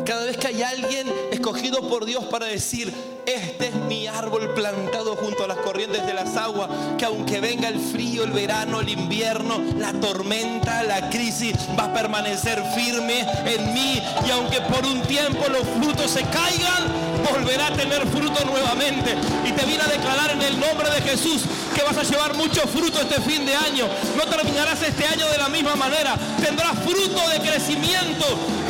Cada 0.05 0.23
vez 0.23 0.37
que 0.37 0.47
hay 0.47 0.61
alguien 0.61 1.11
escogido 1.31 1.89
por 1.89 2.05
Dios 2.05 2.23
para 2.25 2.45
decir, 2.45 2.93
este 3.27 3.67
es 3.67 3.75
mi 3.75 4.07
árbol 4.07 4.53
plantado 4.53 5.17
junto 5.17 5.43
a 5.43 5.47
las 5.47 5.57
corrientes 5.57 6.05
de 6.05 6.13
las 6.13 6.37
aguas, 6.37 6.69
que 6.97 7.03
aunque 7.03 7.41
venga 7.41 7.67
el 7.67 7.77
frío, 7.77 8.23
el 8.23 8.31
verano, 8.31 8.79
el 8.79 8.87
invierno, 8.87 9.61
la 9.77 9.91
tormenta, 9.91 10.81
la 10.83 11.09
crisis, 11.09 11.53
va 11.77 11.85
a 11.85 11.93
permanecer 11.93 12.63
firme 12.73 13.25
en 13.45 13.73
mí. 13.73 14.01
Y 14.25 14.31
aunque 14.31 14.61
por 14.61 14.85
un 14.85 15.01
tiempo 15.01 15.43
los 15.49 15.67
frutos 15.77 16.09
se 16.09 16.21
caigan, 16.23 16.85
volverá 17.29 17.67
a 17.67 17.73
tener 17.73 18.07
fruto 18.07 18.45
nuevamente. 18.45 19.13
Y 19.45 19.51
te 19.51 19.65
viene 19.65 19.83
a 19.83 19.87
declarar 19.87 20.31
en 20.31 20.41
el 20.43 20.57
nombre 20.57 20.89
de 20.89 21.01
Jesús 21.01 21.43
que 21.75 21.83
vas 21.83 21.97
a 21.97 22.03
llevar 22.03 22.33
mucho 22.35 22.61
fruto 22.61 23.01
este 23.01 23.19
fin 23.21 23.45
de 23.45 23.55
año. 23.55 23.87
No 24.15 24.23
terminarás 24.23 24.81
este 24.83 25.05
año 25.05 25.27
de 25.27 25.37
la 25.37 25.49
misma 25.49 25.75
manera. 25.75 26.15
Tendrás 26.41 26.79
fruto 26.79 27.27
de 27.29 27.39
crecimiento, 27.41 28.25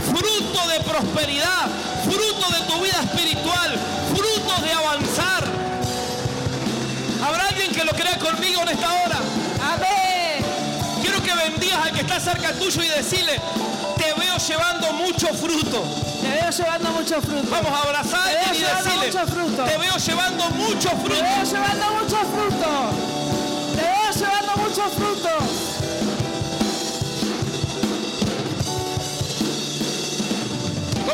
fruto 0.08 0.68
de 0.68 0.80
prosperidad, 0.82 1.68
fruto 2.04 2.50
de 2.52 2.62
tu 2.68 2.82
vida 2.82 3.00
espiritual, 3.04 3.76
fruto 4.16 4.62
de 4.62 4.72
avanzar. 4.74 5.44
¿Habrá 7.26 7.48
alguien 7.48 7.72
que 7.72 7.84
lo 7.84 7.92
crea 7.92 8.18
conmigo 8.18 8.62
en 8.62 8.70
esta 8.70 8.94
hora? 8.94 9.20
Amén. 9.74 10.46
Quiero 11.02 11.22
que 11.22 11.34
bendigas 11.34 11.80
al 11.86 11.92
que 11.92 12.02
está 12.02 12.20
cerca 12.20 12.54
tuyo 12.54 12.84
y 12.84 12.88
decirle, 12.90 13.40
te 13.98 14.14
veo 14.14 14.38
llevando 14.38 14.94
mucho 14.94 15.28
fruto. 15.34 15.84
Te 16.22 16.30
veo 16.30 16.50
llevando 16.50 16.92
mucho 16.92 17.22
fruto. 17.22 17.48
Vamos 17.50 17.72
a 17.72 17.82
abrazar 17.84 18.32
y 18.54 18.60
decirle, 18.60 19.12
te 19.12 19.78
veo 19.78 19.98
llevando 19.98 20.50
mucho 20.52 20.90
fruto. 20.90 21.14
Te 21.14 21.22
veo 21.22 21.44
llevando 21.44 21.86
mucho 21.92 22.18
fruto. 22.18 22.90
Te 23.76 23.82
veo 23.82 24.12
llevando 24.12 24.56
mucho 24.58 24.84
fruto. 24.90 25.67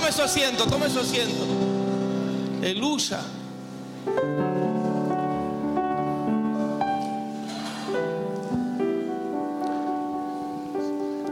Tome 0.03 0.11
su 0.11 0.21
asiento, 0.21 0.67
tome 0.67 0.89
su 0.89 0.99
asiento. 0.99 1.45
Aleluya. 2.61 3.21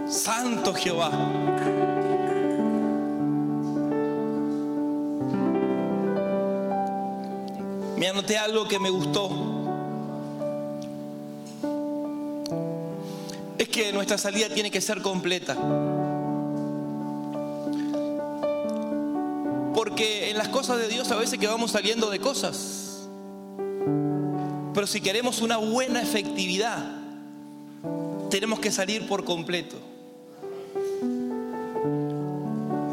Santo 0.07 0.73
Jehová. 0.73 1.11
Me 7.97 8.07
anoté 8.07 8.37
algo 8.37 8.69
que 8.69 8.79
me 8.79 8.89
gustó. 8.89 9.31
Es 13.57 13.67
que 13.67 13.91
nuestra 13.91 14.17
salida 14.17 14.47
tiene 14.47 14.71
que 14.71 14.79
ser 14.79 15.01
completa. 15.01 15.57
En 20.03 20.37
las 20.37 20.47
cosas 20.47 20.79
de 20.79 20.87
Dios 20.87 21.11
a 21.11 21.15
veces 21.15 21.37
que 21.37 21.45
vamos 21.45 21.71
saliendo 21.71 22.09
de 22.09 22.19
cosas. 22.19 23.07
Pero 24.73 24.87
si 24.87 24.99
queremos 24.99 25.41
una 25.41 25.57
buena 25.57 26.01
efectividad, 26.01 26.83
tenemos 28.31 28.59
que 28.59 28.71
salir 28.71 29.07
por 29.07 29.23
completo. 29.25 29.75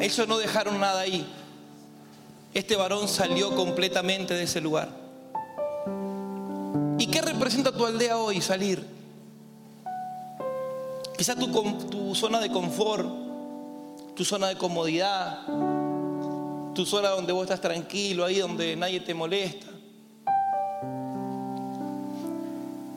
Ellos 0.00 0.28
no 0.28 0.36
dejaron 0.38 0.78
nada 0.80 1.00
ahí. 1.00 1.26
Este 2.52 2.76
varón 2.76 3.08
salió 3.08 3.56
completamente 3.56 4.34
de 4.34 4.42
ese 4.42 4.60
lugar. 4.60 4.90
¿Y 6.98 7.06
qué 7.06 7.22
representa 7.22 7.72
tu 7.72 7.86
aldea 7.86 8.18
hoy 8.18 8.42
salir? 8.42 8.84
Quizá 11.16 11.36
tu, 11.36 11.48
tu 11.90 12.14
zona 12.14 12.38
de 12.38 12.50
confort, 12.50 13.08
tu 14.14 14.24
zona 14.24 14.48
de 14.48 14.56
comodidad, 14.58 15.46
tu 16.78 16.86
zona 16.86 17.08
donde 17.08 17.32
vos 17.32 17.42
estás 17.42 17.60
tranquilo, 17.60 18.24
ahí 18.24 18.38
donde 18.38 18.76
nadie 18.76 19.00
te 19.00 19.12
molesta. 19.12 19.66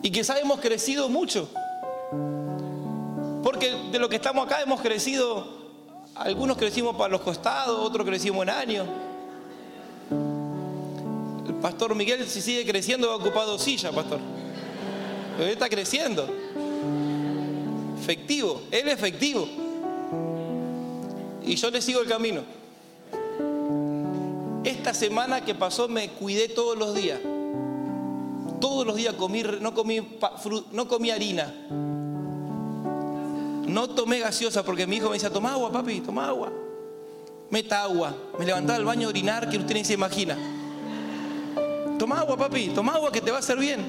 Y 0.03 0.11
quizás 0.11 0.39
hemos 0.39 0.59
crecido 0.59 1.09
mucho. 1.09 1.49
Porque 3.41 3.73
de 3.91 3.97
lo 3.97 4.07
que 4.07 4.17
estamos 4.17 4.45
acá 4.45 4.61
hemos 4.61 4.81
crecido 4.81 5.59
Algunos 6.13 6.57
crecimos 6.57 6.95
para 6.95 7.09
los 7.09 7.21
costados, 7.21 7.79
otros 7.79 8.05
crecimos 8.05 8.43
en 8.43 8.49
años. 8.51 8.87
El 11.47 11.55
pastor 11.55 11.95
Miguel, 11.95 12.27
si 12.27 12.39
sigue 12.39 12.63
creciendo, 12.63 13.07
va 13.07 13.15
a 13.15 13.17
ocupar 13.17 13.47
dos 13.47 13.65
pastor. 13.95 14.19
Pero 15.37 15.47
él 15.47 15.53
está 15.53 15.67
creciendo. 15.67 16.29
Efectivo, 17.99 18.61
él 18.69 18.89
efectivo. 18.89 19.47
Y 21.43 21.55
yo 21.55 21.71
le 21.71 21.81
sigo 21.81 22.01
el 22.01 22.07
camino. 22.07 22.60
Esta 24.63 24.93
semana 24.93 25.43
que 25.43 25.55
pasó 25.55 25.87
me 25.87 26.09
cuidé 26.09 26.47
todos 26.47 26.77
los 26.77 26.93
días. 26.93 27.19
Todos 28.59 28.85
los 28.85 28.95
días 28.95 29.15
comí, 29.15 29.43
no, 29.59 29.73
comí, 29.73 29.99
no 30.71 30.87
comí 30.87 31.09
harina. 31.09 31.51
No 33.67 33.89
tomé 33.89 34.19
gaseosa 34.19 34.63
porque 34.63 34.85
mi 34.85 34.97
hijo 34.97 35.07
me 35.07 35.13
decía, 35.13 35.31
toma 35.31 35.53
agua, 35.53 35.71
papi, 35.71 36.01
toma 36.01 36.27
agua. 36.27 36.51
Meta 37.49 37.81
agua. 37.83 38.15
Me 38.37 38.45
levantaba 38.45 38.77
al 38.77 38.85
baño 38.85 39.07
a 39.07 39.09
orinar 39.09 39.49
que 39.49 39.57
usted 39.57 39.73
ni 39.73 39.83
se 39.83 39.93
imagina. 39.93 40.37
Toma 41.97 42.19
agua, 42.19 42.37
papi, 42.37 42.69
toma 42.69 42.93
agua 42.93 43.11
que 43.11 43.21
te 43.21 43.31
va 43.31 43.37
a 43.37 43.39
hacer 43.39 43.57
bien. 43.57 43.83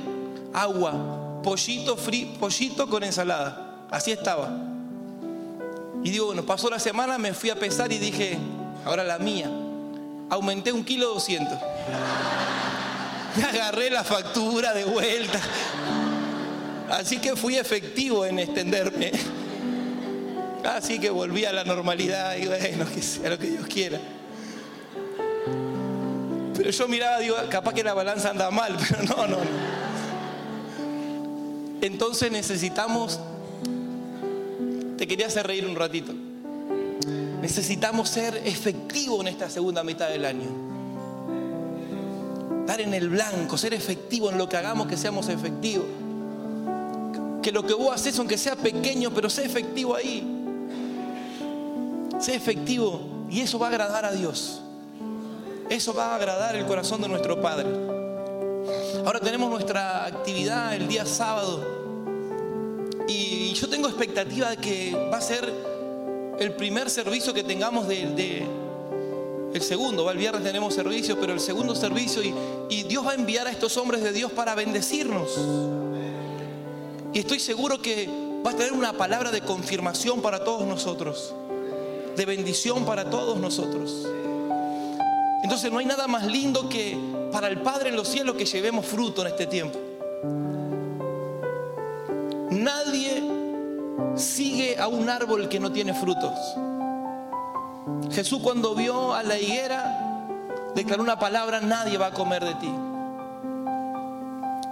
Agua, 0.54 1.40
pollito, 1.42 1.96
fri, 1.96 2.36
pollito 2.40 2.88
con 2.88 3.02
ensalada. 3.04 3.86
Así 3.90 4.10
estaba. 4.10 4.50
Y 6.02 6.10
digo, 6.10 6.26
bueno, 6.26 6.44
pasó 6.44 6.70
la 6.70 6.78
semana, 6.78 7.18
me 7.18 7.34
fui 7.34 7.50
a 7.50 7.56
pesar 7.56 7.92
y 7.92 7.98
dije, 7.98 8.38
ahora 8.84 9.04
la 9.04 9.18
mía. 9.18 9.50
Aumenté 10.32 10.72
un 10.72 10.82
kilo 10.82 11.12
doscientos. 11.12 11.58
Agarré 13.52 13.90
la 13.90 14.02
factura 14.02 14.72
de 14.72 14.84
vuelta. 14.84 15.38
Así 16.88 17.18
que 17.18 17.36
fui 17.36 17.56
efectivo 17.56 18.24
en 18.24 18.38
extenderme. 18.38 19.12
Así 20.64 20.98
que 20.98 21.10
volví 21.10 21.44
a 21.44 21.52
la 21.52 21.64
normalidad 21.64 22.34
y 22.36 22.46
bueno, 22.46 22.86
que 22.94 23.02
sea 23.02 23.28
lo 23.28 23.38
que 23.38 23.48
Dios 23.48 23.66
quiera. 23.66 24.00
Pero 26.56 26.70
yo 26.70 26.88
miraba, 26.88 27.18
digo, 27.18 27.36
capaz 27.50 27.74
que 27.74 27.84
la 27.84 27.92
balanza 27.92 28.30
anda 28.30 28.50
mal, 28.50 28.74
pero 28.88 29.02
no, 29.02 29.26
no, 29.26 29.36
no. 29.36 29.82
Entonces 31.82 32.32
necesitamos, 32.32 33.20
te 34.96 35.06
quería 35.06 35.26
hacer 35.26 35.46
reír 35.46 35.66
un 35.66 35.76
ratito, 35.76 36.14
necesitamos 37.42 38.08
ser 38.08 38.40
efectivos 38.44 39.20
en 39.20 39.26
esta 39.26 39.50
segunda 39.50 39.82
mitad 39.82 40.08
del 40.08 40.24
año. 40.24 40.48
Dar 42.64 42.80
en 42.80 42.94
el 42.94 43.08
blanco, 43.08 43.58
ser 43.58 43.74
efectivo 43.74 44.30
en 44.30 44.38
lo 44.38 44.48
que 44.48 44.56
hagamos, 44.56 44.86
que 44.86 44.96
seamos 44.96 45.28
efectivos. 45.28 45.84
Que 47.42 47.50
lo 47.50 47.66
que 47.66 47.74
vos 47.74 47.92
haces, 47.92 48.16
aunque 48.20 48.38
sea 48.38 48.54
pequeño, 48.54 49.10
pero 49.12 49.28
sea 49.28 49.44
efectivo 49.44 49.96
ahí. 49.96 50.24
Sé 52.20 52.36
efectivo 52.36 53.26
y 53.28 53.40
eso 53.40 53.58
va 53.58 53.66
a 53.66 53.70
agradar 53.70 54.04
a 54.04 54.12
Dios. 54.12 54.62
Eso 55.68 55.92
va 55.92 56.12
a 56.12 56.14
agradar 56.14 56.54
el 56.54 56.64
corazón 56.64 57.02
de 57.02 57.08
nuestro 57.08 57.42
Padre. 57.42 57.66
Ahora 59.04 59.18
tenemos 59.18 59.50
nuestra 59.50 60.04
actividad 60.04 60.76
el 60.76 60.86
día 60.86 61.04
sábado 61.04 61.60
y 63.08 63.52
yo 63.54 63.68
tengo 63.68 63.88
expectativa 63.88 64.50
de 64.50 64.58
que 64.58 64.94
va 65.12 65.16
a 65.16 65.20
ser 65.20 65.71
el 66.42 66.52
primer 66.52 66.90
servicio 66.90 67.32
que 67.32 67.44
tengamos 67.44 67.88
de, 67.88 68.44
el 69.54 69.62
segundo, 69.62 70.10
el 70.10 70.18
viernes 70.18 70.42
tenemos 70.42 70.74
servicio, 70.74 71.18
pero 71.20 71.32
el 71.32 71.40
segundo 71.40 71.74
servicio 71.74 72.22
y, 72.22 72.34
y 72.68 72.82
Dios 72.84 73.06
va 73.06 73.12
a 73.12 73.14
enviar 73.14 73.46
a 73.46 73.50
estos 73.50 73.76
hombres 73.76 74.02
de 74.02 74.12
Dios 74.12 74.32
para 74.32 74.54
bendecirnos. 74.54 75.38
Y 77.12 77.18
estoy 77.18 77.38
seguro 77.38 77.80
que 77.80 78.08
va 78.44 78.50
a 78.50 78.56
tener 78.56 78.72
una 78.72 78.92
palabra 78.92 79.30
de 79.30 79.42
confirmación 79.42 80.22
para 80.22 80.42
todos 80.44 80.66
nosotros, 80.66 81.34
de 82.16 82.26
bendición 82.26 82.84
para 82.84 83.08
todos 83.08 83.38
nosotros. 83.38 84.08
Entonces 85.42 85.70
no 85.70 85.78
hay 85.78 85.86
nada 85.86 86.06
más 86.06 86.26
lindo 86.26 86.68
que 86.68 86.96
para 87.30 87.48
el 87.48 87.60
Padre 87.60 87.90
en 87.90 87.96
los 87.96 88.08
cielos 88.08 88.36
que 88.36 88.44
llevemos 88.44 88.86
fruto 88.86 89.22
en 89.22 89.28
este 89.28 89.46
tiempo. 89.46 89.78
Sigue 94.16 94.78
a 94.78 94.88
un 94.88 95.08
árbol 95.08 95.48
que 95.48 95.60
no 95.60 95.72
tiene 95.72 95.94
frutos. 95.94 96.32
Jesús 98.10 98.40
cuando 98.42 98.74
vio 98.74 99.14
a 99.14 99.22
la 99.22 99.38
higuera 99.38 100.26
declaró 100.74 101.02
una 101.02 101.18
palabra, 101.18 101.60
nadie 101.60 101.98
va 101.98 102.06
a 102.06 102.12
comer 102.12 102.44
de 102.44 102.54
ti. 102.54 102.70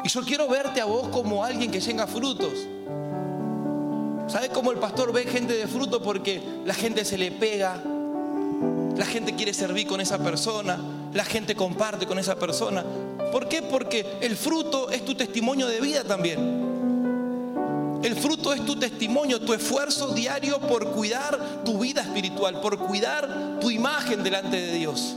Y 0.05 0.09
yo 0.09 0.23
quiero 0.23 0.49
verte 0.49 0.81
a 0.81 0.85
vos 0.85 1.09
como 1.09 1.45
alguien 1.45 1.71
que 1.71 1.81
tenga 1.81 2.07
frutos. 2.07 2.53
¿Sabes 4.27 4.51
cómo 4.51 4.71
el 4.71 4.79
pastor 4.79 5.13
ve 5.13 5.25
gente 5.25 5.55
de 5.55 5.67
fruto? 5.67 6.03
Porque 6.03 6.41
la 6.65 6.73
gente 6.73 7.05
se 7.05 7.19
le 7.19 7.33
pega, 7.33 7.83
la 8.97 9.05
gente 9.05 9.35
quiere 9.35 9.53
servir 9.53 9.87
con 9.87 10.01
esa 10.01 10.19
persona, 10.19 10.79
la 11.13 11.25
gente 11.25 11.55
comparte 11.55 12.07
con 12.07 12.19
esa 12.19 12.37
persona. 12.37 12.85
¿Por 13.33 13.49
qué? 13.49 13.63
Porque 13.63 14.07
el 14.21 14.37
fruto 14.37 14.91
es 14.91 15.05
tu 15.05 15.15
testimonio 15.15 15.67
de 15.67 15.81
vida 15.81 16.05
también. 16.05 16.70
El 18.03 18.17
fruto 18.17 18.55
es 18.55 18.65
tu 18.65 18.77
testimonio, 18.77 19.41
tu 19.41 19.53
esfuerzo 19.53 20.15
diario 20.15 20.59
por 20.61 20.91
cuidar 20.93 21.65
tu 21.65 21.79
vida 21.79 22.01
espiritual, 22.01 22.61
por 22.61 22.79
cuidar 22.79 23.59
tu 23.61 23.71
imagen 23.71 24.23
delante 24.23 24.57
de 24.57 24.73
Dios. 24.75 25.17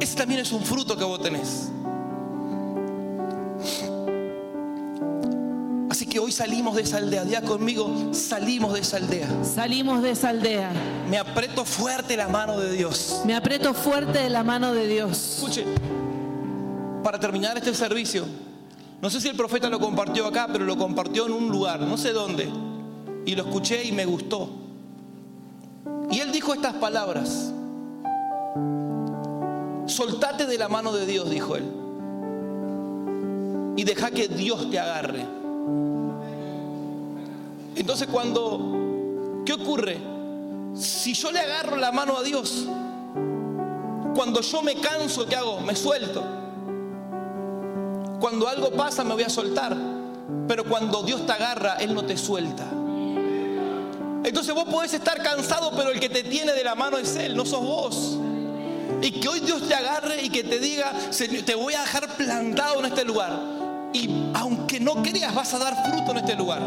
Ese 0.00 0.14
también 0.14 0.40
es 0.40 0.52
un 0.52 0.62
fruto 0.62 0.96
que 0.98 1.04
vos 1.04 1.22
tenés. 1.22 1.70
Así 5.88 6.06
que 6.06 6.18
hoy 6.18 6.32
salimos 6.32 6.74
de 6.74 6.82
esa 6.82 6.98
aldea. 6.98 7.24
Día 7.24 7.40
conmigo, 7.40 8.10
salimos 8.12 8.74
de 8.74 8.80
esa 8.80 8.98
aldea. 8.98 9.28
Salimos 9.42 10.02
de 10.02 10.10
esa 10.10 10.30
aldea. 10.30 10.72
Me 11.08 11.18
aprieto 11.18 11.64
fuerte 11.64 12.16
la 12.16 12.28
mano 12.28 12.58
de 12.58 12.72
Dios. 12.72 13.22
Me 13.24 13.34
aprieto 13.34 13.72
fuerte 13.72 14.18
de 14.18 14.28
la 14.28 14.44
mano 14.44 14.74
de 14.74 14.86
Dios. 14.88 15.36
Escuche, 15.36 15.64
para 17.02 17.18
terminar 17.18 17.56
este 17.56 17.72
servicio, 17.72 18.26
no 19.04 19.10
sé 19.10 19.20
si 19.20 19.28
el 19.28 19.36
profeta 19.36 19.68
lo 19.68 19.78
compartió 19.78 20.24
acá, 20.26 20.48
pero 20.50 20.64
lo 20.64 20.78
compartió 20.78 21.26
en 21.26 21.32
un 21.32 21.50
lugar, 21.50 21.78
no 21.82 21.98
sé 21.98 22.14
dónde. 22.14 22.48
Y 23.26 23.34
lo 23.34 23.42
escuché 23.42 23.84
y 23.84 23.92
me 23.92 24.06
gustó. 24.06 24.48
Y 26.10 26.20
él 26.20 26.32
dijo 26.32 26.54
estas 26.54 26.72
palabras. 26.72 27.52
Soltate 29.84 30.46
de 30.46 30.56
la 30.56 30.70
mano 30.70 30.90
de 30.94 31.04
Dios, 31.04 31.28
dijo 31.28 31.54
él. 31.54 31.64
Y 33.76 33.84
deja 33.84 34.10
que 34.10 34.26
Dios 34.26 34.70
te 34.70 34.78
agarre. 34.78 35.26
Entonces 37.76 38.08
cuando, 38.10 39.42
¿qué 39.44 39.52
ocurre? 39.52 39.98
Si 40.74 41.12
yo 41.12 41.30
le 41.30 41.40
agarro 41.40 41.76
la 41.76 41.92
mano 41.92 42.16
a 42.16 42.22
Dios, 42.22 42.64
cuando 44.14 44.40
yo 44.40 44.62
me 44.62 44.76
canso, 44.76 45.26
¿qué 45.26 45.36
hago? 45.36 45.60
Me 45.60 45.76
suelto. 45.76 46.43
Cuando 48.24 48.48
algo 48.48 48.70
pasa, 48.70 49.04
me 49.04 49.12
voy 49.12 49.24
a 49.24 49.28
soltar. 49.28 49.76
Pero 50.48 50.64
cuando 50.64 51.02
Dios 51.02 51.26
te 51.26 51.32
agarra, 51.32 51.74
Él 51.74 51.92
no 51.94 52.06
te 52.06 52.16
suelta. 52.16 52.64
Entonces 54.24 54.54
vos 54.54 54.64
podés 54.64 54.94
estar 54.94 55.22
cansado, 55.22 55.72
pero 55.76 55.90
el 55.90 56.00
que 56.00 56.08
te 56.08 56.22
tiene 56.22 56.54
de 56.54 56.64
la 56.64 56.74
mano 56.74 56.96
es 56.96 57.16
Él, 57.16 57.36
no 57.36 57.44
sos 57.44 57.60
vos. 57.60 58.16
Y 59.02 59.20
que 59.20 59.28
hoy 59.28 59.40
Dios 59.40 59.68
te 59.68 59.74
agarre 59.74 60.22
y 60.22 60.30
que 60.30 60.42
te 60.42 60.58
diga, 60.58 60.90
te 61.44 61.54
voy 61.54 61.74
a 61.74 61.82
dejar 61.82 62.16
plantado 62.16 62.78
en 62.78 62.86
este 62.86 63.04
lugar. 63.04 63.38
Y 63.92 64.08
aunque 64.32 64.80
no 64.80 65.02
creas, 65.02 65.34
vas 65.34 65.52
a 65.52 65.58
dar 65.58 65.84
fruto 65.84 66.12
en 66.12 66.16
este 66.16 66.34
lugar. 66.34 66.62